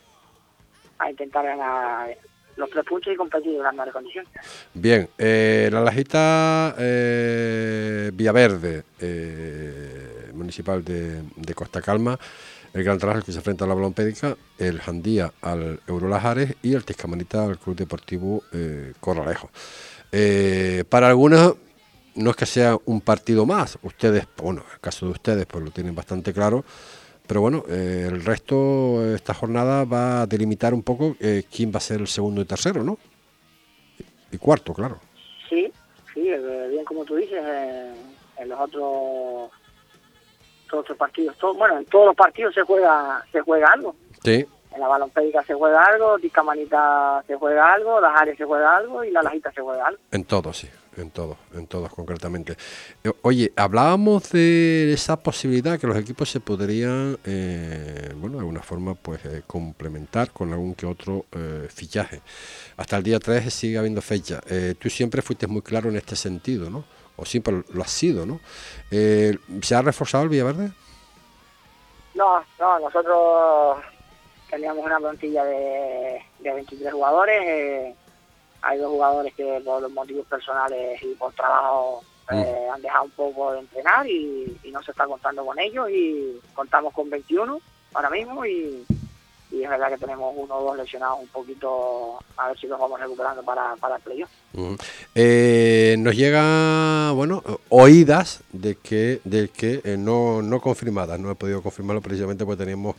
a 0.99 1.11
intentar 1.11 1.45
ganar 1.45 2.17
los 2.57 2.71
tres 2.71 2.85
puntos 2.85 3.13
y 3.13 3.17
competir 3.17 3.55
en 3.55 3.63
las 3.63 3.73
mejores 3.73 3.95
condiciones. 3.95 4.31
Bien, 4.75 5.09
eh, 5.19 5.69
la 5.73 5.81
Lajita 5.81 6.75
eh, 6.79 8.11
Villaverde, 8.15 8.83
eh, 9.01 10.31
municipal 10.33 10.85
de, 10.85 11.55
Costa 11.55 11.83
Calma, 11.83 12.19
el 12.73 12.85
Gran 12.85 12.99
Tarajal 12.99 13.25
que 13.25 13.33
se 13.33 13.39
enfrenta 13.39 13.65
a 13.65 13.69
la 13.69 13.75
Balompédica, 13.75 14.37
el 14.59 14.81
Jandía 14.81 15.33
al 15.41 15.81
Eurolajares 15.87 16.55
y 16.63 16.75
el 16.75 16.85
Tiscamanita 16.85 17.45
al 17.45 17.59
Club 17.59 17.77
Deportivo 17.77 18.43
eh, 18.53 18.93
Corralejo. 19.01 19.51
Eh, 20.13 20.85
para 20.89 21.09
algunos 21.09 21.57
no 22.15 22.31
es 22.31 22.37
que 22.37 22.47
sea 22.47 22.77
un 22.87 23.01
partido 23.01 23.45
más, 23.45 23.79
ustedes, 23.83 24.27
bueno, 24.37 24.63
en 24.67 24.75
el 24.75 24.81
caso 24.81 25.07
de 25.07 25.13
ustedes 25.13 25.47
pues 25.47 25.65
lo 25.65 25.71
tienen 25.71 25.95
bastante 25.95 26.33
claro, 26.33 26.65
pero 27.27 27.41
bueno, 27.41 27.65
eh, 27.69 28.07
el 28.11 28.25
resto, 28.25 29.15
esta 29.15 29.35
jornada 29.35 29.85
va 29.85 30.23
a 30.23 30.27
delimitar 30.27 30.73
un 30.75 30.83
poco 30.83 31.17
eh, 31.21 31.45
quién 31.55 31.73
va 31.73 31.79
a 31.79 31.81
ser 31.81 32.01
el 32.01 32.07
segundo 32.09 32.41
y 32.41 32.45
tercero, 32.45 32.83
¿no? 32.85 32.99
Y 34.33 34.39
cuarto, 34.39 34.73
claro. 34.75 34.99
Sí, 35.49 35.71
sí, 36.13 36.29
eh, 36.29 36.69
bien 36.71 36.85
como 36.85 37.05
tú 37.05 37.17
dices, 37.17 37.41
eh, 37.43 37.95
en 38.39 38.49
los 38.49 38.61
otros 38.61 39.51
todos 40.69 40.89
los 40.89 40.99
partidos, 40.99 41.37
todo- 41.39 41.55
bueno, 41.55 41.79
en 41.79 41.85
todos 41.87 42.07
los 42.07 42.17
partidos 42.17 42.53
se 42.55 42.63
juega 42.63 43.25
se 43.31 43.41
juega 43.41 43.69
algo. 43.73 43.95
Sí, 44.25 44.45
En 44.77 44.83
la 44.83 44.89
balompédica 44.89 45.43
se 45.43 45.55
juega 45.55 45.83
algo, 45.87 46.19
Tiscamanita 46.19 47.25
se 47.27 47.35
juega 47.37 47.73
algo, 47.73 47.99
las 47.99 48.15
áreas 48.15 48.37
se 48.37 48.45
juega 48.45 48.77
algo 48.77 49.03
y 49.03 49.11
la 49.11 49.23
lajita 49.23 49.51
se 49.51 49.63
juega 49.63 49.87
algo. 49.87 49.99
en 50.11 50.25
todos, 50.25 50.59
sí, 50.59 50.69
en 50.99 51.11
todos, 51.11 51.39
en 51.55 51.67
todos 51.67 51.91
concretamente. 51.95 52.59
Eh, 53.03 53.11
Oye, 53.23 53.53
hablábamos 53.57 54.31
de 54.33 54.93
esa 54.93 55.17
posibilidad 55.17 55.81
que 55.81 55.87
los 55.87 55.97
equipos 55.97 56.31
se 56.31 56.41
podrían, 56.41 57.19
eh, 57.25 58.13
bueno, 58.17 58.35
de 58.37 58.41
alguna 58.41 58.61
forma, 58.61 58.95
pues 58.95 59.25
eh, 59.25 59.45
complementar 59.47 60.31
con 60.31 60.53
algún 60.53 60.75
que 60.75 60.85
otro 60.85 61.25
eh, 61.33 61.69
fichaje. 61.71 62.21
Hasta 62.77 62.99
el 62.99 63.03
día 63.03 63.19
3 63.19 63.51
sigue 63.53 63.79
habiendo 63.79 64.03
fecha. 64.03 64.43
Tú 64.79 64.91
siempre 64.91 65.23
fuiste 65.23 65.47
muy 65.47 65.63
claro 65.63 65.89
en 65.89 65.97
este 65.97 66.17
sentido, 66.17 66.69
¿no? 66.69 66.85
O 67.17 67.25
siempre 67.25 67.65
lo 67.73 67.83
has 67.83 67.91
sido, 67.91 68.27
¿no? 68.27 68.41
¿Se 68.91 69.75
ha 69.75 69.81
reforzado 69.81 70.25
el 70.25 70.29
Villaverde? 70.29 70.71
No, 72.15 72.45
no, 72.59 72.79
nosotros 72.79 73.79
teníamos 74.57 74.87
una 74.87 74.99
plantilla 74.99 75.45
de, 75.45 76.23
de 76.41 76.53
23 76.55 76.93
jugadores. 76.93 77.43
eh, 77.45 77.95
hay 78.63 78.79
dos 78.79 78.91
jugadores 78.91 79.35
que 79.35 79.61
por 79.65 79.83
los 79.83 79.93
motivos 79.93 80.27
personales 80.27 81.01
y 81.03 81.15
por 81.15 81.33
trabajo 81.35 82.03
eh, 82.33 82.67
han 82.73 82.83
dejado 82.83 83.05
un 83.05 83.11
poco 83.11 83.53
de 83.53 83.61
entrenar 83.61 84.07
y, 84.09 84.57
y 84.65 84.71
no 84.73 84.83
se 84.83 84.91
está 84.91 85.07
contando 85.07 85.45
con 85.45 85.59
ellos 85.59 85.89
y 85.91 86.41
contamos 86.55 86.93
con 86.93 87.09
21 87.11 87.61
ahora 87.95 88.11
mismo 88.11 88.45
y, 88.45 88.85
y 89.53 89.63
es 89.63 89.71
verdad 89.71 89.91
que 89.91 89.99
tenemos 89.99 90.35
uno 90.37 90.57
o 90.57 90.65
dos 90.65 90.77
lesionados 90.79 91.21
un 91.21 91.29
poquito, 91.29 92.19
a 92.37 92.49
ver 92.49 92.59
si 92.59 92.67
los 92.67 92.81
vamos 92.81 92.99
recuperando 92.99 93.43
para, 93.45 93.77
para 93.77 93.97
el 93.97 94.03
playoff. 94.03 94.31
Ujú. 94.55 94.77
Eh, 95.15 95.95
nos 95.99 96.17
llega, 96.17 97.13
bueno, 97.13 97.45
oídas 97.69 98.41
de 98.53 98.75
que, 98.77 99.21
de 99.23 99.49
que 99.49 99.81
eh, 99.85 99.97
no, 99.97 100.43
no 100.43 100.61
confirmadas, 100.61 101.21
no 101.21 101.31
he 101.31 101.35
podido 101.37 101.63
confirmarlo 101.63 102.01
precisamente 102.01 102.45
porque 102.45 102.65
teníamos 102.65 102.97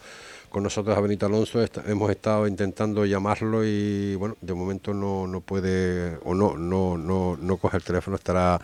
con 0.50 0.64
nosotros 0.64 0.98
a 0.98 1.02
Benito 1.02 1.26
Alonso, 1.26 1.62
esta- 1.62 1.84
hemos 1.88 2.10
estado 2.10 2.48
intentando 2.48 3.06
llamarlo 3.06 3.66
y 3.66 4.16
bueno, 4.16 4.38
de 4.42 4.54
momento 4.54 4.94
no, 4.94 5.28
no 5.28 5.42
puede 5.42 6.18
o 6.24 6.34
no, 6.34 6.58
no, 6.58 6.98
no, 6.98 7.38
no 7.40 7.58
coge 7.58 7.78
el 7.78 7.84
teléfono, 7.84 8.16
estará 8.16 8.60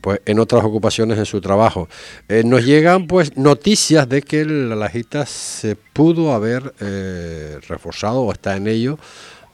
pues 0.00 0.20
en 0.24 0.38
otras 0.38 0.64
ocupaciones 0.64 1.18
en 1.18 1.26
su 1.26 1.40
trabajo. 1.40 1.88
Eh, 2.28 2.42
nos 2.44 2.64
llegan 2.64 3.06
pues 3.06 3.36
noticias 3.36 4.08
de 4.08 4.22
que 4.22 4.44
la 4.44 4.76
Lajita 4.76 5.26
se 5.26 5.76
pudo 5.76 6.32
haber 6.32 6.74
eh, 6.80 7.58
reforzado 7.68 8.22
o 8.22 8.32
está 8.32 8.56
en 8.56 8.66
ello 8.68 8.98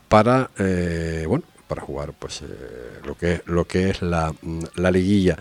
para 0.08 0.50
eh, 0.58 1.24
bueno 1.26 1.44
para 1.66 1.80
jugar 1.80 2.12
pues 2.18 2.42
eh, 2.42 2.46
lo 3.06 3.16
que 3.16 3.40
lo 3.46 3.64
que 3.66 3.88
es 3.90 4.02
la, 4.02 4.32
mm, 4.42 4.60
la 4.76 4.90
liguilla 4.90 5.38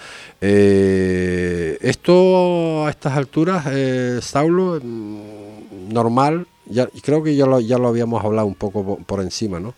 esto 1.81 2.85
a 2.85 2.89
estas 2.89 3.17
alturas 3.17 3.65
eh, 3.69 4.19
Saulo 4.21 4.79
mm, 4.81 5.42
normal 5.89 6.47
ya 6.65 6.87
creo 7.03 7.21
que 7.23 7.35
ya 7.35 7.45
lo, 7.45 7.59
ya 7.59 7.77
lo 7.77 7.87
habíamos 7.89 8.23
hablado 8.23 8.47
un 8.47 8.55
poco 8.55 8.83
po- 8.85 8.97
por, 9.05 9.21
encima 9.21 9.59
no 9.59 9.73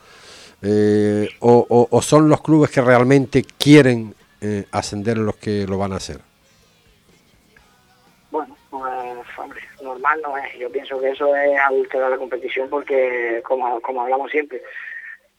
Eh, 0.61 1.27
o, 1.41 2.01
son 2.01 2.27
los 2.29 2.41
clubes 2.41 2.71
que 2.71 2.81
realmente 2.81 3.43
quieren 3.57 4.15
eh, 4.41 4.65
ascender 4.71 5.17
los 5.17 5.35
que 5.35 5.65
lo 5.67 5.77
van 5.77 5.93
a 5.93 5.97
hacer 5.97 6.19
Bueno, 8.31 8.55
pues, 8.69 8.83
hombre, 9.37 9.61
normal 9.81 10.19
no 10.23 10.37
es. 10.37 10.57
Yo 10.57 10.69
pienso 10.71 10.99
que 10.99 11.09
eso 11.11 11.35
es 11.35 11.59
adulterar 11.59 12.09
la 12.11 12.17
competición 12.17 12.69
porque, 12.69 13.41
como, 13.43 13.79
como 13.81 14.01
hablamos 14.01 14.31
siempre, 14.31 14.61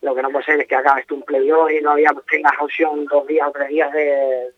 lo 0.03 0.15
que 0.15 0.23
no 0.23 0.31
puede 0.31 0.45
ser 0.45 0.61
es 0.61 0.69
que 0.69 0.77
acabes 0.77 1.07
tú 1.07 1.17
un 1.17 1.23
playoff 1.23 1.71
y 1.71 1.81
no 1.83 1.91
había, 1.93 2.11
tengas 2.31 2.53
opción 2.61 3.05
dos 3.07 3.27
días 3.27 3.49
o 3.49 3.53
tres 3.53 3.69
días 3.69 3.93
de 3.93 4.51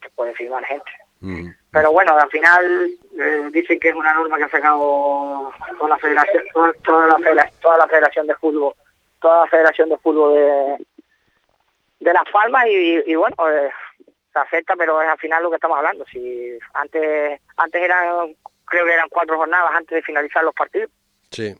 que 0.00 0.08
puede 0.10 0.32
firmar 0.34 0.64
gente. 0.64 0.90
Ujú. 1.24 1.52
Pero 1.72 1.92
bueno, 1.92 2.16
al 2.18 2.30
final 2.30 2.90
eh, 3.18 3.48
dicen 3.50 3.80
que 3.80 3.88
es 3.88 3.94
una 3.94 4.12
norma 4.14 4.36
que 4.36 4.44
ha 4.44 4.48
sacado 4.50 5.50
toda 5.78 5.88
la 5.88 5.98
federación, 5.98 6.44
toda, 6.52 6.72
toda 6.84 7.06
la, 7.08 7.16
federa- 7.18 7.50
toda 7.60 7.78
la 7.78 7.86
federación 7.88 8.26
de 8.26 8.34
fútbol, 8.36 8.74
toda 9.20 9.44
la 9.44 9.50
federación 9.50 9.88
de 9.88 9.96
fútbol 9.98 10.34
de, 10.34 10.86
de 12.00 12.12
Las 12.12 12.24
Palmas 12.30 12.66
y, 12.68 13.02
y 13.10 13.14
bueno, 13.14 13.34
eh, 13.50 13.70
se 14.32 14.38
acepta, 14.38 14.74
pero 14.76 15.00
es 15.00 15.08
al 15.08 15.18
final 15.18 15.42
lo 15.42 15.50
que 15.50 15.56
estamos 15.56 15.78
hablando. 15.78 16.04
Si 16.06 16.58
antes 16.74 17.40
antes 17.56 17.82
eran, 17.82 18.34
creo 18.66 18.84
que 18.84 18.92
eran 18.92 19.08
cuatro 19.08 19.36
jornadas 19.38 19.70
antes 19.74 19.96
de 19.96 20.02
finalizar 20.02 20.44
los 20.44 20.54
partidos 20.54 20.90
sí 21.30 21.54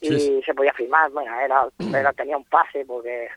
y 0.00 0.18
sí. 0.18 0.42
se 0.44 0.52
podía 0.54 0.72
firmar, 0.74 1.10
bueno, 1.12 1.38
era, 1.40 1.66
era 1.96 2.12
tenía 2.12 2.36
un 2.36 2.44
pase 2.44 2.84
porque 2.84 3.28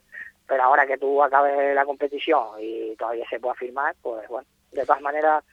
pero 0.46 0.64
ahora 0.64 0.86
que 0.88 0.98
tú 0.98 1.22
acabes 1.24 1.74
la 1.76 1.86
competición 1.86 2.46
y 2.60 2.96
todavía 2.98 3.26
se 3.30 3.40
pueda 3.40 3.54
firmar, 3.56 3.96
pues 4.02 4.28
bueno, 4.30 4.48
de 4.72 4.86
todas 4.86 5.02
maneras, 5.02 5.44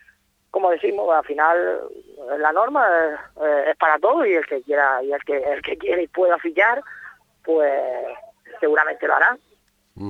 como 0.54 0.70
decimos, 0.70 1.12
al 1.12 1.24
final 1.24 1.80
la 2.38 2.52
norma 2.52 2.86
eh, 3.42 3.64
es 3.70 3.76
para 3.76 3.98
todos 3.98 4.24
y 4.24 4.34
el 4.34 4.46
que 4.46 4.62
quiera 4.62 5.02
y 5.02 5.12
el 5.12 5.20
que 5.24 5.36
el 5.36 5.60
que 5.62 5.76
quiera 5.76 6.00
y 6.00 6.06
pueda 6.06 6.38
fichar, 6.38 6.80
pues 7.42 7.72
seguramente 8.60 9.04
lo 9.08 9.16
hará. 9.16 9.36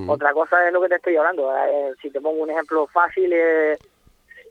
Otra 0.07 0.33
cosa 0.33 0.67
es 0.67 0.71
lo 0.71 0.81
que 0.83 0.89
te 0.89 0.95
estoy 0.97 1.15
hablando. 1.15 1.51
eh, 1.57 1.95
si 1.99 2.11
te 2.11 2.21
pongo 2.21 2.43
un 2.43 2.51
ejemplo 2.51 2.85
fácil, 2.85 3.33
eh, 3.33 3.73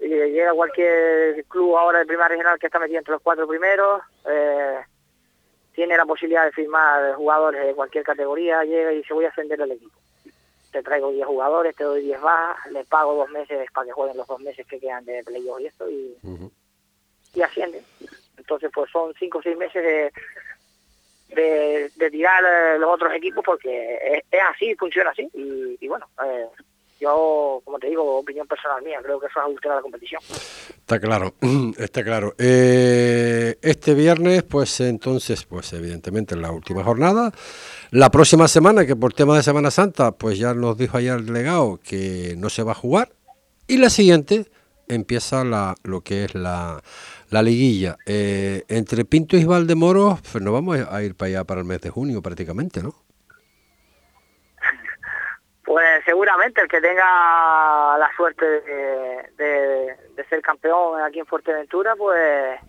eh, 0.01 0.31
llega 0.33 0.53
cualquier 0.53 1.45
club 1.45 1.77
ahora 1.77 2.01
de 2.01 2.07
primera 2.07 2.27
regional 2.27 2.59
que 2.59 2.67
está 2.67 2.81
metido 2.81 2.99
entre 2.99 3.13
los 3.13 3.23
cuatro 3.23 3.47
primeros, 3.47 4.03
eh, 4.29 4.81
tiene 5.75 5.97
la 5.97 6.07
posibilidad 6.07 6.45
de 6.45 6.51
firmar 6.51 7.15
jugadores 7.15 7.65
de 7.65 7.75
cualquier 7.75 8.03
categoría, 8.03 8.65
llega 8.65 8.93
y 8.93 9.05
se 9.05 9.15
voy 9.15 9.27
a 9.27 9.29
ascender 9.29 9.61
el 9.61 9.71
equipo. 9.71 9.97
Te 10.75 10.83
traigo 10.83 11.13
10 11.13 11.25
jugadores, 11.25 11.77
te 11.77 11.85
doy 11.85 12.03
10 12.03 12.21
bajas, 12.21 12.73
le 12.73 12.85
pago 12.85 13.15
dos 13.15 13.31
meses 13.31 13.71
para 13.73 13.87
que 13.87 13.93
jueguen 13.93 14.17
los 14.17 14.27
dos 14.27 14.41
meses 14.41 14.67
que 14.67 14.81
quedan 14.81 15.05
de 15.05 15.23
playoff 15.23 15.61
y 15.61 15.67
esto, 15.67 15.89
y, 15.89 16.17
Ujú. 16.25 16.51
y 17.33 17.43
ascienden. 17.43 17.85
Entonces, 18.37 18.73
pues 18.75 18.91
son 18.91 19.15
5 19.17 19.39
o 19.39 19.43
6 19.43 19.57
meses 19.57 19.85
de, 19.85 20.13
de, 21.41 21.93
de 21.95 22.11
tirar 22.11 22.43
eh, 22.45 22.77
los 22.81 22.91
otros 22.91 23.15
equipos 23.15 23.45
porque 23.45 23.95
es, 24.03 24.25
es 24.29 24.41
así, 24.53 24.75
funciona 24.75 25.11
así. 25.11 25.31
Y, 25.33 25.79
y 25.81 25.87
bueno, 25.87 26.09
eh, 26.27 26.49
yo, 26.99 27.63
como 27.65 27.79
te 27.79 27.87
digo, 27.87 28.17
opinión 28.17 28.49
personal 28.49 28.83
mía, 28.83 28.99
creo 29.01 29.21
que 29.21 29.29
eso 29.29 29.39
adultera 29.39 29.77
la 29.77 29.83
competición. 29.83 30.23
Está 30.85 31.01
claro, 31.01 31.35
está 31.79 32.05
claro. 32.05 32.35
Eh, 32.37 33.57
este 33.63 33.95
viernes, 33.95 34.43
pues 34.43 34.81
entonces, 34.81 35.45
pues 35.45 35.73
evidentemente 35.73 36.37
la 36.37 36.51
última 36.51 36.85
jornada. 36.85 37.33
La 37.91 38.11
próxima 38.11 38.49
semana, 38.49 38.85
que 38.85 38.95
por 38.95 39.15
tema 39.15 39.35
de 39.35 39.43
Semana 39.43 39.71
Santa, 39.71 40.13
pues 40.13 40.39
ya 40.39 40.53
nos 40.53 40.77
dijo 40.77 40.99
ayer 40.99 41.15
el 41.15 41.25
delegado 41.25 41.81
que 41.83 42.35
no 42.37 42.51
se 42.51 42.63
va 42.63 42.73
a 42.73 42.75
jugar. 42.75 43.15
Y 43.67 43.79
la 43.79 43.89
siguiente 43.89 44.51
empieza 44.87 45.43
la, 45.43 45.75
lo 45.85 46.03
que 46.03 46.25
es 46.25 46.35
la, 46.35 46.83
la 47.31 47.43
liguilla. 47.43 47.97
Eh, 48.05 48.65
entre 48.69 49.07
Pinto 49.07 49.39
y 49.39 49.45
Valdemoros, 49.45 50.21
pues 50.31 50.45
nos 50.45 50.53
vamos 50.53 50.79
a 50.87 51.03
ir 51.03 51.15
para 51.15 51.29
allá 51.31 51.45
para 51.45 51.63
el 51.63 51.67
mes 51.67 51.81
de 51.81 51.89
junio 51.89 52.21
prácticamente, 52.21 52.83
¿no? 52.83 53.04
Pues 55.65 56.05
seguramente 56.05 56.61
el 56.61 56.69
que 56.69 56.81
tenga 56.81 57.97
la 57.99 58.11
suerte 58.17 58.45
de, 58.45 59.31
de, 59.37 60.25
ser 60.29 60.43
campeón 60.43 61.01
aquí 61.01 61.21
en 61.21 61.27
Fuerteventura, 61.27 61.95
pues 61.97 62.61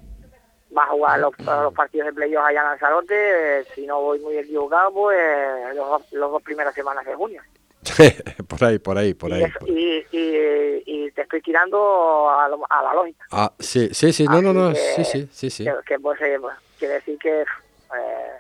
va 0.76 0.84
a 0.84 0.88
jugar 0.88 1.20
los, 1.20 1.36
partidos 1.74 2.08
de 2.08 2.14
playoff 2.14 2.46
allá 2.46 2.62
en 2.62 2.68
Lanzarote. 2.68 3.66
si 3.76 3.86
no 3.86 4.02
voy 4.02 4.20
muy 4.20 4.38
equivocado, 4.38 4.94
pues 4.94 5.76
los, 5.76 6.32
dos 6.32 6.42
primeras 6.42 6.74
semanas 6.74 7.06
de 7.06 7.16
junio. 7.16 7.42
por 8.48 8.64
ahí, 8.64 8.80
por 8.80 8.98
ahí, 8.98 9.14
por 9.14 9.34
ahí. 9.34 9.44
Y, 9.68 10.06
y, 10.12 11.12
te 11.12 11.22
estoy 11.22 11.42
tirando 11.42 12.30
a, 12.30 12.48
la 12.50 12.94
lógica. 12.94 13.26
Ah, 13.32 13.54
sí, 13.60 13.90
sí, 13.94 14.12
sí, 14.12 14.26
no, 14.26 14.42
no, 14.42 14.54
no, 14.54 14.74
sí, 14.74 15.04
sí, 15.04 15.30
sí, 15.32 15.50
sí. 15.50 15.66
Que, 15.86 16.00
pues, 16.00 16.20
eh, 16.22 16.38
pues, 16.42 16.56
quiere 16.80 16.96
decir 16.96 17.18
que 17.20 17.42
eh, 17.42 18.32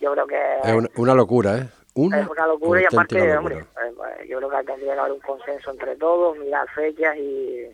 yo 0.00 0.12
creo 0.12 0.26
que... 0.26 0.58
Es 0.64 0.74
una, 0.74 0.88
una 0.96 1.14
locura, 1.14 1.58
¿eh? 1.58 1.68
Es 2.06 2.28
una 2.28 2.46
locura 2.46 2.82
y 2.82 2.84
aparte, 2.84 3.36
hombre, 3.36 3.58
eh, 3.58 4.26
yo 4.28 4.38
creo 4.38 4.50
que 4.50 4.64
tendría 4.64 4.94
que 4.94 5.00
haber 5.00 5.12
un 5.12 5.20
consenso 5.20 5.70
entre 5.70 5.96
todos, 5.96 6.36
mirar 6.38 6.68
fechas 6.70 7.16
y, 7.16 7.66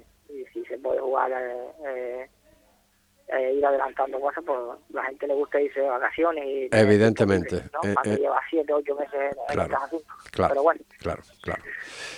si 0.53 0.65
se 0.65 0.79
puede 0.79 1.01
jugar, 1.01 1.31
eh, 1.33 1.67
eh, 1.87 2.29
eh, 3.29 3.55
ir 3.55 3.65
adelantando 3.65 4.21
cosas, 4.21 4.45
pues 4.45 4.59
la 4.91 5.03
gente 5.05 5.27
le 5.27 5.35
gusta 5.35 5.59
irse 5.59 5.81
de 5.81 5.89
vacaciones. 5.89 6.45
y 6.45 6.69
Evidentemente. 6.71 7.63
¿no? 7.73 7.91
Eh, 7.91 8.19
lleva 8.19 8.39
siete, 8.51 8.73
ocho 8.73 8.95
meses 8.95 9.15
en 9.15 9.55
claro, 9.55 10.03
claro, 10.31 10.49
Pero 10.51 10.63
bueno, 10.63 10.81
claro, 10.99 11.23
claro. 11.41 11.63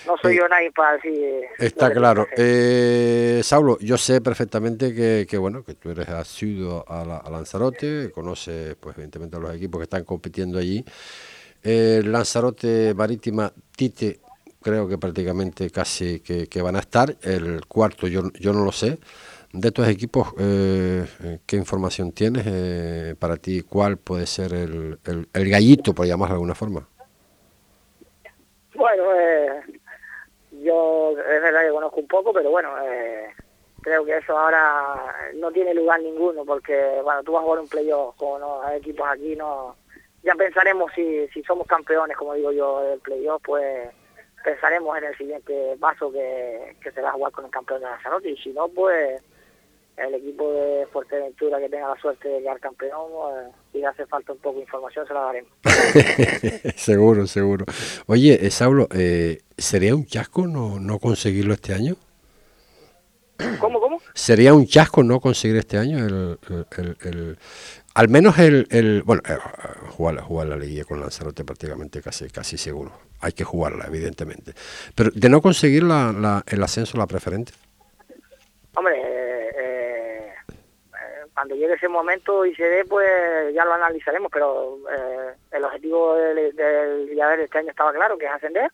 no 0.05 0.17
soy 0.19 0.37
yo 0.37 0.49
nadie 0.49 0.73
para 0.73 0.95
decir... 0.95 1.45
Está 1.59 1.93
claro. 1.93 2.27
Eh, 2.37 3.41
Saulo, 3.45 3.79
yo 3.81 3.97
sé 3.97 4.21
perfectamente 4.21 4.93
que, 4.93 5.27
que, 5.31 5.39
bueno, 5.39 5.63
que 5.65 5.75
tú 5.75 5.91
eres 5.91 6.09
asiduo 6.09 6.85
a, 6.89 7.05
la, 7.05 7.19
a 7.19 7.31
Lanzarote, 7.31 8.11
conoces, 8.11 8.75
pues 8.75 8.97
evidentemente 8.97 9.37
a 9.37 9.41
los 9.41 9.55
equipos 9.55 9.79
que 9.79 9.85
están 9.85 10.05
compitiendo 10.05 10.59
allí. 10.59 10.85
El 11.63 12.13
Lanzarote 12.13 12.95
Marítima 12.95 13.53
Tite 13.77 14.21
creo 14.67 14.89
que 14.89 14.99
prácticamente 14.99 15.71
casi 15.71 16.19
que, 16.21 16.61
van 16.61 16.75
a 16.75 16.81
estar. 16.81 17.15
El 17.23 17.65
cuarto 17.67 18.09
yo, 18.09 18.33
yo 18.41 18.53
no 18.53 18.65
lo 18.65 18.73
sé. 18.73 18.99
De 19.53 19.69
estos 19.69 19.89
equipos, 19.89 20.35
eh, 20.41 21.39
¿qué 21.47 21.57
información 21.57 22.11
tienes 22.11 22.45
eh, 22.47 23.15
para 23.17 23.37
ti? 23.37 23.63
¿Cuál 23.63 23.97
puede 23.97 24.27
ser 24.27 24.53
el, 24.53 24.99
gallito, 25.33 25.95
por 25.95 26.07
llamarlo 26.07 26.35
de 26.35 26.39
alguna 26.39 26.55
forma? 26.57 26.89
Bueno, 28.75 29.05
eh, 29.15 29.63
yo 30.63 31.13
es 31.13 31.43
verdad 31.43 31.61
que 31.65 31.71
conozco 31.71 32.01
un 32.01 32.09
poco, 32.09 32.33
pero 32.33 32.51
bueno, 32.51 32.71
creo 33.81 34.05
que 34.05 34.17
eso 34.19 34.37
ahora 34.37 35.31
no 35.37 35.53
tiene 35.53 35.75
lugar 35.75 36.01
ninguno, 36.01 36.45
porque 36.45 37.01
bueno, 37.05 37.23
tú 37.23 37.33
vas 37.33 37.43
a 37.43 37.45
jugar 37.45 37.61
un 37.61 37.69
playoff 37.69 38.17
con 38.17 38.41
los 38.41 38.71
equipos 38.73 39.07
aquí, 39.09 39.37
no 39.37 39.77
ya 40.23 40.35
pensaremos 40.35 40.91
si, 40.95 41.29
si 41.29 41.43
somos 41.43 41.67
campeones, 41.67 42.17
como 42.17 42.35
digo 42.35 42.53
yo, 42.53 42.83
del 42.83 43.01
playoff, 43.01 43.43
pues 43.45 43.91
pensaremos 44.45 44.97
en 44.99 45.05
el 45.05 45.17
siguiente 45.17 45.77
paso 45.81 46.11
que, 46.13 46.77
que 46.83 46.93
se 46.93 47.01
va 47.01 47.11
a 47.11 47.13
jugar 47.13 47.33
con 47.33 47.45
el 47.45 47.51
campeón 47.51 47.81
de 47.81 47.87
Lanzarote 47.87 48.31
y 48.31 48.37
si 48.37 48.51
no, 48.51 48.69
pues 48.69 49.23
el 49.97 50.15
equipo 50.15 50.53
de 50.53 50.87
Fuerteventura 50.93 51.59
que 51.59 51.69
tenga 51.69 51.89
la 51.89 52.01
suerte 52.01 52.29
de 52.29 52.41
quedar 52.41 52.61
campeón, 52.61 53.11
pues, 53.13 53.47
si 53.73 53.85
hace 53.85 54.07
falta 54.07 54.33
un 54.33 54.39
poco 54.39 54.57
de 54.57 54.63
información 54.63 55.07
se 55.07 55.15
la 55.15 55.21
daremos. 55.21 55.53
seguro, 56.77 57.27
seguro. 57.27 57.65
Oye, 58.07 58.47
eh, 58.47 58.51
Saulo, 58.51 58.89
eh, 58.95 59.41
¿sería 59.57 59.95
un 59.95 60.07
chasco 60.07 60.47
no, 60.47 60.79
no 60.79 60.99
conseguirlo 60.99 61.55
este 61.55 61.73
año? 61.73 61.97
¿Cómo, 63.61 63.81
cómo? 63.81 64.01
¿Sería 64.15 64.55
un 64.55 64.67
chasco 64.67 65.03
no 65.03 65.21
conseguir 65.21 65.57
este 65.59 65.77
año 65.77 65.99
el, 65.99 66.39
el, 67.03 67.39
al 67.97 68.11
menos 68.11 68.39
el, 68.39 68.67
el 68.71 69.03
bueno, 69.05 69.23
eh, 69.27 69.39
jugar, 69.89 70.21
jugar 70.21 70.49
la 70.49 70.57
liguilla 70.57 70.85
con 70.85 71.01
Lanzarote 71.01 71.45
prácticamente 71.45 72.03
casi, 72.03 72.29
casi 72.29 72.59
seguro. 72.59 72.93
Hay 73.23 73.33
que 73.33 73.43
jugarla, 73.43 73.87
evidentemente. 73.87 74.53
Pero 74.95 75.11
de 75.15 75.29
no 75.31 75.41
conseguir 75.41 75.83
la, 75.83 76.13
la, 76.13 76.45
el 76.47 76.63
ascenso, 76.63 76.99
la 76.99 77.07
preferente. 77.07 77.55
Hombre, 78.75 79.01
eh, 79.01 79.49
eh, 79.57 80.35
cuando 81.33 81.55
llegue 81.55 81.73
ese 81.73 81.89
momento 81.89 82.45
y 82.45 82.55
se 82.55 82.65
dé, 82.65 82.85
pues 82.85 83.09
ya 83.55 83.65
lo 83.65 83.73
analizaremos, 83.73 84.31
pero 84.31 84.79
el 85.51 85.65
objetivo 85.65 86.17
del, 86.17 86.55
del 86.55 87.17
de 87.17 87.45
este 87.45 87.59
año 87.59 87.71
estaba 87.71 87.95
claro, 87.95 88.19
que 88.19 88.27
es 88.27 88.31
ascender, 88.31 88.71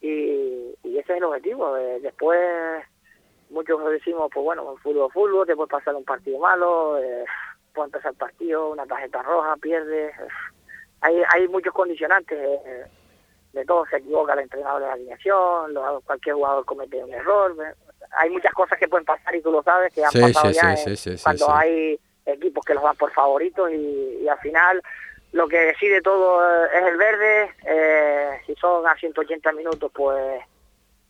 y, 0.00 0.76
y, 0.84 0.98
ese 0.98 1.12
es 1.12 1.18
el 1.18 1.24
objetivo. 1.24 1.74
después, 2.00 2.38
muchos 3.50 3.84
decimos, 3.90 4.30
pues 4.32 4.44
bueno, 4.44 4.76
fútbol, 4.80 5.10
fútbol, 5.10 5.44
te 5.44 5.56
puede 5.56 5.70
pasar 5.70 5.96
un 5.96 6.04
partido 6.04 6.38
malo, 6.38 7.00
puede 7.74 7.88
empezar 7.88 8.12
el 8.12 8.18
partido, 8.18 8.70
una 8.70 8.86
tarjeta 8.86 9.22
roja, 9.22 9.56
pierde. 9.56 10.12
Hay, 11.00 11.22
hay 11.28 11.48
muchos 11.48 11.74
condicionantes. 11.74 12.38
Eh, 12.38 12.84
de 13.52 13.64
todo 13.64 13.86
se 13.86 13.98
equivoca 13.98 14.32
el 14.32 14.40
entrenador 14.40 14.80
de 14.80 14.86
la 14.88 14.92
alineación, 14.94 15.74
cualquier 16.04 16.34
jugador 16.34 16.64
comete 16.64 17.02
un 17.02 17.12
error. 17.14 17.54
Hay 18.18 18.30
muchas 18.30 18.52
cosas 18.52 18.78
que 18.78 18.88
pueden 18.88 19.04
pasar 19.04 19.34
y 19.34 19.42
tú 19.42 19.52
lo 19.52 19.62
sabes, 19.62 19.92
que 19.92 20.04
han 20.04 20.10
pasado 20.10 20.50
ya 20.50 20.74
cuando 21.22 21.54
hay 21.54 21.98
equipos 22.26 22.64
que 22.64 22.74
los 22.74 22.82
van 22.82 22.96
por 22.96 23.12
favoritos 23.12 23.70
y, 23.70 24.26
al 24.28 24.38
final 24.38 24.82
lo 25.32 25.46
que 25.48 25.58
decide 25.58 26.00
todo 26.00 26.66
es 26.66 26.82
el 26.82 26.96
verde. 26.96 27.50
Eh, 27.64 28.40
si 28.46 28.54
son 28.56 28.86
a 28.86 28.96
180 28.96 29.52
minutos, 29.52 29.90
pues 29.94 30.42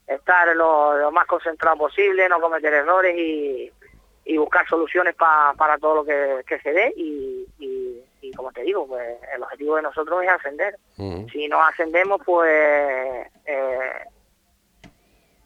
estar 0.07 0.55
lo, 0.55 0.99
lo 0.99 1.13
más 1.13 1.27
concentrado 1.27 1.79
posible, 1.79 2.29
no 2.29 2.41
cometer 2.41 2.73
errores 2.73 3.17
y, 3.17 3.73
y 4.25 4.37
buscar 4.37 4.67
soluciones 4.69 5.15
para 5.15 5.79
todo 5.79 5.97
lo 5.97 6.05
que, 6.05 6.59
se 6.63 6.73
dé 6.73 6.93
y, 6.97 7.47
y, 7.59 8.33
como 8.33 8.51
te 8.53 8.63
digo, 8.63 8.87
pues 8.87 9.03
el 9.35 9.43
objetivo 9.43 9.77
de 9.77 9.83
nosotros 9.83 10.23
es 10.23 10.31
ascender. 10.31 10.77
Si 11.31 11.47
no 11.47 11.63
ascendemos, 11.63 12.21
pues 12.25 12.51
eh, 13.45 13.93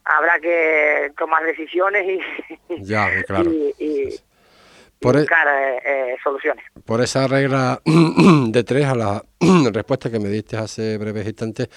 habrá 0.05 0.39
que 0.41 1.13
tomar 1.19 1.45
decisiones 1.45 2.21
y, 2.69 2.85
ya, 2.85 3.11
claro. 3.25 3.51
y, 3.51 4.15
por 5.01 5.17
e- 5.17 5.21
buscar 5.21 5.47
eh, 5.49 5.79
eh, 5.85 6.17
soluciones. 6.23 6.65
Por 6.85 7.01
esa 7.01 7.27
regla 7.27 7.81
de 7.85 8.65
tres 8.65 8.87
a 8.87 8.95
la 8.95 9.25
respuesta 9.73 10.11
que 10.11 10.19
me 10.19 10.29
diste 10.29 10.57
hace 10.57 10.99
breves 10.99 11.27
instantes, 11.27 11.69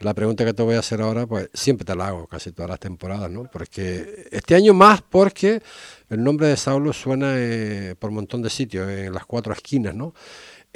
la 0.00 0.14
pregunta 0.14 0.44
que 0.44 0.52
te 0.52 0.62
voy 0.62 0.74
a 0.74 0.80
hacer 0.80 1.00
ahora, 1.00 1.26
pues 1.26 1.50
siempre 1.52 1.84
te 1.84 1.94
la 1.94 2.08
hago 2.08 2.26
casi 2.26 2.52
todas 2.52 2.70
las 2.70 2.80
temporadas, 2.80 3.30
¿no? 3.30 3.48
Porque 3.50 4.26
este 4.30 4.54
año 4.54 4.74
más 4.74 5.02
porque 5.02 5.60
el 6.10 6.22
nombre 6.22 6.48
de 6.48 6.56
Saulo 6.56 6.92
suena 6.92 7.34
eh, 7.36 7.94
por 7.98 8.10
un 8.10 8.16
montón 8.16 8.42
de 8.42 8.50
sitios, 8.50 8.88
en 8.88 9.12
las 9.12 9.26
cuatro 9.26 9.52
esquinas, 9.52 9.94
¿no? 9.94 10.14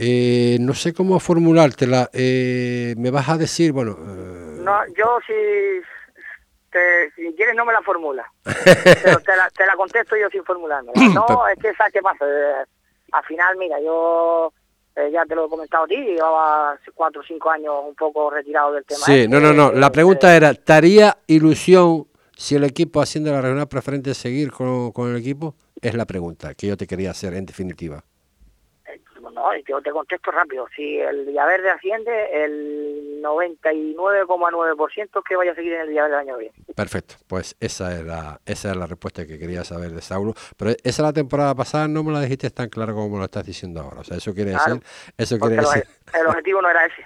no 0.01 0.75
sé 0.75 0.95
cómo 0.95 1.19
formulártela. 1.19 2.09
me 2.15 3.11
vas 3.11 3.29
a 3.29 3.37
decir, 3.37 3.73
bueno... 3.73 3.97
no, 3.99 4.87
yo 4.97 5.19
si 7.15 7.35
quieres 7.35 7.55
no 7.55 7.65
me 7.65 7.73
la 7.73 7.83
formula. 7.83 8.31
Pero 8.45 9.21
te 9.21 9.37
la, 9.37 9.51
te 9.51 9.67
la 9.67 9.75
contesto 9.77 10.17
yo 10.17 10.29
sin 10.31 10.45
formularme. 10.45 10.93
No, 11.15 11.47
es 11.49 11.59
que 11.59 11.75
sabes 11.75 11.93
qué 11.93 12.01
pasa. 12.01 12.25
Eh, 12.27 12.65
al 13.13 13.25
final, 13.25 13.57
mira, 13.57 13.81
yo 13.81 14.53
eh, 14.97 15.11
ya 15.13 15.25
te 15.25 15.35
lo 15.35 15.47
he 15.47 15.49
comentado 15.49 15.85
a 15.85 15.87
ti, 15.87 15.97
llevaba 15.97 16.79
cuatro 16.95 17.21
o 17.21 17.25
cinco 17.25 17.51
años 17.51 17.75
un 17.87 17.95
poco 17.95 18.31
retirado 18.31 18.73
del 18.73 18.85
tema. 18.85 19.01
Sí, 19.01 19.21
este, 19.21 19.29
no, 19.29 19.41
no, 19.41 19.53
no. 19.53 19.73
La 19.73 19.91
pregunta 19.91 20.35
era, 20.35 20.55
¿te 20.55 20.73
haría 20.73 21.19
ilusión 21.27 22.07
si 22.37 22.57
el 22.57 22.65
equipo 22.65 23.01
haciendo 23.01 23.31
la 23.31 23.41
regional 23.41 23.69
preferente 23.69 24.15
seguir 24.15 24.51
con, 24.51 24.93
con 24.93 25.11
el 25.11 25.17
equipo? 25.17 25.55
Es 25.81 25.95
la 25.95 26.05
pregunta 26.05 26.55
que 26.55 26.67
yo 26.67 26.77
te 26.77 26.87
quería 26.87 27.13
hacer 27.13 27.35
en 27.35 27.47
definitiva. 27.47 28.05
No, 29.39 29.51
yo 29.69 29.81
te 29.81 29.93
contesto 29.93 30.33
rápido. 30.33 30.67
Si 30.75 30.99
el 30.99 31.27
Villaverde 31.27 31.71
asciende, 31.71 32.45
el 32.45 33.23
99,9% 33.23 35.23
que 35.23 35.37
vaya 35.37 35.53
a 35.53 35.55
seguir 35.55 35.75
en 35.75 35.83
el 35.83 35.91
Villaverde 35.91 36.15
el 36.15 36.21
año 36.21 36.35
que 36.37 36.41
viene. 36.41 36.57
Perfecto, 36.75 37.15
pues 37.29 37.55
esa 37.61 37.95
es 37.95 38.05
la, 38.05 38.41
esa 38.45 38.73
es 38.73 38.77
la 38.77 38.87
respuesta 38.87 39.25
que 39.27 39.39
quería 39.39 39.63
saber 39.63 39.93
de 39.93 40.03
Saulo. 40.03 40.35
Pero 40.57 40.73
esa 40.83 41.05
la 41.05 41.13
temporada 41.13 41.55
pasada 41.55 41.87
no 41.87 42.03
me 42.03 42.13
la 42.13 42.21
dijiste 42.21 42.51
tan 42.51 42.69
claro 42.69 42.97
como 42.97 43.19
lo 43.19 43.25
estás 43.25 43.47
diciendo 43.47 43.81
ahora. 43.81 44.01
O 44.01 44.05
sea, 44.05 44.17
eso 44.17 44.35
quiere 44.35 44.51
decir... 44.51 44.83
Eso 45.17 45.39
quiere 45.39 45.55
decir... 45.57 45.85
El 46.19 46.27
objetivo 46.27 46.63
no 46.63 46.71
era 46.71 46.87
ese. 46.87 47.05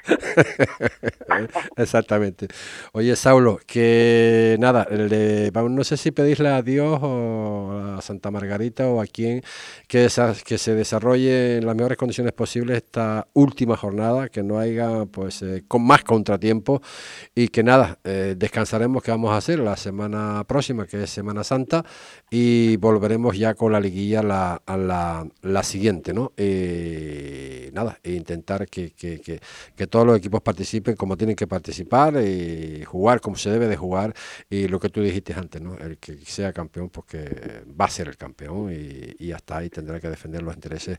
Exactamente. 1.77 2.47
Oye, 2.92 3.16
Saulo, 3.16 3.59
que 3.66 4.57
nada, 4.61 4.87
no 4.90 5.85
sé 5.85 5.97
si 5.97 6.12
pedirle 6.12 6.51
a 6.51 6.62
Dios 6.62 7.01
o 7.03 7.97
a 7.99 8.01
Santa 8.01 8.31
Margarita 8.31 8.87
o 8.87 9.01
a 9.01 9.07
quien 9.07 9.42
que, 9.88 10.07
que 10.47 10.59
se 10.59 10.75
desarrolle 10.75 11.57
en 11.57 11.66
las 11.66 11.75
mejores 11.75 11.99
condiciones 11.99 12.22
posibles 12.31 12.77
esta 12.77 13.27
última 13.33 13.77
jornada, 13.77 14.29
que 14.29 14.43
no 14.43 14.59
haya, 14.59 15.07
pues, 15.07 15.43
eh, 15.43 15.65
con 15.67 15.83
más 15.85 16.05
contratiempos 16.05 16.81
y 17.35 17.49
que 17.49 17.65
nada, 17.65 17.99
eh, 18.05 18.35
descansaremos 18.37 19.03
que 19.03 19.11
vamos 19.11 19.33
a 19.33 19.39
hacer 19.39 19.59
la 19.59 19.77
semana 19.77 20.45
próxima, 20.47 20.87
que 20.87 21.03
es 21.03 21.11
Semana 21.11 21.43
Santa, 21.43 21.85
y 22.31 22.77
volveremos 22.77 23.37
ya 23.37 23.55
con 23.55 23.73
la 23.73 23.81
liguilla 23.81 24.23
la, 24.23 24.63
a 24.65 24.77
la, 24.77 25.27
la 25.43 25.63
siguiente, 25.63 26.13
¿no? 26.13 26.33
Eh, 26.37 27.71
nada, 27.73 27.99
e 28.03 28.13
intentar 28.13 28.69
que, 28.69 28.93
que, 28.93 29.21
que, 29.21 29.87
todos 29.87 30.07
los 30.07 30.17
equipos 30.17 30.41
participen 30.43 30.95
como 30.95 31.17
tienen 31.17 31.35
que 31.35 31.47
participar 31.47 32.23
y 32.23 32.85
jugar 32.85 33.21
como 33.21 33.37
se 33.37 33.51
debe 33.51 33.67
de 33.67 33.77
jugar 33.77 34.15
y 34.49 34.69
lo 34.69 34.79
que 34.79 34.89
tú 34.89 35.03
dijiste 35.03 35.35
antes, 35.35 35.61
¿no? 35.61 35.77
El 35.77 35.99
que 35.99 36.19
sea 36.25 36.53
campeón, 36.53 36.89
porque 36.91 37.65
va 37.79 37.87
a 37.87 37.91
ser 37.91 38.09
el 38.09 38.17
campeón 38.17 38.73
y, 38.73 39.33
hasta 39.33 39.57
ahí 39.57 39.71
tendrá 39.71 39.99
que 39.99 40.11
defender 40.11 40.43
los 40.43 40.55
intereses 40.55 40.99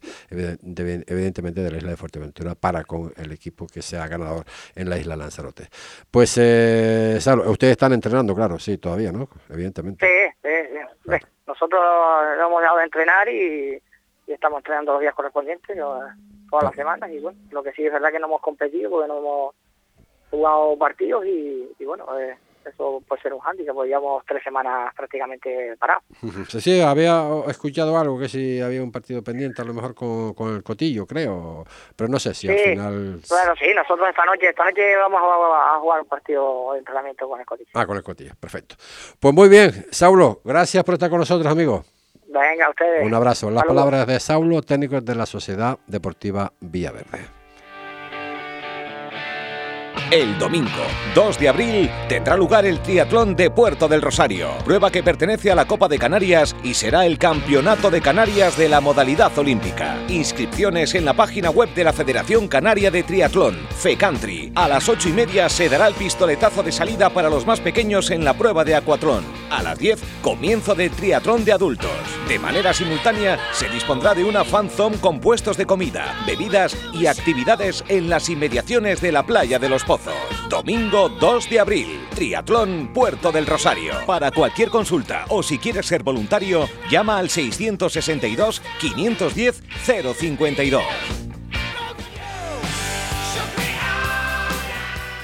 evidentemente 1.14 1.62
de 1.62 1.72
la 1.72 1.78
isla 1.78 1.92
de 1.92 1.98
Fuerteventura 1.98 2.56
para 2.56 2.84
con 2.84 3.14
el 3.18 3.32
equipo 3.32 3.68
que 3.68 3.82
sea 3.82 4.08
ganador 4.08 4.46
en 4.76 4.90
la 4.90 4.98
isla 4.98 5.16
Lanzarote. 5.16 5.68
Pues, 6.10 6.38
eh, 6.38 7.18
ustedes 7.46 7.72
están 7.72 7.94
entrenando, 7.94 8.36
claro, 8.36 8.60
sí, 8.60 8.78
todavía, 8.78 9.12
¿no? 9.12 9.30
Evidentemente. 9.50 10.06
Sí, 10.06 10.50
sí, 10.50 10.80
sí. 11.10 11.26
Nosotros 11.48 11.82
hemos 12.40 12.62
dejado 12.62 12.78
de 12.78 12.84
entrenar 12.84 13.30
y, 13.30 13.82
estamos 14.28 14.60
entrenando 14.60 14.94
los 14.94 15.02
días 15.02 15.14
correspondientes 15.14 15.78
todas 16.50 16.64
las 16.64 16.76
semanas 16.76 17.10
y 17.12 17.20
bueno, 17.20 17.38
lo 17.52 17.62
que 17.62 17.72
sí 17.74 17.86
es 17.86 17.92
verdad 17.92 18.12
que 18.12 18.20
no 18.20 18.28
hemos 18.28 18.42
competido 18.42 18.90
porque 18.90 19.08
no 19.08 19.18
hemos 19.20 19.56
jugado 20.32 20.78
partidos 20.78 21.26
y, 21.26 21.70
y 21.78 21.86
bueno, 21.86 22.08
eh, 22.20 22.36
eso 22.70 23.02
puede 23.08 23.22
ser 23.22 23.34
un 23.34 23.40
hándicap, 23.40 23.76
porque 23.76 23.90
llevamos 23.90 24.24
tres 24.28 24.44
semanas 24.44 24.94
prácticamente 24.96 25.76
parados. 25.78 26.04
Sí, 26.50 26.62
sí, 26.62 26.82
había 26.82 27.24
escuchado 27.48 27.98
algo 27.98 28.20
que 28.20 28.28
si 28.28 28.62
había 28.62 28.84
un 28.84 28.92
partido 28.92 29.24
pendiente, 29.24 29.62
a 29.62 29.66
lo 29.66 29.74
mejor 29.74 29.96
con, 29.96 30.34
con 30.34 30.56
el 30.56 30.64
Cotillo, 30.64 31.06
creo, 31.06 31.66
pero 31.96 32.10
no 32.10 32.20
sé 32.20 32.34
si 32.34 32.50
al 32.50 32.58
final... 32.58 33.20
Bueno, 33.30 33.56
sí, 33.60 33.66
nosotros 33.76 34.10
esta 34.10 34.26
noche, 34.26 34.50
esta 34.50 34.66
noche 34.66 34.96
vamos 34.96 35.22
a, 35.22 35.80
jugar 35.80 36.02
un 36.02 36.08
partido 36.08 36.74
de 36.74 36.80
entrenamiento 36.80 37.28
con 37.28 37.40
el 37.40 37.46
Cotillo. 37.46 37.70
Ah, 37.74 37.86
con 37.86 37.98
el 37.98 38.04
Cotillo, 38.04 38.34
perfecto. 38.40 38.76
Pues 39.20 39.34
muy 39.34 39.50
bien, 39.50 39.72
Saulo, 39.92 40.42
gracias 40.44 40.84
por 40.84 40.94
estar 40.94 41.10
con 41.10 41.20
nosotros, 41.20 41.52
amigo. 41.52 41.84
Venga, 42.28 42.70
ustedes. 42.70 43.06
Un 43.06 43.14
abrazo. 43.14 43.52
Las 43.52 43.64
palabras 43.64 44.08
de 44.08 44.20
Saulo, 44.20 44.64
técnico 44.64 45.00
de 45.00 45.16
la 45.16 45.28
Sociedad 45.28 45.78
Deportiva 45.86 46.52
Villaverde. 46.60 47.43
El 50.12 50.38
domingo 50.38 50.70
2 51.16 51.40
de 51.40 51.50
abril 51.50 51.90
tendrá 52.08 52.38
lugar 52.38 52.66
el 52.66 52.80
Triatlón 52.80 53.36
de 53.36 53.50
Puerto 53.50 53.88
del 53.88 54.02
Rosario, 54.02 54.50
prueba 54.64 54.92
que 54.92 55.02
pertenece 55.04 55.52
a 55.52 55.56
la 55.56 55.66
Copa 55.66 55.88
de 55.88 55.98
Canarias 55.98 56.56
y 56.64 56.74
será 56.74 57.06
el 57.06 57.18
Campeonato 57.18 57.90
de 57.90 58.02
Canarias 58.02 58.58
de 58.58 58.70
la 58.70 58.82
modalidad 58.82 59.36
olímpica. 59.38 59.98
Inscripciones 60.08 60.94
en 60.96 61.06
la 61.06 61.14
página 61.14 61.50
web 61.50 61.74
de 61.74 61.84
la 61.84 61.94
Federación 61.94 62.48
Canaria 62.48 62.92
de 62.92 63.04
Triatlón, 63.04 63.58
FECANTRI. 63.78 64.52
A 64.56 64.68
las 64.68 64.88
8 64.90 65.10
y 65.10 65.14
media 65.14 65.50
se 65.50 65.70
dará 65.70 65.88
el 65.88 65.94
pistoletazo 65.94 66.64
de 66.64 66.72
salida 66.72 67.10
para 67.10 67.30
los 67.30 67.46
más 67.46 67.60
pequeños 67.60 68.12
en 68.12 68.24
la 68.24 68.34
prueba 68.36 68.64
de 68.64 68.76
acuatlón. 68.76 69.24
A 69.50 69.62
las 69.62 69.78
10, 69.78 70.00
comienzo 70.22 70.76
del 70.76 70.92
triatlón 70.92 71.46
de 71.46 71.54
adultos. 71.54 71.92
De 72.28 72.40
manera 72.40 72.74
simultánea, 72.74 73.40
se 73.52 73.70
dispondrá 73.70 74.14
de 74.14 74.24
una 74.24 74.44
fan 74.44 74.70
zone 74.70 74.98
con 74.98 75.20
puestos 75.20 75.58
de 75.58 75.66
comida, 75.66 76.16
bebidas 76.26 76.76
y 76.94 77.06
actividades 77.06 77.84
en 77.88 78.10
las 78.10 78.30
inmediaciones 78.30 79.02
de 79.02 79.12
la 79.12 79.24
playa 79.24 79.60
de 79.60 79.70
los 79.70 79.83
Pozos. 79.86 80.14
Domingo 80.50 81.10
2 81.10 81.50
de 81.50 81.60
abril, 81.60 81.88
Triatlón 82.16 82.94
Puerto 82.94 83.32
del 83.32 83.46
Rosario. 83.46 83.94
Para 84.06 84.32
cualquier 84.32 84.70
consulta 84.70 85.26
o 85.30 85.44
si 85.44 85.58
quieres 85.58 85.86
ser 85.86 86.04
voluntario, 86.04 86.68
llama 86.90 87.18
al 87.18 87.30
662 87.30 88.62
510 88.80 89.64
052. 89.86 90.84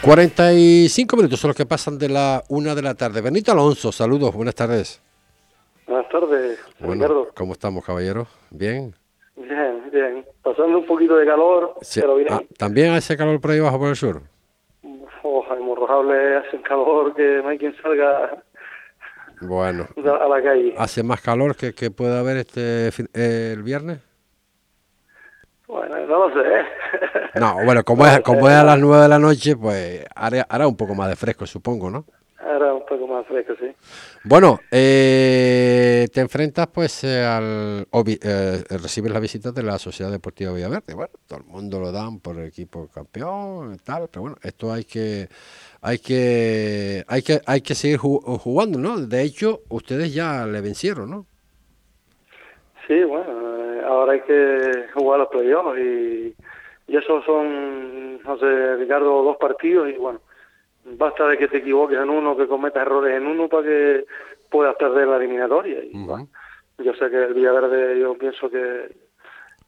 45 0.02 1.18
minutos 1.18 1.40
son 1.40 1.50
los 1.50 1.58
que 1.58 1.66
pasan 1.66 1.98
de 1.98 2.10
la 2.10 2.44
una 2.48 2.74
de 2.74 2.82
la 2.82 2.96
tarde. 2.96 3.22
Benito 3.22 3.52
Alonso, 3.52 3.92
saludos, 3.92 4.34
buenas 4.34 4.56
tardes. 4.56 5.02
Buenas 5.86 6.10
tardes, 6.10 6.60
bueno, 6.80 7.28
¿Cómo 7.36 7.54
estamos, 7.54 7.84
caballero? 7.84 8.28
¿Bien? 8.50 8.96
Bien, 9.36 9.90
bien. 9.92 10.26
Pasando 10.42 10.80
un 10.80 10.86
poquito 10.86 11.16
de 11.16 11.26
calor, 11.26 11.76
pero 11.96 12.16
bien. 12.16 12.28
Ah, 12.32 12.42
¿También 12.58 12.94
hace 12.94 13.18
calor 13.18 13.42
por 13.42 13.52
ahí 13.52 13.60
abajo 13.60 13.80
por 13.80 13.90
el 13.90 13.96
sur? 13.96 14.22
Oh, 15.92 16.04
Morrojable 16.04 16.38
hace 16.38 16.62
calor 16.62 17.16
que 17.16 17.42
no 17.42 17.50
hay 17.50 17.58
quien 17.58 17.76
salga 17.82 18.44
bueno, 19.42 19.88
a 19.98 20.28
la 20.28 20.44
calle. 20.44 20.76
¿Hace 20.78 21.02
más 21.02 21.20
calor 21.22 21.56
que, 21.56 21.74
que 21.74 21.90
puede 21.90 22.18
haber 22.18 22.38
este 22.38 22.90
eh, 23.14 23.54
el 23.54 23.64
viernes? 23.64 24.00
Bueno, 25.68 25.98
no 26.06 26.28
lo 26.28 26.34
sé. 26.34 27.40
No, 27.40 27.64
bueno, 27.64 27.84
como, 27.84 28.06
es, 28.08 28.20
como 28.22 28.48
es 28.50 28.56
a 28.56 28.64
las 28.64 28.80
nueve 28.80 29.04
de 29.04 29.10
la 29.10 29.20
noche, 29.20 29.56
pues 29.56 30.06
hará, 30.16 30.46
hará 30.48 30.68
un 30.68 30.78
poco 30.78 30.94
más 30.94 31.10
de 31.10 31.16
fresco, 31.16 31.48
supongo, 31.48 31.90
¿no? 31.90 32.06
Hará 32.38 32.74
un 32.74 32.86
poco 32.86 33.08
más 33.08 33.26
fresco, 33.26 33.54
sí. 33.60 33.72
Bueno, 34.24 34.60
eh, 34.72 36.08
te 36.14 36.22
enfrentas 36.22 36.68
pues 36.68 37.04
eh, 37.04 37.24
al... 37.24 37.88
Eh, 38.06 38.64
recibes 38.82 39.12
la 39.12 39.20
visita 39.20 39.52
de 39.52 39.64
la 39.64 39.78
Sociedad 39.78 40.12
Deportiva 40.12 40.54
Villaverde. 40.54 40.94
Bueno, 40.94 41.12
todo 41.28 41.40
el 41.40 41.46
mundo 41.46 41.80
lo 41.80 41.92
dan 41.92 42.20
por 42.20 42.38
el 42.38 42.46
equipo 42.48 42.88
campeón 42.88 43.76
y 43.76 43.78
tal, 43.78 44.08
pero 44.10 44.22
bueno, 44.22 44.38
esto 44.42 44.72
hay 44.72 44.84
que... 44.84 45.30
Hay 45.82 46.00
que, 46.00 47.04
hay 47.08 47.22
que, 47.22 47.40
hay 47.46 47.62
que 47.62 47.76
seguir 47.76 47.98
jugando, 47.98 48.80
¿no? 48.80 48.98
De 48.98 49.24
hecho, 49.24 49.62
ustedes 49.70 50.14
ya 50.14 50.46
le 50.46 50.62
vencieron, 50.62 51.10
¿no? 51.10 51.26
Sí, 52.88 53.04
bueno, 53.04 53.32
ahora 53.86 54.14
hay 54.14 54.22
que 54.22 54.88
jugar 54.94 55.20
los 55.20 55.30
playoffs 55.30 55.80
y, 55.80 56.36
y 56.88 56.98
eso 56.98 57.22
son, 57.24 58.22
no 58.24 58.38
sé, 58.40 58.76
Ricardo, 58.78 59.24
dos 59.24 59.38
partidos 59.38 59.90
y 59.90 59.94
bueno, 59.94 60.20
basta 60.84 61.28
de 61.28 61.38
que 61.38 61.48
te 61.48 61.58
equivoques 61.58 61.98
en 61.98 62.10
uno, 62.10 62.36
que 62.36 62.48
cometas 62.48 62.82
errores 62.82 63.16
en 63.16 63.28
uno 63.28 63.48
para 63.48 63.64
que 63.64 64.06
puedas 64.50 64.76
perder 64.76 65.08
la 65.08 65.18
eliminatoria. 65.18 65.84
Y, 65.84 65.94
yo 66.84 66.94
sé 66.94 67.10
que 67.10 67.26
el 67.26 67.34
Villaverde, 67.34 68.00
yo 68.00 68.18
pienso 68.18 68.50
que 68.50 68.96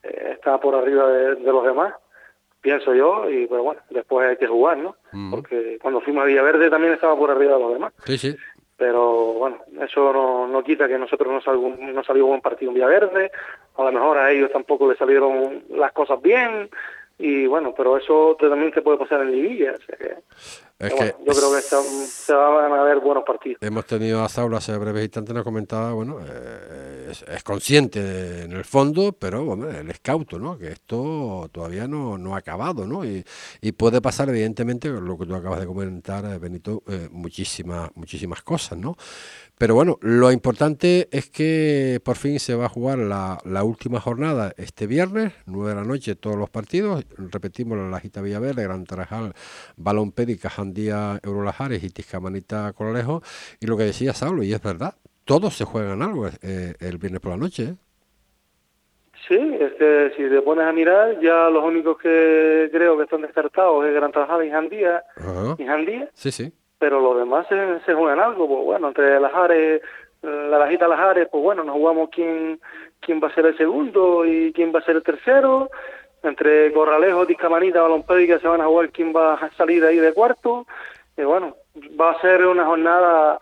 eh, 0.04 0.32
está 0.32 0.60
por 0.60 0.76
arriba 0.76 1.08
de, 1.10 1.36
los 1.42 1.64
demás, 1.66 1.94
pienso 2.62 2.94
yo, 2.94 3.30
y 3.30 3.48
pero 3.48 3.64
bueno, 3.64 3.82
después 3.90 4.30
hay 4.30 4.38
que 4.38 4.48
jugar, 4.48 4.78
¿no? 4.78 4.96
Porque 5.30 5.78
cuando 5.82 6.02
fuimos 6.02 6.24
a 6.24 6.26
Villaverde 6.28 6.70
también 6.70 6.94
estaba 6.94 7.18
por 7.18 7.32
arriba 7.32 7.56
de 7.56 7.60
los 7.60 7.74
demás. 7.74 7.94
Sí, 8.06 8.18
sí. 8.18 8.36
Pero 8.78 9.34
bueno, 9.34 9.58
eso 9.82 10.14
no, 10.14 10.48
no 10.48 10.64
quita 10.64 10.88
que 10.88 10.98
nosotros 10.98 11.32
no, 11.32 11.42
salgo, 11.42 11.76
no 11.80 12.04
salió 12.04 12.26
buen 12.28 12.42
partido 12.42 12.72
en 12.72 12.76
Villaverde, 12.76 13.32
a 13.78 13.84
lo 13.84 13.92
mejor 13.92 14.18
a 14.18 14.32
ellos 14.32 14.52
tampoco 14.52 14.90
les 14.90 14.98
salieron 14.98 15.64
las 15.70 15.92
cosas 15.92 16.22
bien, 16.22 16.70
y 17.20 17.46
bueno, 17.46 17.74
pero 17.76 17.98
eso 17.98 18.36
también 18.40 18.72
te 18.72 18.82
puede 18.82 18.98
pasar 18.98 19.22
en 19.22 19.32
Liguilla, 19.32 19.74
o 19.74 19.86
sea 19.86 19.98
que 19.98 20.16
yo 20.90 21.34
creo 21.34 21.54
que 21.54 21.62
se, 21.62 22.34
van 22.34 22.74
a 22.74 22.84
ver 22.84 23.00
buenos 23.00 23.24
partidos. 23.24 23.62
Hemos 23.62 23.86
tenido 23.86 24.24
a 24.24 24.30
Saulo 24.30 24.58
hace 24.58 24.76
breves 24.78 25.04
instantes, 25.04 25.36
nos 25.36 25.44
comentaba, 25.44 25.94
bueno, 25.94 26.20
eh, 26.22 26.81
es, 27.12 27.44
consciente 27.44 28.44
en 28.44 28.54
el 28.54 28.66
fondo, 28.66 29.14
pero 29.14 29.46
bueno, 29.46 29.70
el 29.70 29.90
escauto, 29.90 30.40
¿no? 30.40 30.58
Que 30.58 30.72
esto 30.72 31.50
todavía 31.52 31.88
no, 31.88 32.18
no 32.18 32.36
ha 32.36 32.40
acabado, 32.40 32.88
¿no? 32.88 33.06
Y, 33.06 33.24
puede 33.78 34.02
pasar, 34.02 34.30
evidentemente, 34.30 34.90
lo 34.90 35.18
que 35.18 35.26
tú 35.26 35.36
acabas 35.36 35.60
de 35.60 35.66
comentar, 35.66 36.26
eh, 36.26 36.38
Benito, 36.38 36.84
eh, 36.88 37.08
muchísimas, 37.12 37.90
muchísimas 37.96 38.42
cosas, 38.42 38.78
¿no? 38.78 38.96
Pero 39.58 39.76
bueno, 39.76 40.00
lo 40.02 40.32
importante 40.32 41.08
es 41.12 41.30
que 41.30 42.02
por 42.04 42.18
fin 42.18 42.40
se 42.40 42.56
va 42.56 42.66
a 42.66 42.70
jugar 42.70 42.98
la, 42.98 43.40
la 43.46 43.64
última 43.64 44.00
jornada 44.00 44.54
este 44.58 44.88
viernes, 44.88 45.34
9 45.46 45.70
de 45.70 45.76
la 45.76 45.84
noche, 45.84 46.16
todos 46.16 46.36
los 46.36 46.50
partidos. 46.50 47.06
Repetimos 47.16 47.78
la 47.78 48.00
Gita 48.00 48.22
Villaverde, 48.22 48.64
Gran 48.64 48.86
Tarajal, 48.86 49.34
Balón 49.78 50.12
Pédica, 50.14 50.50
Jandía, 50.50 51.20
Eurolajares 51.22 51.84
y 51.84 51.90
Tiscamanita 51.90 52.74
Colejo. 52.74 53.22
Y 53.60 53.68
lo 53.68 53.78
que 53.78 53.84
decía 53.84 54.14
Saulo, 54.14 54.42
y 54.44 54.52
es 54.52 54.62
verdad, 54.62 54.96
todos 55.32 55.56
se 55.56 55.66
juegan 55.66 56.02
algo 56.02 56.28
eh, 56.28 56.74
el 56.80 56.98
viernes 56.98 57.22
por 57.22 57.32
la 57.32 57.38
noche. 57.38 57.64
¿eh? 57.64 57.76
Sí, 59.28 59.38
es 59.38 59.74
que 59.74 60.12
si 60.18 60.24
te 60.30 60.42
pones 60.42 60.66
a 60.66 60.74
mirar, 60.74 61.20
ya 61.22 61.50
los 61.50 61.64
únicos 61.64 61.98
que 62.00 62.70
creo 62.72 62.98
que 62.98 63.04
están 63.04 63.22
descartados 63.22 63.86
es 63.86 63.94
Gran 63.94 64.12
Tarajal 64.12 64.46
y 64.46 64.52
Jandía. 64.52 65.04
Y 65.58 65.66
Jandía. 65.66 66.10
Sí, 66.14 66.32
sí 66.32 66.54
pero 66.82 67.00
los 67.00 67.16
demás 67.16 67.46
se, 67.48 67.80
se 67.86 67.94
juegan 67.94 68.20
algo, 68.20 68.48
pues 68.48 68.66
bueno, 68.66 68.88
entre 68.88 69.20
las 69.20 69.32
Ares, 69.36 69.84
la 70.24 70.58
Lajita 70.58 70.88
Las 70.88 71.00
Ares, 71.00 71.28
pues 71.32 71.44
bueno, 71.44 71.64
nos 71.64 71.76
jugamos 71.76 72.10
quién, 72.12 72.60
quién 73.00 73.22
va 73.24 73.28
a 73.28 73.36
ser 73.36 73.46
el 73.46 73.56
segundo 73.56 74.26
y 74.26 74.52
quién 74.52 74.74
va 74.74 74.80
a 74.80 74.84
ser 74.84 74.96
el 74.96 75.04
tercero, 75.04 75.70
entre 76.24 76.74
Corralejo, 76.74 77.28
Discamanita, 77.28 77.84
Balompédica 77.84 78.40
se 78.40 78.48
van 78.48 78.62
a 78.62 78.66
jugar 78.66 78.90
quién 78.90 79.14
va 79.16 79.36
a 79.36 79.52
salir 79.52 79.86
ahí 79.86 79.98
de 79.98 80.12
cuarto, 80.12 80.66
y 81.16 81.22
bueno, 81.22 81.56
va 82.00 82.12
a 82.12 82.22
ser 82.22 82.46
una 82.46 82.66
jornada 82.66 83.40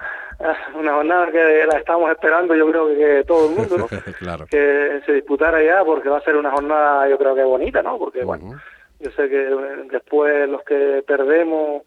una 0.76 0.94
jornada 0.94 1.32
que 1.32 1.66
la 1.66 1.80
estamos 1.80 2.10
esperando 2.12 2.56
yo 2.56 2.70
creo 2.70 2.88
que, 2.88 3.24
todo 3.26 3.50
el 3.50 3.56
mundo, 3.56 3.78
¿no? 3.78 3.88
claro. 4.20 4.46
que 4.50 5.02
se 5.06 5.14
disputara 5.14 5.62
ya 5.62 5.84
porque 5.84 6.08
va 6.08 6.18
a 6.18 6.24
ser 6.24 6.38
una 6.38 6.52
jornada 6.52 7.10
yo 7.10 7.18
creo 7.18 7.36
que 7.36 7.44
bonita, 7.44 7.84
¿no? 7.84 7.98
Porque 7.98 8.24
bueno, 8.24 8.60
yo 9.00 9.12
sé 9.12 9.30
que 9.30 9.50
después 9.92 10.50
los 10.50 10.64
que 10.64 11.04
perdemos 11.06 11.84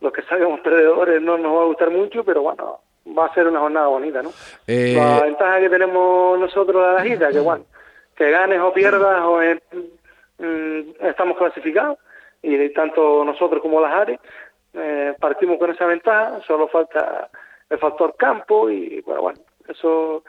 los 0.00 0.12
que 0.12 0.22
salgamos 0.22 0.60
perdedores 0.60 1.20
no 1.20 1.38
nos 1.38 1.56
va 1.56 1.62
a 1.62 1.66
gustar 1.66 1.90
mucho, 1.90 2.22
pero 2.22 2.42
bueno, 2.42 2.80
va 3.18 3.26
a 3.26 3.34
ser 3.34 3.48
una 3.48 3.60
jornada 3.60 3.88
bonita, 3.88 4.22
¿no? 4.22 4.30
Eh, 4.66 4.94
la 4.96 5.22
ventaja 5.22 5.58
que 5.58 5.70
tenemos 5.70 6.38
nosotros 6.38 6.84
a 6.84 6.92
la 6.92 7.02
gira, 7.02 7.30
que 7.30 7.40
bueno, 7.40 7.64
que 8.14 8.30
ganes 8.30 8.60
o 8.60 8.72
pierdas 8.72 9.22
o 9.24 9.40
mm, 10.38 11.04
estamos 11.04 11.36
clasificados 11.36 11.98
y 12.42 12.68
tanto 12.70 13.24
nosotros 13.24 13.60
como 13.60 13.80
las 13.80 13.92
áreas 13.92 14.20
eh, 14.78 15.14
partimos 15.18 15.58
con 15.58 15.70
esa 15.70 15.86
ventaja, 15.86 16.40
solo 16.46 16.68
falta 16.68 17.30
el 17.68 17.78
factor 17.78 18.14
campo 18.16 18.70
y 18.70 19.00
bueno, 19.02 19.38
eso 19.68 20.22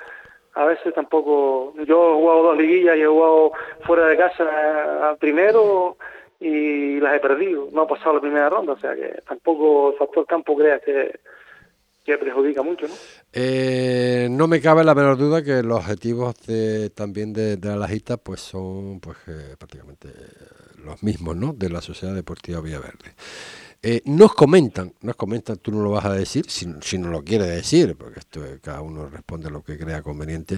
a 0.56 0.66
veces 0.66 0.94
tampoco, 0.94 1.74
yo 1.86 2.12
he 2.12 2.16
jugado 2.16 2.44
dos 2.44 2.58
liguillas 2.58 2.98
y 2.98 3.02
he 3.02 3.08
jugado 3.08 3.52
fuera 3.86 4.08
de 4.08 4.18
casa 4.18 5.16
primero 5.20 5.98
y 6.40 7.00
las 7.00 7.16
he 7.16 7.20
perdido, 7.20 7.68
no 7.72 7.84
he 7.84 7.88
pasado 7.88 8.16
la 8.16 8.22
primera 8.22 8.50
ronda, 8.50 8.74
o 8.74 8.80
sea 8.80 8.96
que 8.96 9.22
tampoco 9.28 9.92
el 9.92 9.98
factor 9.98 10.26
campo 10.26 10.56
crea 10.56 10.80
que, 10.80 11.20
que 12.06 12.18
perjudica 12.18 12.64
mucho, 12.64 12.88
¿no? 12.88 12.94
Eh, 13.32 14.28
no 14.32 14.48
me 14.48 14.60
cabe 14.60 14.84
la 14.84 14.96
menor 14.96 15.18
duda 15.18 15.44
que 15.44 15.62
los 15.62 15.80
objetivos 15.80 16.36
de, 16.48 16.90
también 16.90 17.34
de, 17.34 17.58
de 17.58 17.76
la 17.76 17.88
pues 18.24 18.42
son 18.42 19.00
pues 19.00 19.18
eh, 19.28 19.56
prácticamente 19.58 20.10
los 20.84 21.04
mismos, 21.04 21.36
¿no? 21.36 21.54
De 21.54 21.70
la 21.70 21.82
Sociedad 21.82 22.16
Deportiva 22.16 22.62
Villaverde. 22.62 23.14
Eh, 23.82 24.02
nos 24.06 24.34
comentan, 24.34 24.92
nos 25.02 25.16
comentan, 25.16 25.56
tú 25.58 25.72
no 25.72 25.82
lo 25.82 25.92
vas 25.92 26.04
a 26.04 26.14
decir, 26.14 26.44
si, 26.50 26.98
no 26.98 27.10
lo 27.10 27.24
quiere 27.24 27.46
decir, 27.46 27.96
porque 27.98 28.20
esto 28.20 28.42
cada 28.62 28.82
uno 28.82 29.08
responde 29.08 29.50
lo 29.50 29.64
que 29.64 29.78
crea 29.78 30.02
conveniente. 30.02 30.56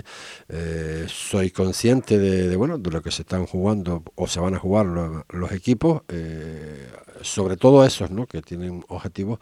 Eh, 0.49 1.05
soy 1.07 1.51
consciente 1.51 2.17
de, 2.17 2.55
bueno 2.55 2.79
de 2.79 2.89
lo 2.89 3.01
que 3.01 3.11
se 3.11 3.21
están 3.21 3.45
jugando 3.45 4.01
o 4.15 4.25
se 4.25 4.39
van 4.39 4.55
a 4.55 4.59
jugar 4.59 4.87
los, 4.87 5.51
equipos, 5.51 6.01
eh, 6.09 6.87
sobre 7.21 7.57
todo 7.57 7.85
esos, 7.85 8.09
¿no? 8.09 8.25
Que 8.25 8.41
tienen 8.41 8.83
objetivos. 8.87 9.37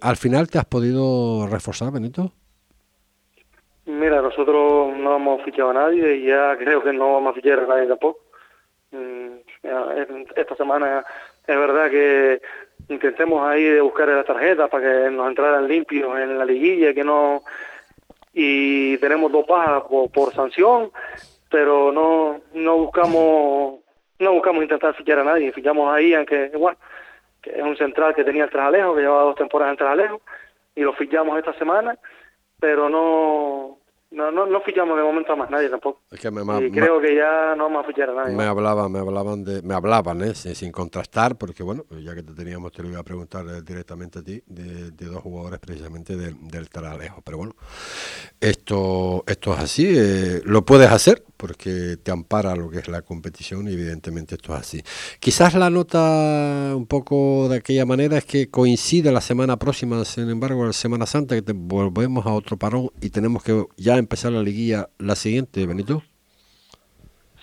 al 0.00 0.16
final, 0.16 0.50
¿te 0.50 0.58
has 0.58 0.66
podido 0.66 1.46
reforzar, 1.46 1.92
Benito? 1.92 2.32
Mira, 3.86 4.20
nosotros 4.20 4.96
no 4.96 5.14
hemos 5.14 5.42
fichado 5.44 5.70
a 5.70 5.74
nadie 5.74 6.16
y 6.16 6.26
ya 6.26 6.56
creo 6.56 6.82
que 6.82 6.92
no 6.92 7.12
vamos 7.12 7.32
a 7.32 7.34
fichar 7.34 7.60
a 7.60 7.66
nadie 7.66 7.86
tampoco. 7.86 8.18
Mm, 8.90 9.44
esta 10.36 10.56
semana 10.56 11.04
es 11.46 11.56
verdad 11.56 11.90
que 11.90 12.40
intentemos 12.88 13.46
ahí 13.46 13.64
de 13.64 13.80
buscar 13.80 14.08
la 14.08 14.24
tarjeta 14.24 14.68
para 14.68 14.84
que 14.84 15.10
nos 15.10 15.28
entraran 15.28 15.68
limpios 15.68 16.18
en 16.18 16.38
la 16.38 16.44
liguilla, 16.44 16.94
que 16.94 17.04
no 17.04 17.42
y 18.32 18.98
tenemos 18.98 19.30
dos 19.30 19.46
pajas 19.46 19.84
por, 20.12 20.32
sanción, 20.34 20.90
pero 21.50 21.92
no 21.92 22.40
no 22.52 22.76
buscamos 22.78 23.80
no 24.18 24.32
buscamos 24.32 24.62
intentar 24.62 24.94
fichar 24.94 25.20
a 25.20 25.24
nadie, 25.24 25.52
fichamos 25.52 25.92
ahí 25.92 26.14
aunque 26.14 26.50
igual 26.52 26.76
que 27.40 27.50
es 27.50 27.62
un 27.62 27.76
central 27.76 28.14
que 28.14 28.24
tenía 28.24 28.44
el 28.44 28.50
Trajalejo, 28.50 28.94
que 28.94 29.02
llevaba 29.02 29.22
dos 29.22 29.36
temporadas 29.36 29.72
en 29.72 29.78
Trajalejo 29.78 30.20
y 30.74 30.80
lo 30.80 30.94
fichamos 30.94 31.38
esta 31.38 31.52
semana, 31.54 31.96
pero 32.58 32.88
no 32.88 33.53
no, 34.14 34.30
no, 34.30 34.46
no 34.46 34.60
fichamos 34.62 34.96
de 34.96 35.02
momento 35.02 35.32
a 35.32 35.36
más 35.36 35.50
nadie 35.50 35.68
tampoco. 35.68 36.02
Es 36.10 36.20
que 36.20 36.30
me, 36.30 36.42
y 36.64 36.70
creo 36.70 37.00
que 37.00 37.14
ya 37.14 37.54
no 37.56 37.64
vamos 37.64 37.84
a 37.84 37.88
fichar 37.88 38.10
a 38.10 38.14
nadie. 38.14 38.34
Me 38.34 38.44
hablaban, 38.44 38.90
me 38.90 39.00
hablaban 39.00 39.44
de, 39.44 39.62
me 39.62 39.74
hablaban, 39.74 40.22
¿eh? 40.22 40.34
sin, 40.34 40.72
contrastar, 40.72 41.36
porque 41.36 41.62
bueno, 41.62 41.84
ya 42.00 42.14
que 42.14 42.22
te 42.22 42.32
teníamos, 42.32 42.72
te 42.72 42.82
lo 42.82 42.90
iba 42.90 43.00
a 43.00 43.04
preguntar 43.04 43.44
eh, 43.46 43.62
directamente 43.62 44.20
a 44.20 44.22
ti, 44.22 44.42
de, 44.46 44.90
dos 44.90 45.22
jugadores 45.22 45.60
precisamente 45.60 46.16
del 46.16 46.70
Taralejo. 46.70 47.22
Pero 47.22 47.38
bueno, 47.38 47.54
esto, 48.40 49.24
esto 49.26 49.52
es 49.54 49.58
así, 49.58 49.92
eh, 49.96 50.40
lo 50.44 50.64
puedes 50.64 50.90
hacer 50.90 51.22
porque 51.36 51.98
te 52.02 52.10
ampara 52.10 52.56
lo 52.56 52.70
que 52.70 52.78
es 52.78 52.88
la 52.88 53.02
competición 53.02 53.68
y 53.68 53.72
evidentemente 53.72 54.36
esto 54.36 54.54
es 54.54 54.60
así. 54.60 54.82
Quizás 55.20 55.54
la 55.54 55.68
nota 55.68 56.72
un 56.74 56.86
poco 56.86 57.48
de 57.50 57.58
aquella 57.58 57.84
manera 57.84 58.16
es 58.16 58.24
que 58.24 58.48
coincide 58.48 59.12
la 59.12 59.20
semana 59.20 59.58
próxima, 59.58 60.02
sin 60.04 60.30
embargo, 60.30 60.64
la 60.64 60.72
Semana 60.72 61.06
Santa, 61.06 61.40
que 61.40 61.52
volvemos 61.52 62.24
a 62.26 62.32
otro 62.32 62.56
parón 62.56 62.90
y 63.00 63.10
tenemos 63.10 63.42
que 63.42 63.64
ya 63.76 63.98
empezar 64.04 64.32
la 64.32 64.42
liguilla 64.42 64.88
la 64.98 65.16
siguiente, 65.16 65.66
Benito. 65.66 66.02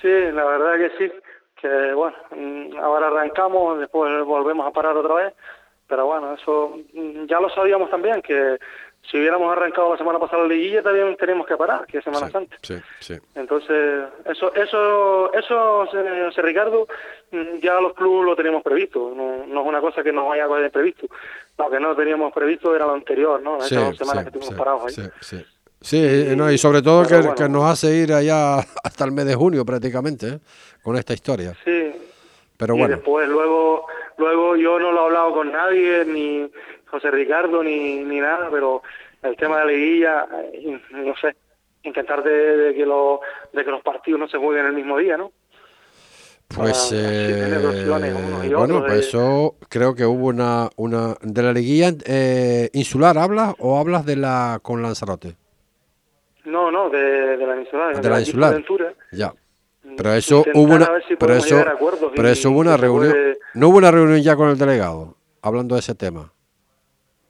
Sí, 0.02 0.08
la 0.08 0.45
verdad 0.45 0.78
que 0.78 0.91
sí, 0.97 1.12
que 1.62 1.93
bueno, 1.93 2.15
mm, 2.36 2.78
ahora 2.78 3.08
arrancamos, 3.08 3.80
después 3.80 4.26
volvemos 4.26 4.65
a 4.67 4.71
parar 4.71 4.97
otra 4.97 5.13
vez, 5.15 5.34
pero 5.88 6.08
bueno, 6.08 6.34
eso 6.34 6.80
mm, 6.93 7.26
ya 7.26 7.39
lo 7.39 7.50
sabíamos 7.50 7.89
también, 7.91 8.21
que 8.21 8.58
si 9.10 9.17
hubiéramos 9.17 9.52
arrancado 9.52 9.91
la 9.91 9.97
semana 9.97 10.19
pasada 10.19 10.43
la 10.43 10.50
liguilla 10.50 10.82
también 10.82 11.15
tenemos 11.17 11.45
que 11.45 11.58
parar, 11.58 11.86
que 11.86 11.97
es 11.97 12.04
Semana 12.04 12.30
Santa. 12.30 12.56
Sí, 12.62 12.76
sí. 13.00 13.15
Entonces, 13.36 14.06
eso, 14.26 14.54
eso, 14.54 15.34
eso, 15.34 15.86
José 15.86 16.41
Ricardo, 16.41 16.88
mm, 17.32 17.58
ya 17.62 17.80
los 17.80 17.93
clubes 17.93 18.26
lo 18.26 18.36
teníamos 18.36 18.63
previsto, 18.63 19.13
no, 19.15 19.45
no 19.45 19.62
es 19.62 19.67
una 19.67 19.82
cosa 19.82 20.04
que 20.04 20.12
nos 20.12 20.28
vaya 20.28 20.45
a 20.45 20.69
previsto. 20.69 21.08
Lo 21.58 21.69
que 21.69 21.80
no 21.80 21.95
teníamos 21.95 22.34
previsto 22.34 22.76
era 22.76 22.86
lo 22.86 22.93
anterior, 22.93 23.41
¿no? 23.41 23.58
Esas 23.58 23.86
dos 23.86 23.97
semanas 23.97 24.24
que 24.24 24.30
estuvimos 24.30 24.56
parados 24.56 24.97
ahí. 24.97 25.45
Sí, 25.82 25.98
y, 25.98 26.36
no, 26.36 26.52
y 26.52 26.58
sobre 26.58 26.82
todo 26.82 27.04
que, 27.06 27.34
que, 27.36 27.50
nos 27.50 27.63
hace 27.63 27.96
ir 27.96 28.13
allá 28.13 28.60
hasta 28.84 29.06
el 29.06 29.12
mes 29.12 29.26
de 29.26 29.36
junio 29.36 29.65
prácticamente, 29.65 30.28
¿eh? 30.28 30.39
con 30.84 30.96
esta 30.96 31.13
historia. 31.13 31.54
Sí. 31.65 31.91
Pero 32.56 32.76
y 32.76 32.80
bueno. 32.80 32.96
después, 32.96 33.28
luego, 33.28 33.88
luego 34.17 34.56
yo 34.56 34.80
no 34.80 34.91
lo 34.91 35.02
he 35.02 35.06
hablado 35.06 35.34
con 35.34 35.52
nadie, 35.52 36.06
ni 36.06 36.52
José 36.86 37.10
Ricardo, 37.10 37.63
ni, 37.63 38.04
ni 38.04 38.20
nada, 38.20 38.50
pero 38.52 38.84
el 39.24 39.36
tema 39.36 39.60
de 39.60 39.65
la 39.65 39.72
liguilla, 39.72 40.28
eh, 40.54 40.80
no 40.91 41.15
sé, 41.20 41.36
intentar 41.84 42.24
de, 42.24 42.74
que 42.76 42.86
lo, 42.86 43.22
de 43.52 43.65
que 43.65 43.72
los 43.72 43.82
partidos 43.82 44.20
no 44.20 44.28
se 44.28 44.38
jueguen 44.38 44.67
el 44.67 44.74
mismo 44.74 44.98
día, 44.98 45.17
¿no? 45.17 45.32
Pues 46.56 46.91
eh, 46.94 47.88
bueno, 48.54 48.84
pues 48.86 49.08
eso 49.08 49.56
creo 49.70 49.96
que 49.96 50.06
hubo 50.06 50.28
una 50.28 50.70
una 50.76 51.15
de 51.22 51.44
la 51.44 51.54
liguilla 51.54 51.94
eh, 52.06 52.70
insular 52.74 53.17
hablas 53.17 53.56
o 53.60 53.80
hablas 53.80 54.06
de 54.06 54.17
la 54.17 54.60
con 54.62 54.82
Lanzarote. 54.82 55.38
No, 56.52 56.70
no, 56.70 56.90
de, 56.90 57.38
de 57.38 57.48
la 57.48 57.60
insular. 57.60 58.02
De, 58.02 58.10
la, 58.10 58.20
insular. 58.20 58.64
Ya. 59.12 59.34
Pero 59.96 60.14
eso 60.14 60.44
hubo 60.54 60.76
una, 60.76 60.88
pero 61.18 61.34
eso, 61.36 61.64
pero 62.16 62.28
eso 62.28 62.52
hubo 62.52 62.60
una 62.60 62.76
reunión. 62.76 63.14
No 63.54 63.70
hubo 63.70 63.78
una 63.78 63.90
reunión 63.90 64.22
ya 64.22 64.36
con 64.36 64.50
el 64.50 64.58
delegado 64.58 65.16
hablando 65.42 65.76
de 65.76 65.80
ese 65.80 65.96
tema. 65.96 66.32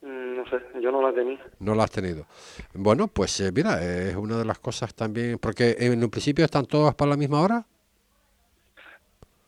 Mm, 0.02 0.38
no 0.38 0.46
sé, 0.50 0.58
yo 0.82 0.92
no 0.92 1.02
la 1.02 1.14
tenía. 1.14 1.40
No 1.60 1.76
la 1.76 1.84
has 1.84 1.92
tenido. 1.92 2.26
Bueno, 2.74 3.08
pues 3.08 3.40
eh, 3.42 3.52
mira, 3.54 3.82
es 3.84 4.16
una 4.16 4.38
de 4.38 4.46
las 4.46 4.60
cosas 4.60 4.94
también, 4.94 5.38
porque 5.38 5.76
en 5.80 6.04
un 6.04 6.10
principio 6.10 6.44
están 6.44 6.66
todas 6.66 6.96
para 6.96 7.12
la 7.12 7.18
misma 7.18 7.42
hora. 7.42 7.66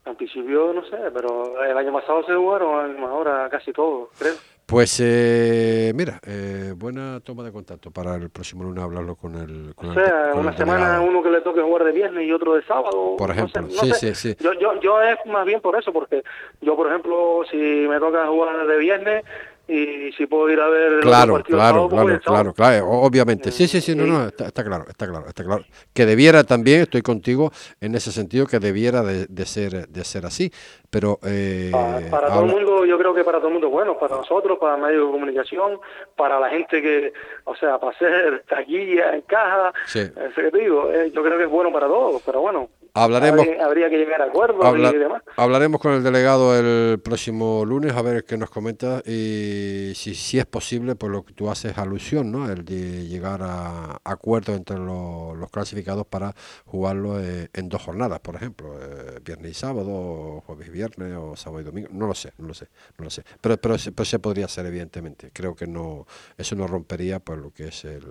Al 0.05 0.15
principio 0.15 0.73
no 0.73 0.83
sé, 0.85 0.97
pero 1.13 1.63
el 1.63 1.77
año 1.77 1.91
pasado 1.93 2.23
se 2.25 2.35
jugaron 2.35 2.77
a 2.77 2.81
la 2.83 2.87
misma 2.89 3.13
hora 3.13 3.49
casi 3.49 3.73
todo, 3.73 4.09
creo. 4.19 4.35
Pues 4.65 4.99
eh, 5.03 5.91
mira, 5.93 6.19
eh, 6.25 6.73
buena 6.75 7.19
toma 7.19 7.43
de 7.43 7.51
contacto 7.51 7.91
para 7.91 8.15
el 8.15 8.29
próximo 8.29 8.63
lunes 8.63 8.83
hablarlo 8.83 9.15
con 9.15 9.35
el. 9.35 9.75
Con 9.75 9.89
o 9.89 9.93
sea, 9.93 10.31
una 10.35 10.55
semana 10.55 11.01
uno 11.01 11.21
que 11.21 11.29
le 11.29 11.41
toque 11.41 11.61
jugar 11.61 11.83
de 11.83 11.91
viernes 11.91 12.25
y 12.25 12.31
otro 12.31 12.55
de 12.55 12.63
sábado. 12.63 13.15
Por 13.17 13.29
ejemplo, 13.29 13.69
sí, 13.69 13.91
sí, 13.93 14.15
sí. 14.15 14.35
Yo, 14.39 14.53
yo, 14.53 14.79
yo 14.79 15.01
es 15.01 15.17
más 15.25 15.45
bien 15.45 15.59
por 15.59 15.77
eso, 15.77 15.91
porque 15.91 16.23
yo, 16.61 16.75
por 16.77 16.87
ejemplo, 16.87 17.41
si 17.51 17.57
me 17.57 17.99
toca 17.99 18.25
jugar 18.27 18.65
de 18.65 18.77
viernes, 18.77 19.25
y 19.73 20.11
si 20.13 20.27
puedo 20.27 20.49
ir 20.49 20.59
a 20.59 20.69
ver 20.69 20.99
claro 20.99 21.41
claro 21.43 21.89
claro 21.89 22.19
claro 22.19 22.53
claro 22.53 22.89
obviamente. 22.89 23.51
Sí 23.51 23.67
sí 23.67 23.81
sí 23.81 23.95
no 23.95 24.05
no 24.05 24.27
está, 24.27 24.63
claro 24.63 24.85
está 24.87 25.07
claro 25.07 25.27
está 25.27 25.43
claro. 25.43 25.63
Que 25.93 26.05
debiera 26.05 26.43
también 26.43 26.81
estoy 26.81 27.01
contigo 27.01 27.51
en 27.81 27.95
ese 27.95 28.11
sentido 28.11 28.45
que 28.45 28.59
debiera 28.59 29.01
de, 29.01 29.25
de 29.27 29.45
ser 29.45 29.87
de 29.87 30.03
ser 30.03 30.25
así 30.25 30.51
pero 30.89 31.19
eh, 31.25 31.71
para, 32.11 32.27
todo 32.27 32.45
el 32.45 32.51
mundo 32.51 32.85
yo 32.85 32.97
creo 32.99 33.15
que 33.15 33.23
para 33.23 33.39
todo 33.39 33.47
el 33.47 33.53
mundo 33.53 33.69
bueno 33.69 33.97
para 33.97 34.17
nosotros 34.17 34.59
para 34.59 34.77
medios 34.77 35.07
de 35.07 35.11
comunicación 35.11 35.79
para 36.15 36.39
la 36.39 36.49
gente 36.49 36.81
que 36.81 37.13
o 37.45 37.55
sea 37.55 37.79
para 37.79 37.93
hacer 37.93 38.43
taquilla 38.47 39.15
en 39.15 39.21
caja 39.21 39.73
sí. 39.87 40.01
digo 40.53 40.91
eh, 40.91 41.11
yo 41.11 41.23
creo 41.23 41.37
que 41.37 41.45
es 41.45 41.49
bueno 41.49 41.71
para 41.71 41.87
todos 41.87 42.21
pero 42.23 42.41
bueno 42.41 42.69
Hablaremos, 42.95 43.47
habría, 43.59 43.89
que 43.89 43.97
llegar 43.97 44.21
a 44.21 44.25
acuerdos 44.25 44.63
y 44.93 44.97
demás. 44.99 45.23
Hablaremos 45.35 45.81
con 45.81 45.93
el 45.93 46.03
delegado 46.03 46.55
el 46.55 46.99
próximo 46.99 47.65
lunes 47.65 47.95
a 47.95 48.03
ver 48.03 48.23
qué 48.23 48.37
nos 48.37 48.51
comenta 48.51 49.01
y 49.03 49.93
si, 49.95 50.13
si 50.13 50.37
es 50.37 50.45
posible, 50.45 50.95
por 50.95 51.09
lo 51.09 51.25
que 51.25 51.33
tú 51.33 51.49
haces 51.49 51.75
alusión, 51.79 52.31
¿no? 52.31 52.51
El 52.51 52.63
de 52.63 53.07
llegar 53.07 53.41
a 53.41 53.99
acuerdos 54.03 54.55
entre 54.55 54.77
los, 54.77 55.49
clasificados 55.49 56.05
para 56.05 56.35
jugarlo 56.65 57.19
eh, 57.19 57.49
en 57.53 57.67
dos 57.67 57.81
jornadas, 57.81 58.19
por 58.19 58.35
ejemplo, 58.35 58.75
eh, 58.79 59.19
viernes 59.25 59.51
y 59.51 59.55
sábado, 59.55 60.43
jueves 60.45 60.67
y 60.67 60.71
viernes, 60.71 61.15
o 61.17 61.35
sábado 61.35 61.61
y 61.61 61.63
domingo, 61.63 61.89
no 61.91 62.05
lo 62.05 62.13
sé, 62.13 62.33
no 62.37 62.47
lo 62.47 62.53
sé, 62.53 62.67
no 62.99 63.05
lo 63.05 63.09
sé. 63.09 63.23
Pero, 63.41 63.57
pero, 63.57 63.75
pero 63.95 64.05
se 64.05 64.19
podría 64.19 64.45
hacer, 64.45 64.67
evidentemente. 64.67 65.31
Creo 65.33 65.55
que 65.55 65.65
no, 65.65 66.05
eso 66.37 66.55
no 66.55 66.67
rompería 66.67 67.19
por 67.19 67.39
lo 67.39 67.51
que 67.51 67.69
es 67.69 67.85
el, 67.85 68.03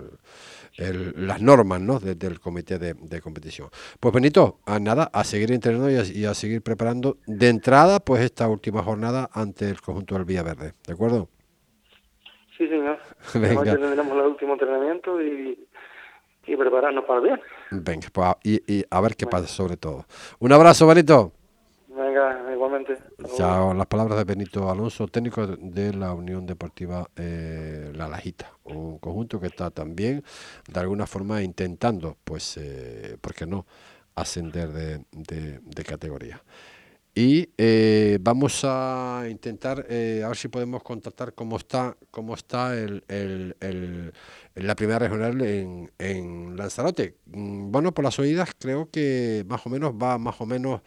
el 0.77 1.27
las 1.29 1.41
normas, 1.41 1.81
¿no? 1.81 2.01
del 2.01 2.41
comité 2.41 2.81
de, 2.81 2.95
de 2.95 3.21
competición. 3.21 3.69
Pues 4.01 4.13
Benito, 4.13 4.59
nada, 4.81 5.11
a 5.13 5.25
seguir 5.25 5.53
entrenando 5.53 5.91
y 5.91 6.25
a, 6.25 6.35
seguir 6.35 6.63
preparando 6.63 7.19
de 7.27 7.49
entrada 7.49 8.01
pues 8.01 8.23
esta 8.23 8.49
última 8.49 8.83
jornada 8.83 9.29
ante 9.33 9.69
el 9.69 9.81
conjunto 9.81 10.15
del 10.15 10.25
Verde, 10.25 10.75
¿de 10.87 10.93
acuerdo? 10.93 11.29
Sí, 12.57 12.69
señor. 12.69 12.99
Venga. 13.35 13.77
tendremos 13.77 14.13
el 14.13 14.27
último 14.27 14.53
entrenamiento 14.55 15.21
y, 15.23 15.59
prepararnos 16.45 17.05
para 17.05 17.21
el 17.21 17.25
bien. 17.25 17.41
Venga, 17.71 18.09
pues 18.13 18.29
y, 18.45 18.85
a 18.91 19.01
ver 19.01 19.17
qué 19.17 19.27
pasa 19.27 19.47
sobre 19.47 19.77
todo. 19.77 20.05
Un 20.39 20.53
abrazo, 20.53 20.87
Benito. 20.87 21.33
Venga, 21.89 22.51
igualmente. 22.53 22.97
Chao, 23.37 23.75
las 23.75 23.87
palabras 23.87 24.17
de 24.17 24.25
Benito 24.25 24.71
Alonso, 24.71 25.07
técnico 25.09 25.47
de 25.47 25.93
la 25.93 26.15
Unión 26.15 26.47
Deportiva 26.47 27.07
eh, 27.17 27.93
La 27.95 28.09
Lajita, 28.09 28.51
un 28.65 28.99
conjunto 28.99 29.39
que 29.39 29.49
está 29.49 29.71
también 29.71 30.25
de 30.69 30.81
alguna 30.81 31.07
forma 31.07 31.43
intentando, 31.43 32.17
pues, 32.25 32.57
eh, 32.57 33.19
¿por 33.21 33.35
qué 33.35 33.47
no?, 33.47 33.67
ascender 34.15 34.71
de, 34.73 35.05
de, 35.13 35.85
categoría. 35.85 36.43
y 37.15 37.51
eh, 37.59 38.19
vamos 38.21 38.61
a 38.65 39.25
intentar 39.29 39.87
eh, 39.89 40.23
a 40.25 40.29
ver 40.29 40.37
si 40.37 40.49
podemos 40.49 40.83
contactar 40.83 41.35
cómo 41.35 41.57
está 41.57 41.97
cómo 42.11 42.35
está 42.35 42.75
el, 42.75 43.05
el, 43.09 43.57
el 43.61 44.13
la 44.55 44.75
primera 44.75 44.99
regional 44.99 45.41
en, 45.43 45.91
en 45.99 46.57
Lanzarote. 46.57 47.17
Mm, 47.27 47.71
bueno, 47.71 47.93
por 47.93 48.05
las 48.05 48.19
oídas 48.19 48.51
creo 48.59 48.91
que 48.91 49.45
más 49.49 49.67
o 49.67 49.71
menos 49.71 49.93
va 49.95 50.19
más 50.19 50.41
o 50.41 50.47
menos 50.47 50.83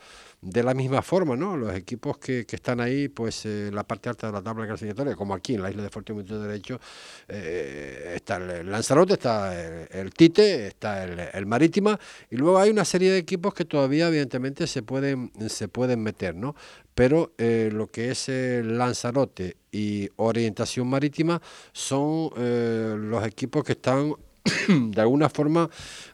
de 0.45 0.61
la 0.61 0.75
misma 0.75 1.01
forma, 1.01 1.35
¿no? 1.35 1.57
Los 1.57 1.75
equipos 1.75 2.19
que, 2.19 2.45
que 2.45 2.55
están 2.55 2.79
ahí, 2.79 3.07
pues 3.09 3.45
en 3.47 3.73
la 3.73 3.83
parte 3.83 4.09
alta 4.09 4.27
de 4.27 4.33
la 4.33 4.43
tabla 4.43 4.67
clasificatoria, 4.67 5.15
como 5.15 5.33
aquí 5.33 5.55
en 5.55 5.63
la 5.63 5.71
isla 5.71 5.81
de 5.81 5.89
Fuerteventura 5.89 6.39
Derecho, 6.39 6.79
eh, 7.27 8.13
está 8.15 8.37
el 8.37 8.69
Lanzarote, 8.69 9.13
está 9.13 9.59
el, 9.89 10.13
Tite, 10.13 10.67
está 10.67 11.03
el, 11.03 11.45
Marítima, 11.47 11.99
y 12.29 12.35
luego 12.35 12.59
hay 12.59 12.69
una 12.69 12.85
serie 12.85 13.11
de 13.11 13.17
equipos 13.17 13.55
que 13.55 13.65
todavía, 13.65 14.07
evidentemente, 14.07 14.67
se 14.67 14.83
pueden, 14.83 15.31
se 15.49 15.67
pueden 15.67 16.03
meter, 16.03 16.35
¿no? 16.35 16.55
Pero 16.93 17.33
eh, 17.39 17.69
lo 17.73 17.87
que 17.87 18.11
es 18.11 18.29
el 18.29 18.77
Lanzarote 18.77 19.57
y 19.71 20.09
Orientación 20.15 20.87
Marítima 20.87 21.41
son 21.73 22.29
eh, 22.37 22.95
los 22.97 23.25
equipos 23.25 23.63
que 23.63 23.73
están 23.73 24.13
de 24.67 25.01
alguna 25.01 25.29
forma 25.29 25.69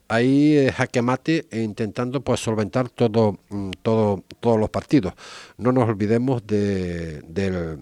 ahí 0.08 0.58
eh, 0.58 0.72
jaque 0.72 1.02
mate 1.02 1.48
e 1.52 1.62
intentando 1.62 2.22
pues 2.22 2.40
solventar 2.40 2.90
todo, 2.90 3.40
mm, 3.50 3.72
todo, 3.82 4.24
todos 4.40 4.60
los 4.60 4.70
partidos. 4.70 5.14
No 5.58 5.72
nos 5.72 5.88
olvidemos 5.88 6.46
de, 6.46 7.22
del, 7.22 7.80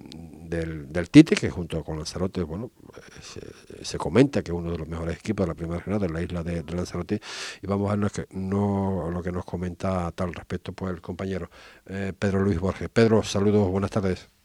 del, 0.50 1.10
Tite, 1.10 1.36
que 1.36 1.50
junto 1.50 1.84
con 1.84 1.98
Lanzarote, 1.98 2.44
bueno, 2.44 2.72
se, 3.82 3.98
comenta 3.98 4.42
que 4.42 4.52
es 4.52 4.58
uno 4.58 4.72
de 4.72 4.78
los 4.78 4.88
mejores 4.88 5.18
equipos 5.18 5.46
de 5.46 5.50
la 5.50 5.56
primera 5.56 5.78
regional 5.78 6.00
de 6.00 6.10
la 6.10 6.22
isla 6.22 6.44
de, 6.44 6.64
Lanzarote, 6.64 7.22
y 7.62 7.68
vamos 7.68 7.88
a 7.90 7.96
ver 7.96 8.00
lo 8.00 8.10
que, 8.10 8.28
no, 8.32 9.10
lo 9.12 9.22
que 9.22 9.32
nos 9.32 9.46
comenta 9.46 10.08
a 10.08 10.12
tal 10.12 10.34
respecto 10.34 10.74
pues 10.74 10.94
el 10.94 11.02
compañero 11.02 11.50
eh, 11.86 12.14
Pedro 12.18 12.42
Luis 12.42 12.60
Borges. 12.60 12.90
Pedro, 12.90 13.24
saludos, 13.24 13.70
buenas 13.70 13.92
tardes. 13.92 14.39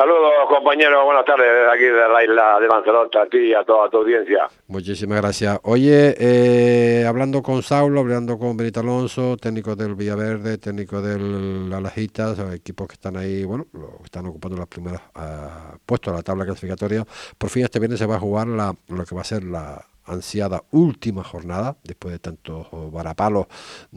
Saludos 0.00 0.32
compañeros, 0.48 1.04
buenas 1.04 1.26
tardes 1.26 1.46
desde 1.46 1.72
aquí 1.74 1.84
de 1.84 2.08
la 2.08 2.24
isla 2.24 2.58
de 2.58 2.68
Lanzarote, 2.68 3.18
a 3.18 3.26
ti 3.26 3.36
y 3.36 3.52
a 3.52 3.62
toda 3.64 3.90
tu 3.90 3.98
audiencia. 3.98 4.48
Muchísimas 4.66 5.20
gracias. 5.20 5.60
Oye, 5.64 6.14
eh, 6.18 7.04
hablando 7.06 7.42
con 7.42 7.62
Saulo, 7.62 8.00
hablando 8.00 8.38
con 8.38 8.56
Benito 8.56 8.80
Alonso, 8.80 9.36
técnico 9.36 9.76
del 9.76 9.94
Villaverde, 9.96 10.56
técnico 10.56 11.02
del 11.02 11.70
Alajitas, 11.70 12.38
equipos 12.54 12.88
que 12.88 12.94
están 12.94 13.18
ahí, 13.18 13.44
bueno, 13.44 13.66
están 14.02 14.24
ocupando 14.24 14.56
las 14.56 14.68
primeras 14.68 15.02
uh, 15.16 15.76
puestos 15.84 16.14
a 16.14 16.16
la 16.16 16.22
tabla 16.22 16.46
clasificatoria. 16.46 17.04
Por 17.36 17.50
fin 17.50 17.64
este 17.64 17.78
viernes 17.78 17.98
se 17.98 18.06
va 18.06 18.16
a 18.16 18.20
jugar 18.20 18.46
la, 18.46 18.74
lo 18.88 19.04
que 19.04 19.14
va 19.14 19.20
a 19.20 19.24
ser 19.24 19.44
la 19.44 19.84
ansiada 20.06 20.62
última 20.70 21.22
jornada, 21.24 21.76
después 21.84 22.12
de 22.12 22.18
tantos 22.18 22.68
varapalos, 22.92 23.46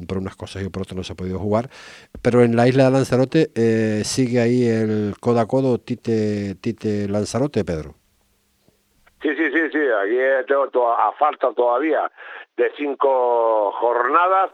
por 0.07 0.17
unas 0.17 0.35
cosas 0.35 0.63
y 0.63 0.69
por 0.69 0.83
otras 0.83 0.97
no 0.97 1.03
se 1.03 1.13
ha 1.13 1.15
podido 1.15 1.39
jugar, 1.39 1.69
pero 2.21 2.43
en 2.43 2.55
la 2.55 2.67
isla 2.67 2.85
de 2.85 2.91
Lanzarote 2.91 3.51
eh, 3.55 4.01
sigue 4.03 4.39
ahí 4.39 4.67
el 4.67 5.15
codo 5.19 5.39
a 5.39 5.47
codo 5.47 5.79
Tite, 5.79 6.55
Tite 6.55 7.07
Lanzarote, 7.07 7.63
Pedro. 7.65 7.95
Sí, 9.21 9.29
sí, 9.35 9.51
sí, 9.53 9.69
sí, 9.71 9.79
aquí 9.79 10.19
a 10.19 11.11
falta 11.17 11.53
todavía 11.53 12.11
de 12.57 12.71
cinco 12.77 13.71
jornadas, 13.71 14.51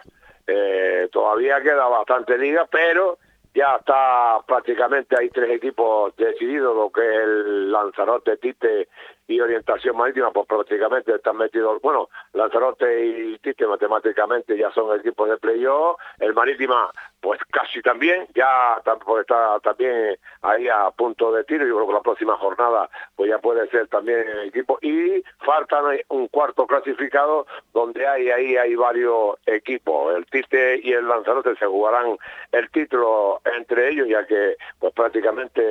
eh, 0.47 1.10
todavía 1.12 1.62
queda 1.62 1.88
bastante 1.88 2.38
liga, 2.38 2.68
pero 2.72 3.18
ya 3.54 3.78
está 3.78 4.39
prácticamente 4.45 5.16
hay 5.20 5.30
tres 5.30 5.50
equipos 5.52 6.16
decididos, 6.16 6.76
lo 6.76 6.91
que 6.91 7.02
es 7.02 7.24
el 7.24 7.72
Lanzarote, 7.72 8.38
Tite 8.38 8.88
y 9.28 9.39
orientación 9.39 9.97
marítima, 9.97 10.32
pues 10.32 10.47
prácticamente 10.47 11.14
están 11.14 11.38
metidos, 11.38 11.82
bueno, 11.82 12.10
Lanzarote 12.34 13.06
y 13.06 13.38
Tite 13.39 13.68
matemáticamente 13.68 14.58
ya 14.58 14.72
son 14.72 14.97
equipos 15.00 15.30
de 15.30 15.38
playoff, 15.38 16.00
el 16.20 16.34
Marítima 16.34 16.91
pues 17.22 17.39
casi 17.51 17.82
también, 17.82 18.28
ya 18.34 18.82
pues 19.05 19.22
está 19.22 19.59
también 19.59 20.17
ahí 20.41 20.67
a 20.67 20.89
punto 20.91 21.32
de 21.32 21.43
tiro, 21.43 21.65
yo 21.65 21.76
creo 21.76 21.88
que 21.88 21.93
la 21.93 22.01
próxima 22.01 22.38
jornada 22.38 22.89
pues 23.15 23.30
ya 23.30 23.39
puede 23.39 23.67
ser 23.70 23.88
también 23.88 24.26
equipo 24.45 24.80
y 24.82 25.24
faltan 25.39 25.86
un 26.09 26.28
cuarto 26.28 26.65
clasificado 26.65 27.45
donde 27.74 28.07
hay 28.07 28.30
ahí 28.30 28.55
hay 28.55 28.76
varios 28.76 29.38
equipos, 29.45 30.15
el 30.15 30.26
Tite 30.28 30.80
y 30.82 30.93
el 30.93 31.07
Lanzarote 31.07 31.55
se 31.55 31.65
jugarán 31.65 32.17
el 32.51 32.70
título 32.72 33.41
entre 33.57 33.89
ellos 33.89 34.07
ya 34.07 34.26
que 34.26 34.55
pues 34.80 34.93
prácticamente 34.93 35.61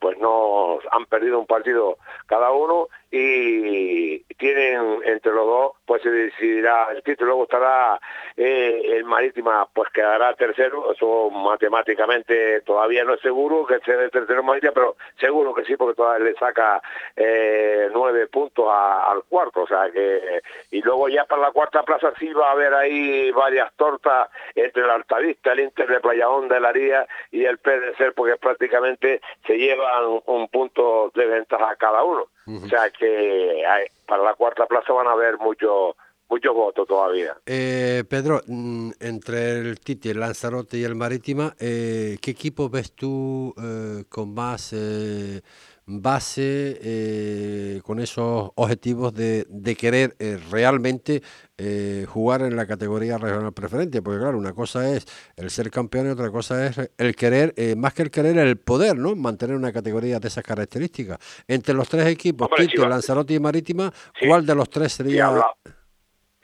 pues 0.00 0.18
no 0.18 0.78
han 0.90 1.06
perdido 1.06 1.38
un 1.38 1.46
partido 1.46 1.98
cada 2.26 2.50
uno 2.50 2.88
y 3.10 4.18
tienen 4.34 5.00
entre 5.04 5.32
los 5.32 5.46
dos 5.46 5.72
pues 5.86 6.02
se 6.02 6.10
decidirá 6.10 6.88
el 6.94 7.02
título 7.02 7.28
luego 7.28 7.42
estará 7.44 7.98
eh, 8.36 8.96
el 8.96 9.04
Marítima 9.04 9.66
pues 9.72 9.90
quedará 9.90 10.34
tercero. 10.34 10.92
Eso 10.92 11.30
matemáticamente 11.30 12.60
todavía 12.62 13.04
no 13.04 13.14
es 13.14 13.20
seguro 13.20 13.66
que 13.66 13.80
sea 13.80 14.00
el 14.02 14.10
tercero 14.10 14.42
Marítima 14.42 14.72
pero 14.72 14.96
seguro 15.18 15.54
que 15.54 15.64
sí 15.64 15.76
porque 15.76 15.96
todavía 15.96 16.26
le 16.26 16.34
saca 16.34 16.80
eh, 17.16 17.88
nueve 17.92 18.26
puntos 18.26 18.66
al 18.68 19.22
cuarto. 19.24 19.62
O 19.62 19.66
sea 19.66 19.90
que 19.90 20.42
y 20.70 20.82
luego 20.82 21.08
ya 21.08 21.24
para 21.24 21.42
la 21.42 21.52
cuarta 21.52 21.82
plaza 21.82 22.12
sí 22.18 22.32
va 22.32 22.48
a 22.48 22.52
haber 22.52 22.74
ahí 22.74 23.30
varias 23.30 23.72
tortas 23.76 24.28
entre 24.54 24.84
el 24.84 24.90
Altavista 24.90 25.52
el 25.52 25.60
Inter 25.60 25.88
de 25.88 26.00
Playa 26.00 26.28
Honda 26.28 26.58
el 26.58 26.64
Aría 26.64 27.06
y 27.30 27.44
el 27.44 27.58
PDC 27.58 28.12
porque 28.14 28.36
prácticamente 28.36 29.20
se 29.46 29.56
llevan 29.56 30.20
un 30.26 30.48
punto 30.48 31.10
de 31.14 31.26
ventaja 31.26 31.76
cada 31.76 32.04
uno 32.04 32.28
o 32.48 32.68
sea 32.68 32.90
que 32.90 33.62
para 34.06 34.22
la 34.22 34.34
cuarta 34.34 34.66
plaza 34.66 34.92
van 34.92 35.06
a 35.06 35.12
haber 35.12 35.38
muchos 35.38 35.94
muchos 36.28 36.54
votos 36.54 36.86
todavía. 36.86 37.36
Eh, 37.46 38.04
Pedro, 38.08 38.42
mm, 38.46 38.90
entre 39.00 39.52
el 39.60 39.80
Titi, 39.80 40.10
el 40.10 40.20
Lanzarote 40.20 40.76
y 40.76 40.84
el 40.84 40.94
Marítima, 40.94 41.54
eh, 41.58 42.18
¿qué 42.20 42.30
equipo 42.30 42.68
ves 42.68 42.92
tú 42.92 43.54
eh, 43.62 44.04
con 44.08 44.34
más 44.34 44.74
base, 45.88 46.78
eh, 46.82 47.80
con 47.82 47.98
esos 47.98 48.50
objetivos 48.54 49.14
de, 49.14 49.46
de 49.48 49.74
querer 49.74 50.14
eh, 50.18 50.38
realmente 50.50 51.22
eh, 51.56 52.04
jugar 52.06 52.42
en 52.42 52.56
la 52.56 52.66
categoría 52.66 53.16
regional 53.16 53.54
preferente, 53.54 54.02
porque 54.02 54.20
claro, 54.20 54.36
una 54.36 54.52
cosa 54.52 54.94
es 54.94 55.06
el 55.36 55.48
ser 55.50 55.70
campeón 55.70 56.06
y 56.06 56.10
otra 56.10 56.30
cosa 56.30 56.66
es 56.66 56.90
el 56.98 57.16
querer, 57.16 57.54
más 57.76 57.94
que 57.94 58.02
el 58.02 58.10
querer, 58.10 58.36
el 58.38 58.58
poder, 58.58 58.96
¿no? 58.96 59.16
Mantener 59.16 59.56
una 59.56 59.72
categoría 59.72 60.20
de 60.20 60.28
esas 60.28 60.44
características. 60.44 61.18
Entre 61.48 61.74
los 61.74 61.88
tres 61.88 62.06
equipos, 62.06 62.50
Tito, 62.54 62.86
Lanzarote 62.86 63.34
y 63.34 63.40
Marítima, 63.40 63.90
¿cuál 64.26 64.44
de 64.44 64.54
los 64.54 64.68
tres 64.68 64.92
sería...? 64.92 65.42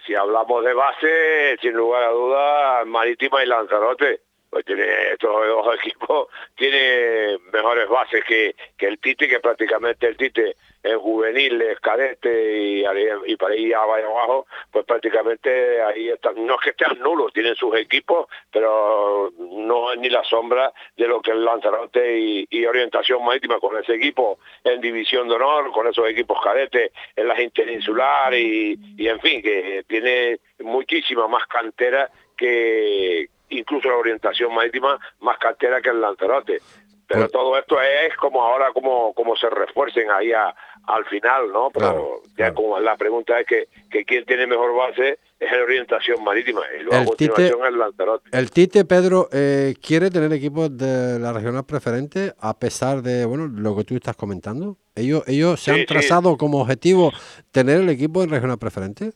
Si, 0.06 0.14
hablamos 0.14 0.64
de 0.64 0.74
base, 0.74 1.56
sin 1.62 1.72
lugar 1.72 2.02
a 2.02 2.10
dudas, 2.10 2.86
Marítima 2.86 3.42
y 3.42 3.46
Lanzarote 3.46 4.20
tiene 4.62 4.84
estos 5.12 5.46
dos 5.46 5.74
equipos 5.84 6.28
tiene 6.56 7.38
mejores 7.52 7.88
bases 7.88 8.22
que, 8.24 8.54
que 8.76 8.86
el 8.86 8.98
Tite, 8.98 9.28
que 9.28 9.40
prácticamente 9.40 10.06
el 10.06 10.16
Tite 10.16 10.56
en 10.82 10.98
juveniles, 10.98 11.80
cadete 11.80 12.58
y, 12.58 12.84
y 13.26 13.36
para 13.36 13.56
ir 13.56 13.74
abajo, 13.74 14.46
pues 14.70 14.84
prácticamente 14.84 15.82
ahí 15.82 16.10
están, 16.10 16.34
no 16.46 16.54
es 16.54 16.60
que 16.60 16.70
estén 16.70 17.00
nulos, 17.00 17.32
tienen 17.32 17.54
sus 17.56 17.74
equipos, 17.76 18.28
pero 18.52 19.32
no 19.38 19.92
es 19.92 19.98
ni 19.98 20.10
la 20.10 20.22
sombra 20.24 20.72
de 20.96 21.08
lo 21.08 21.22
que 21.22 21.30
es 21.30 21.36
Lanzarote 21.38 22.46
y, 22.50 22.64
orientación 22.64 23.22
marítima 23.24 23.60
con 23.60 23.76
ese 23.76 23.94
equipo 23.94 24.38
en 24.64 24.80
división 24.80 25.28
de 25.28 25.34
honor, 25.34 25.70
con 25.70 25.86
esos 25.86 26.08
equipos 26.08 26.38
cadetes 26.42 26.92
en 27.14 27.28
las 27.28 27.38
interinsular 27.38 28.32
y, 28.34 28.78
y 28.96 29.06
en 29.06 29.20
fin, 29.20 29.42
que 29.42 29.84
tiene 29.86 30.40
muchísima 30.60 31.28
más 31.28 31.46
cantera 31.46 32.10
que, 32.36 33.28
incluso 33.50 33.88
la 33.88 33.96
orientación 33.96 34.54
marítima 34.54 34.98
más 35.20 35.38
cartera 35.38 35.80
que 35.80 35.90
el 35.90 36.00
Lanzarote. 36.00 36.60
Pero 37.06 37.20
pues 37.20 37.32
todo 37.32 37.58
esto 37.58 37.76
es 37.80 38.16
como 38.16 38.42
ahora 38.42 38.72
como, 38.72 39.12
como 39.12 39.36
se 39.36 39.50
refuercen 39.50 40.10
ahí 40.10 40.32
al 40.32 41.04
final, 41.06 41.52
¿no? 41.52 41.70
Pero 41.70 42.22
ya 42.36 42.54
como 42.54 42.78
la 42.80 42.96
pregunta 42.96 43.38
es 43.40 43.46
que, 43.46 43.68
que 43.90 44.04
quién 44.04 44.24
tiene 44.24 44.46
mejor 44.46 44.74
base 44.74 45.18
es 45.38 45.52
la 45.52 45.62
orientación 45.62 46.24
marítima 46.24 46.62
y 46.78 46.82
luego 46.82 46.96
el 46.96 47.02
a 47.02 47.06
continuación 47.06 47.58
tite, 47.58 47.68
el 47.68 47.78
Lanzarote. 47.78 48.30
El 48.32 48.50
Tite, 48.50 48.84
Pedro, 48.84 49.28
eh, 49.32 49.74
quiere 49.82 50.10
tener 50.10 50.32
equipos 50.32 50.76
de 50.76 51.18
la 51.18 51.32
regional 51.32 51.64
preferente 51.64 52.32
a 52.38 52.58
pesar 52.58 53.02
de, 53.02 53.26
bueno, 53.26 53.48
lo 53.48 53.76
que 53.76 53.84
tú 53.84 53.94
estás 53.94 54.16
comentando. 54.16 54.78
Ellos, 54.94 55.24
ellos 55.26 55.60
se 55.60 55.72
han 55.72 55.86
trazado 55.86 56.36
como 56.38 56.60
objetivo 56.60 57.12
tener 57.50 57.80
el 57.80 57.90
equipo 57.90 58.22
en 58.22 58.30
regional 58.30 58.58
preferente. 58.58 59.12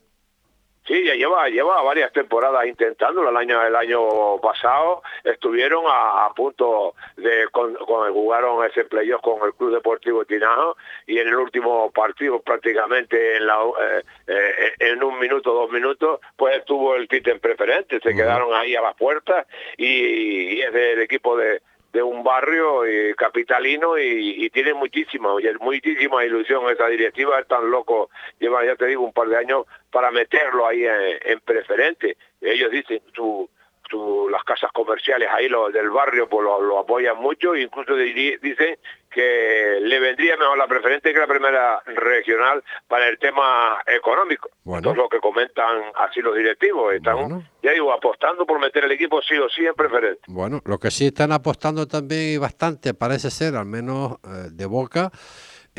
Sí, 0.89 1.03
ya 1.03 1.13
lleva, 1.13 1.47
lleva 1.49 1.83
varias 1.83 2.11
temporadas 2.11 2.65
intentándolo. 2.65 3.29
El 3.29 3.37
año, 3.37 3.63
el 3.63 3.75
año 3.75 4.39
pasado 4.41 5.03
estuvieron 5.23 5.83
a, 5.87 6.33
punto 6.35 6.95
de 7.15 7.47
con, 7.51 7.75
jugaron 7.75 8.65
ese 8.65 8.85
playoff 8.85 9.21
con 9.21 9.45
el 9.45 9.53
Club 9.53 9.71
Deportivo 9.71 10.25
Tinajo 10.25 10.77
y 11.05 11.19
en 11.19 11.27
el 11.27 11.35
último 11.35 11.91
partido 11.91 12.41
prácticamente 12.41 13.37
en 13.37 13.45
la 13.45 13.59
eh, 13.79 14.03
eh, 14.25 14.73
en 14.79 15.03
un 15.03 15.19
minuto, 15.19 15.53
dos 15.53 15.69
minutos, 15.69 16.21
pues 16.35 16.57
estuvo 16.57 16.95
el 16.95 17.07
en 17.11 17.39
preferente, 17.39 17.99
se 17.99 18.15
quedaron 18.15 18.51
ahí 18.55 18.75
a 18.75 18.81
las 18.81 18.95
puertas 18.95 19.45
y, 19.77 20.55
y 20.55 20.61
es 20.61 20.73
del 20.73 21.01
equipo 21.01 21.37
de, 21.37 21.61
de 21.93 22.03
un 22.03 22.23
barrio 22.23 22.85
eh, 22.85 23.15
capitalino 23.17 23.97
y, 23.97 24.49
tiene 24.51 24.73
muchísima, 24.73 25.33
muchísima 25.59 26.23
ilusión 26.23 26.69
esa 26.69 26.87
directiva, 26.87 27.39
es 27.39 27.47
tan 27.47 27.69
loco, 27.71 28.09
lleva 28.39 28.63
ya 28.65 28.75
te 28.75 28.85
digo 28.85 29.03
un 29.03 29.13
par 29.13 29.27
de 29.27 29.37
años 29.37 29.65
para 29.91 30.11
meterlo 30.11 30.67
ahí 30.67 30.85
en, 30.85 31.39
preferente. 31.41 32.15
Ellos 32.41 32.69
dicen, 32.71 33.01
su, 33.15 33.49
tu- 33.89 34.29
las 34.29 34.43
casas 34.43 34.71
comerciales 34.71 35.29
ahí, 35.31 35.49
los 35.49 35.73
del 35.73 35.89
barrio, 35.89 36.29
pues 36.29 36.43
lo, 36.43 36.61
lo 36.61 36.79
apoyan 36.79 37.17
mucho, 37.17 37.55
incluso 37.55 37.95
dicen 37.95 38.77
que 39.09 39.79
le 39.81 39.99
vendría 39.99 40.37
mejor 40.37 40.57
la 40.57 40.67
preferente 40.67 41.13
que 41.13 41.19
la 41.19 41.27
primera 41.27 41.81
regional 41.85 42.63
para 42.87 43.07
el 43.07 43.17
tema 43.17 43.77
económico. 43.87 44.49
Bueno. 44.63 44.79
Esto 44.79 44.91
es 44.91 44.97
lo 44.97 45.09
que 45.09 45.19
comentan 45.19 45.83
así 45.95 46.21
los 46.21 46.35
directivos. 46.35 46.93
Están, 46.93 47.15
Bueno. 47.15 47.43
ya 47.63 47.71
digo, 47.71 47.91
apostando 47.91 48.45
por 48.45 48.59
meter 48.59 48.85
el 48.85 48.91
equipo 48.91 49.21
sí 49.21 49.37
o 49.37 49.49
sí 49.49 49.65
en 49.65 49.73
preferente. 49.73 50.21
Bueno, 50.27 50.61
lo 50.65 50.77
que 50.77 50.91
sí 50.91 51.07
están 51.07 51.31
apostando 51.31 51.87
también 51.87 52.35
y 52.35 52.37
bastante, 52.37 52.93
parece 52.93 53.31
ser, 53.31 53.55
al 53.55 53.65
menos 53.65 54.17
eh, 54.23 54.49
de 54.51 54.65
boca, 54.65 55.11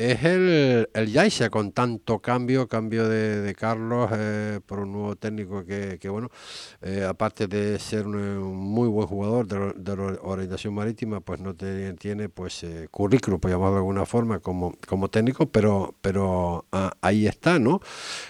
es 0.01 0.25
el, 0.25 0.89
el 0.95 1.13
con 1.51 1.73
tanto 1.73 2.21
cambio, 2.21 2.69
cambio 2.69 3.09
de, 3.09 3.41
de 3.43 3.55
Carlos 3.55 4.11
eh, 4.15 4.61
por 4.67 4.81
un 4.81 4.93
nuevo 4.93 5.17
técnico 5.17 5.65
que, 5.65 5.99
que 6.01 6.09
bueno, 6.09 6.31
eh, 6.83 7.05
aparte 7.09 7.47
de 7.47 7.79
ser 7.79 8.07
un, 8.07 8.43
muy 8.53 8.89
buen 8.89 9.07
jugador 9.09 9.47
de, 9.47 9.59
la- 9.59 9.73
orientación 10.23 10.75
marítima, 10.75 11.21
pues 11.21 11.41
no 11.41 11.55
tiene 11.97 12.29
pues 12.29 12.63
eh, 12.65 12.89
currículum, 12.91 13.41
por 13.41 13.51
llamarlo 13.51 13.73
de 13.75 13.79
alguna 13.79 14.07
forma, 14.07 14.41
como, 14.41 14.75
como 14.87 15.09
técnico, 15.11 15.47
pero, 15.51 15.95
pero 16.01 16.67
ah, 16.73 16.93
ahí 17.03 17.27
está, 17.27 17.59
¿no? 17.59 17.81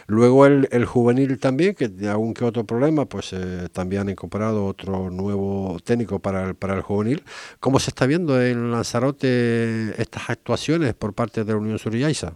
Luego 0.07 0.47
el, 0.47 0.69
el 0.73 0.85
juvenil 0.85 1.39
también, 1.39 1.75
que 1.75 1.91
algún 2.09 2.35
que 2.35 2.45
otro 2.45 2.65
problema, 2.65 3.07
pues 3.07 3.33
eh, 3.33 3.69
también 3.73 4.03
han 4.03 4.09
incorporado 4.11 4.67
otro 4.67 5.11
nuevo 5.11 5.79
técnico 5.85 6.19
para 6.21 6.49
el, 6.49 6.55
para 6.55 6.75
el 6.75 6.83
juvenil. 6.83 7.25
¿Cómo 7.61 7.79
se 7.81 7.91
está 7.91 8.07
viendo 8.07 8.41
en 8.43 8.71
Lanzarote 8.71 10.01
estas 10.01 10.31
actuaciones 10.31 10.95
por 10.95 11.15
parte 11.15 11.45
de 11.45 11.55
la 11.61 11.65
Unión 11.65 11.79
Suriyaiza? 11.79 12.33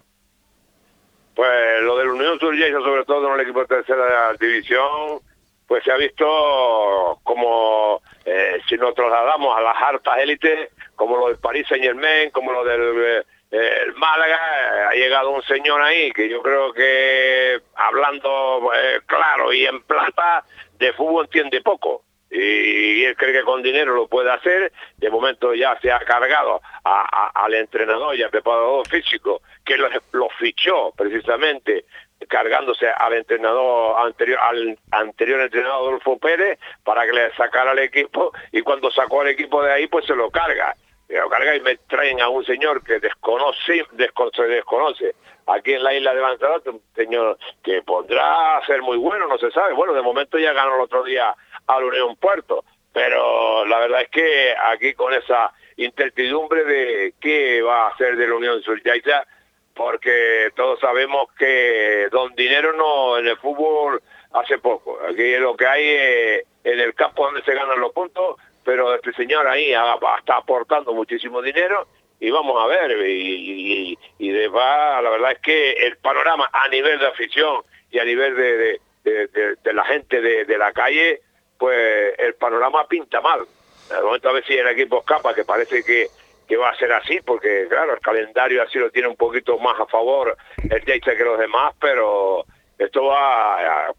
Pues 1.35 1.83
lo 1.83 1.97
del 1.97 2.09
Unión 2.09 2.39
Suriyaiza, 2.39 2.79
sobre 2.79 3.05
todo 3.05 3.29
en 3.29 3.35
el 3.35 3.41
equipo 3.41 3.61
de 3.61 3.67
tercera 3.67 4.33
división, 4.39 5.21
pues 5.67 5.83
se 5.83 5.91
ha 5.91 5.97
visto 5.97 7.19
como 7.23 8.01
eh, 8.25 8.61
si 8.69 8.77
nos 8.77 8.95
trasladamos 8.95 9.57
a 9.57 9.61
las 9.61 9.77
hartas 9.77 10.19
élites, 10.19 10.71
como 10.95 11.17
lo 11.17 11.29
del 11.29 11.39
París 11.39 11.67
Saint 11.69 11.85
Germain, 11.85 12.31
como 12.31 12.53
lo 12.53 12.65
del 12.65 13.25
eh, 13.51 13.93
Málaga, 13.97 14.37
eh, 14.37 14.85
ha 14.91 14.93
llegado 14.95 15.31
un 15.31 15.43
señor 15.43 15.81
ahí 15.81 16.11
que 16.13 16.29
yo 16.29 16.43
creo 16.43 16.73
que 16.73 17.61
hablando 17.77 18.71
eh, 18.75 19.01
claro 19.07 19.53
y 19.53 19.65
en 19.65 19.81
plata 19.83 20.45
de 20.79 20.93
fútbol 20.93 21.27
entiende 21.27 21.61
poco. 21.61 22.03
Y 22.31 23.05
él 23.05 23.17
cree 23.17 23.33
que 23.33 23.43
con 23.43 23.63
dinero 23.63 23.95
lo 23.95 24.09
puede 24.09 24.31
hacer. 24.31 24.73
De 24.97 25.11
momento 25.11 25.55
ya 25.55 25.79
se 25.81 25.93
ha 25.93 26.01
cargado 26.01 26.61
a- 26.85 27.31
al 27.45 27.55
entrenador 27.55 28.17
y 28.17 28.23
al 28.23 28.31
preparador 28.31 28.87
físico 28.89 29.41
que 29.65 29.77
lo, 29.77 29.89
lo 30.13 30.29
fichó 30.31 30.93
precisamente 30.97 31.85
cargándose 32.29 32.89
al 32.89 33.13
entrenador 33.15 33.97
anterior 34.07 34.39
al 34.41 34.79
anterior 34.93 35.41
entrenador 35.41 35.75
Adolfo 35.89 36.19
Pérez 36.19 36.59
para 36.83 37.05
que 37.05 37.13
le 37.13 37.35
sacara 37.35 37.73
al 37.73 37.79
equipo 37.81 38.33
y 38.51 38.63
cuando 38.63 38.91
sacó 38.91 39.21
al 39.21 39.29
equipo 39.29 39.63
de 39.63 39.73
ahí 39.73 39.87
pues 39.89 40.07
se 40.07 40.15
lo 40.15 40.31
carga 40.31 40.75
lo 41.09 41.29
carga 41.29 41.55
y 41.57 41.61
me 41.61 41.77
traen 41.77 42.21
a 42.21 42.29
un 42.29 42.45
señor 42.45 42.83
que 42.83 42.99
desconoce 43.01 43.85
desco- 43.93 44.35
se 44.35 44.43
desconoce. 44.45 45.15
Aquí 45.47 45.75
en 45.75 45.83
la 45.85 45.95
isla 45.95 46.15
de 46.15 46.21
Lanzarote 46.23 46.71
un 46.71 46.83
señor 46.95 47.39
que 47.63 47.83
podrá 47.83 48.61
ser 48.67 48.81
muy 48.83 48.97
bueno 48.97 49.27
no 49.29 49.37
se 49.39 49.51
sabe. 49.51 49.75
Bueno 49.75 49.93
de 49.93 50.03
momento 50.03 50.39
ya 50.39 50.53
ganó 50.53 50.77
el 50.77 50.81
otro 50.81 51.03
día 51.05 51.35
al 51.67 51.85
Unión 51.85 52.17
Puerto. 52.17 52.65
Pero 52.93 53.65
la 53.67 53.81
verdad 53.81 54.03
es 54.03 54.09
que 54.09 54.55
aquí 54.73 54.95
con 54.95 55.13
esa 55.13 55.53
incertidumbre 55.77 56.65
de 56.65 57.15
qué 57.21 57.61
va 57.61 57.87
a 57.87 57.91
hacer 57.91 58.17
de 58.17 58.29
la 58.29 58.35
Unión 58.37 58.63
Suryaita 58.63 59.27
porque 59.75 60.51
todos 60.55 60.79
sabemos 60.79 61.27
que 61.37 62.09
don 62.13 62.33
dinero 62.37 62.73
no 62.73 63.19
en 63.19 63.27
el 63.27 63.37
fútbol 63.39 64.01
hace 64.33 64.59
poco. 64.59 64.99
Aquí 65.09 65.37
lo 65.37 65.57
que 65.57 65.67
hay 65.67 65.85
es 65.89 66.45
en 66.63 66.79
el 66.81 66.95
campo 66.95 67.25
donde 67.25 67.43
se 67.43 67.53
ganan 67.55 67.81
los 67.81 67.93
puntos, 67.93 68.37
pero 68.65 68.95
este 68.95 69.13
señor 69.13 69.47
ahí 69.47 69.73
está 69.73 70.37
aportando 70.37 70.93
muchísimo 70.93 71.43
dinero 71.43 71.87
y 72.21 72.31
vamos 72.31 72.57
a 72.63 72.67
ver 72.67 72.91
y, 73.09 73.93
y, 73.93 73.99
y 74.19 74.29
de 74.31 74.49
va, 74.49 75.03
la 75.03 75.11
verdad 75.11 75.33
es 75.33 75.39
que 75.41 75.73
el 75.73 75.97
panorama 75.99 76.49
a 76.53 76.69
nivel 76.69 76.99
de 76.99 77.07
afición 77.07 77.63
y 77.91 77.99
a 77.99 78.05
nivel 78.05 78.35
de, 78.35 78.81
de, 79.05 79.73
la 79.73 79.85
gente 79.85 80.21
de, 80.21 80.59
la 80.59 80.73
calle, 80.73 81.21
pues 81.59 82.15
el 82.19 82.35
panorama 82.35 82.87
pinta 82.89 83.21
mal. 83.21 83.41
De 83.89 84.03
momento 84.03 84.29
a 84.29 84.33
ver 84.33 84.45
si 84.47 84.55
el 84.55 84.67
equipo 84.69 85.01
escapa, 85.01 85.35
que 85.35 85.45
parece 85.45 85.85
que, 85.85 86.09
que 86.49 86.57
va 86.57 86.71
a 86.71 86.77
ser 86.77 86.93
así, 86.93 87.21
porque 87.25 87.67
claro, 87.69 87.95
el 87.95 88.01
calendario 88.01 88.63
así 88.63 88.79
lo 88.79 88.91
tiene 88.91 89.09
un 89.09 89.17
poquito 89.17 89.59
más 89.59 89.79
a 89.79 89.87
favor 89.87 90.37
el 90.57 90.85
Jaiza 90.85 91.15
que 91.15 91.25
los 91.25 91.39
demás, 91.39 91.75
pero 91.81 92.45
esto 92.79 93.05
va, 93.05 93.93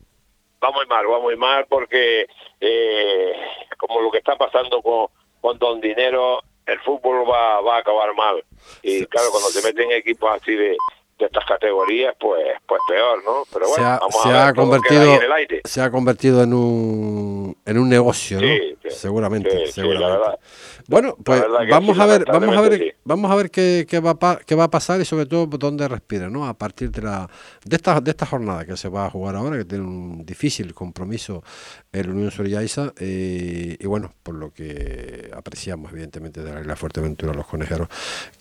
va 0.65 0.71
muy 0.71 0.85
mal, 0.87 1.09
va 1.09 1.19
muy 1.19 1.35
mal 1.35 1.65
porque 1.69 2.27
eh, 2.59 3.33
como 3.77 4.01
lo 4.01 4.11
que 4.11 4.17
está 4.19 4.35
pasando 4.35 4.81
con, 4.81 5.07
con 5.41 5.57
Don 5.59 5.79
Dinero, 5.81 6.41
el 6.65 6.79
fútbol 6.79 7.29
va, 7.29 7.61
va 7.61 7.77
a 7.77 7.79
acabar 7.79 8.13
mal. 8.15 8.43
Y 8.81 9.05
claro, 9.05 9.29
cuando 9.31 9.49
se 9.49 9.61
meten 9.61 9.91
equipos 9.91 10.31
así 10.31 10.55
de, 10.55 10.75
de 11.19 11.25
estas 11.25 11.45
categorías, 11.45 12.15
pues 12.19 12.43
pues 12.65 12.81
peor, 12.87 13.23
¿no? 13.23 13.43
Pero 13.53 13.67
bueno, 13.67 13.83
se 13.83 13.89
ha, 13.89 13.99
vamos 13.99 14.21
se 14.21 14.29
a 14.29 14.43
ha 14.43 14.45
ver, 14.47 14.55
todo 14.55 14.71
queda 14.71 14.79
convertido, 14.79 15.15
en 15.15 15.23
el 15.23 15.31
aire. 15.31 15.61
se 15.63 15.81
ha 15.81 15.91
convertido 15.91 16.43
en 16.43 16.53
un, 16.53 17.57
en 17.65 17.77
un 17.77 17.89
negocio, 17.89 18.41
¿no? 18.41 18.47
Seguramente, 18.91 19.67
Sí, 19.67 19.71
seguramente. 19.73 20.17
verdad. 20.19 20.39
Bueno, 20.87 21.15
pues 21.23 21.43
vamos 21.69 21.95
sí, 21.95 22.01
a 22.01 22.05
ver, 22.05 22.25
vamos 22.25 22.55
a 22.57 22.61
ver, 22.61 22.77
sí. 22.79 22.91
vamos 23.03 23.31
a 23.31 23.35
ver 23.35 23.49
qué, 23.51 23.85
qué 23.89 23.99
va 23.99 24.11
a, 24.11 24.15
pa- 24.19 24.39
qué 24.45 24.53
va 24.55 24.65
a 24.65 24.69
pasar 24.69 25.01
y 25.01 25.05
sobre 25.05 25.25
todo 25.25 25.47
dónde 25.47 25.87
respira, 25.87 26.29
¿no? 26.29 26.45
A 26.47 26.53
partir 26.53 26.91
de 26.91 27.01
la 27.01 27.29
de 27.63 27.75
esta 27.75 27.99
de 28.01 28.11
esta 28.11 28.25
jornada 28.25 28.65
que 28.65 28.77
se 28.77 28.87
va 28.89 29.05
a 29.05 29.09
jugar 29.09 29.35
ahora, 29.35 29.57
que 29.57 29.65
tiene 29.65 29.83
un 29.83 30.25
difícil 30.25 30.73
compromiso 30.73 31.43
el 31.91 32.09
Unión 32.09 32.29
Soriaiza 32.31 32.93
eh, 32.99 33.77
y 33.79 33.87
bueno, 33.87 34.13
por 34.21 34.35
lo 34.35 34.51
que 34.51 35.31
apreciamos 35.35 35.91
evidentemente 35.91 36.43
de 36.43 36.53
la 36.53 36.61
isla 36.61 36.75
Fuerteventura 36.75 37.33
los 37.33 37.47
conejeros 37.47 37.87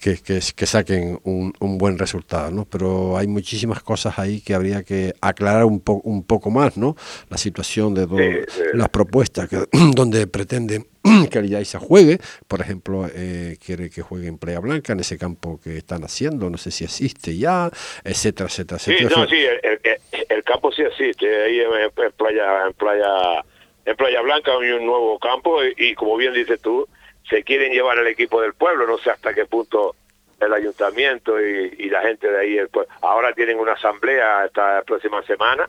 que, 0.00 0.18
que, 0.18 0.40
que 0.54 0.66
saquen 0.66 1.18
un, 1.24 1.52
un 1.60 1.78
buen 1.78 1.98
resultado, 1.98 2.50
¿no? 2.50 2.64
Pero 2.66 3.16
hay 3.16 3.26
muchísimas 3.26 3.82
cosas 3.82 4.18
ahí 4.18 4.40
que 4.40 4.54
habría 4.54 4.82
que 4.82 5.14
aclarar 5.20 5.64
un, 5.64 5.80
po- 5.80 6.02
un 6.04 6.24
poco 6.24 6.50
más, 6.50 6.76
¿no? 6.76 6.96
La 7.30 7.38
situación 7.38 7.94
de 7.94 8.44
las 8.74 8.88
propuestas 8.90 9.48
que, 9.48 9.66
donde 9.94 10.26
pretenden 10.34 10.84
que 11.30 11.38
el 11.38 11.48
Yaiza 11.48 11.78
juegue, 11.78 12.18
por 12.48 12.60
ejemplo, 12.60 13.06
eh, 13.14 13.56
quiere 13.64 13.88
que 13.88 14.02
juegue 14.02 14.26
en 14.26 14.36
Playa 14.36 14.58
Blanca, 14.58 14.92
en 14.92 14.98
ese 14.98 15.16
campo 15.16 15.60
que 15.62 15.76
están 15.76 16.02
haciendo, 16.02 16.50
no 16.50 16.58
sé 16.58 16.72
si 16.72 16.82
existe 16.82 17.36
ya, 17.38 17.70
etcétera, 18.02 18.48
etcétera, 18.48 18.80
Sí, 18.80 18.90
etcétera. 18.90 19.20
no, 19.20 19.28
sí, 19.28 19.36
el, 19.36 19.60
el- 19.84 20.26
el 20.28 20.42
campo 20.42 20.72
sí 20.72 20.82
existe, 20.82 21.44
ahí 21.44 21.60
en, 21.60 21.72
en 21.72 22.12
playa, 22.16 22.66
en 22.66 22.72
playa, 22.72 23.44
en 23.84 23.96
Playa 23.96 24.20
Blanca 24.22 24.50
hay 24.60 24.70
un 24.72 24.86
nuevo 24.86 25.18
campo 25.20 25.62
y, 25.62 25.72
y 25.76 25.94
como 25.94 26.16
bien 26.16 26.32
dices 26.32 26.60
tú, 26.60 26.88
se 27.30 27.44
quieren 27.44 27.72
llevar 27.72 27.98
al 27.98 28.06
equipo 28.08 28.40
del 28.42 28.54
pueblo, 28.54 28.86
no 28.88 28.98
sé 28.98 29.10
hasta 29.10 29.32
qué 29.34 29.46
punto 29.46 29.94
el 30.40 30.52
ayuntamiento 30.52 31.40
y, 31.40 31.74
y 31.78 31.90
la 31.90 32.02
gente 32.02 32.28
de 32.28 32.40
ahí, 32.40 32.58
el 32.58 32.68
ahora 33.02 33.32
tienen 33.34 33.58
una 33.58 33.74
asamblea 33.74 34.46
esta 34.46 34.82
próxima 34.82 35.22
semana 35.26 35.68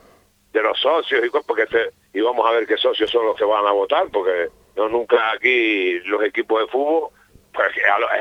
de 0.56 0.64
los 0.64 0.80
socios 0.80 1.22
y 1.26 1.30
porque 1.30 1.68
se- 1.68 1.92
y 2.18 2.22
vamos 2.22 2.48
a 2.48 2.52
ver 2.52 2.66
qué 2.66 2.78
socios 2.78 3.12
son 3.12 3.26
los 3.26 3.36
que 3.36 3.44
van 3.44 3.66
a 3.68 3.72
votar, 3.72 4.06
porque 4.12 4.48
no 4.78 4.88
nunca 4.90 5.32
aquí 5.32 6.00
los 6.06 6.24
equipos 6.24 6.62
de 6.62 6.68
fútbol, 6.68 7.10
pues 7.54 7.68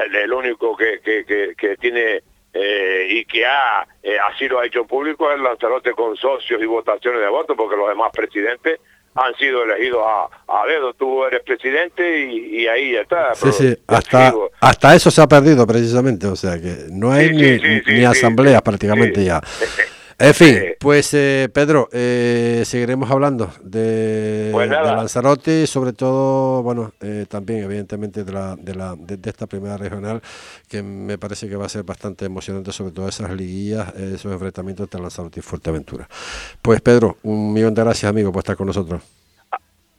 el, 0.07 0.15
el 0.17 0.33
único 0.33 0.77
que, 0.77 1.01
que, 1.01 1.25
que, 1.25 1.55
que 1.57 1.77
tiene 1.77 2.23
eh, 2.53 3.07
y 3.09 3.25
que 3.25 3.47
ha 3.47 3.87
eh, 4.03 4.17
así 4.31 4.49
lo 4.49 4.61
ha 4.61 4.67
hecho 4.67 4.85
público 4.85 5.31
es 5.31 5.41
Lanzarote 5.41 5.93
con 5.93 6.17
socios 6.17 6.61
y 6.61 6.67
votaciones 6.67 7.21
de 7.21 7.29
votos, 7.29 7.57
porque 7.57 7.77
los 7.77 7.89
demás 7.89 8.11
presidentes 8.13 8.81
han 9.17 9.33
sido 9.37 9.63
elegidos 9.63 10.03
a, 10.05 10.29
a 10.63 10.67
dedo. 10.67 10.93
Tú 10.95 11.25
eres 11.25 11.41
presidente 11.43 12.27
y, 12.27 12.63
y 12.63 12.67
ahí 12.67 12.93
ya 12.95 13.03
está. 13.03 13.35
Sí, 13.37 13.53
sí, 13.53 13.77
hasta, 13.87 14.27
digo, 14.31 14.51
hasta 14.61 14.95
eso 14.97 15.11
se 15.11 15.23
ha 15.23 15.29
perdido 15.29 15.65
precisamente, 15.67 16.27
o 16.27 16.35
sea 16.37 16.61
que 16.61 16.87
no 16.91 17.13
hay 17.13 17.29
Sí, 17.29 17.35
ni, 17.35 17.59
sí, 17.61 17.83
ni 17.87 17.99
sí, 17.99 18.05
asambleas 18.05 18.61
prácticamente 18.63 19.25
ya. 19.25 19.41
En 20.27 20.35
fin, 20.35 20.55
Sí. 20.55 20.67
pues 20.81 21.13
eh, 21.15 21.49
Pedro, 21.53 21.89
eh, 21.93 22.63
seguiremos 22.65 23.11
hablando 23.11 23.51
de, 23.63 24.49
Pues 24.53 24.71
de 24.71 24.77
Lanzarote 24.77 25.63
y 25.63 25.67
sobre 25.67 25.93
todo, 25.93 26.63
bueno, 26.63 26.93
eh, 27.01 27.27
también 27.29 27.65
evidentemente 27.65 28.25
de, 28.25 28.33
la, 28.33 28.57
de, 28.57 28.75
la, 28.75 28.95
de, 28.97 29.17
de 29.17 29.31
esta 29.31 29.47
primera 29.47 29.77
regional 29.77 30.23
que 30.69 30.83
me 30.83 31.19
parece 31.19 31.49
que 31.49 31.57
va 31.57 31.67
a 31.67 31.69
ser 31.69 31.83
bastante 31.83 32.25
emocionante, 32.25 32.73
sobre 32.73 32.93
todo 32.93 33.09
esas 33.09 33.31
liguillas, 33.33 33.89
eh, 33.97 34.13
esos 34.15 34.33
enfrentamientos 34.33 34.85
entre 34.85 35.01
Lanzarote 35.01 35.41
y 35.41 35.43
Fuerteventura. 35.43 36.09
Pues 36.63 36.81
Pedro, 36.81 37.19
un 37.23 37.53
millón 37.53 37.75
de 37.75 37.83
gracias 37.85 38.09
amigo 38.09 38.33
por 38.33 38.41
estar 38.41 38.57
con 38.57 38.67
nosotros. 38.69 39.03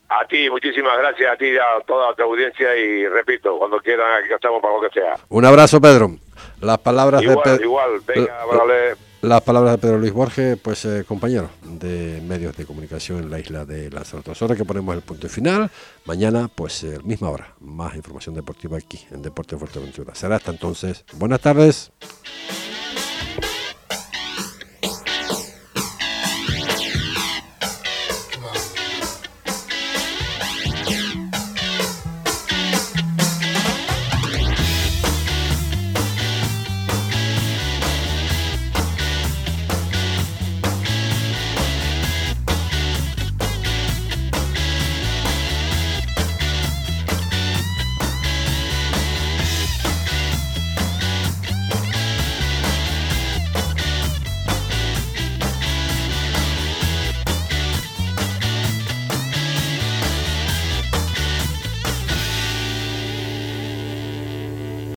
a 0.10 0.28
ti, 0.28 0.50
muchísimas 0.50 0.98
gracias 0.98 1.34
a 1.34 1.38
ti 1.38 1.46
y 1.48 1.58
a 1.58 1.84
toda 1.86 2.16
tu 2.16 2.24
audiencia 2.24 2.76
y 2.76 3.06
repito, 3.08 3.58
cuando 3.60 3.78
quieran 3.80 4.24
aquí 4.24 4.34
estamos 4.34 4.62
para 4.62 4.74
lo 4.76 4.82
que 4.82 4.90
sea. 5.00 5.18
Un 5.30 5.46
abrazo 5.46 5.80
Pedro. 5.82 6.16
Las 6.62 6.78
palabras 6.80 7.22
de 7.22 7.28
Igual, 7.28 7.44
Pedro. 7.44 7.64
igual, 7.64 7.90
venga, 8.08 8.46
vale. 8.46 8.96
Las 9.22 9.42
palabras 9.42 9.74
de 9.74 9.78
Pedro 9.80 9.98
Luis 9.98 10.14
Borges, 10.14 10.58
pues 10.62 10.86
eh, 10.86 11.04
compañero 11.08 11.50
de 11.64 12.22
medios 12.28 12.56
de 12.56 12.66
comunicación 12.66 13.24
en 13.24 13.32
la 13.32 13.40
isla 13.40 13.66
de 13.66 13.90
Lanzarote. 13.90 14.30
Nosotros 14.30 14.58
que 14.58 14.66
ponemos 14.66 14.94
el 14.96 15.02
punto 15.02 15.28
final. 15.30 15.72
Mañana, 16.06 16.48
pues, 16.54 16.84
eh, 16.84 17.00
misma 17.04 17.30
hora, 17.30 17.56
más 17.60 17.96
información 17.96 18.36
deportiva 18.36 18.78
aquí 18.78 19.00
en 19.12 19.24
Deporte 19.24 19.58
Fuerteventura. 19.58 20.14
Será 20.14 20.36
hasta 20.36 20.52
entonces. 20.52 21.06
Buenas 21.14 21.42
tardes. 21.42 21.92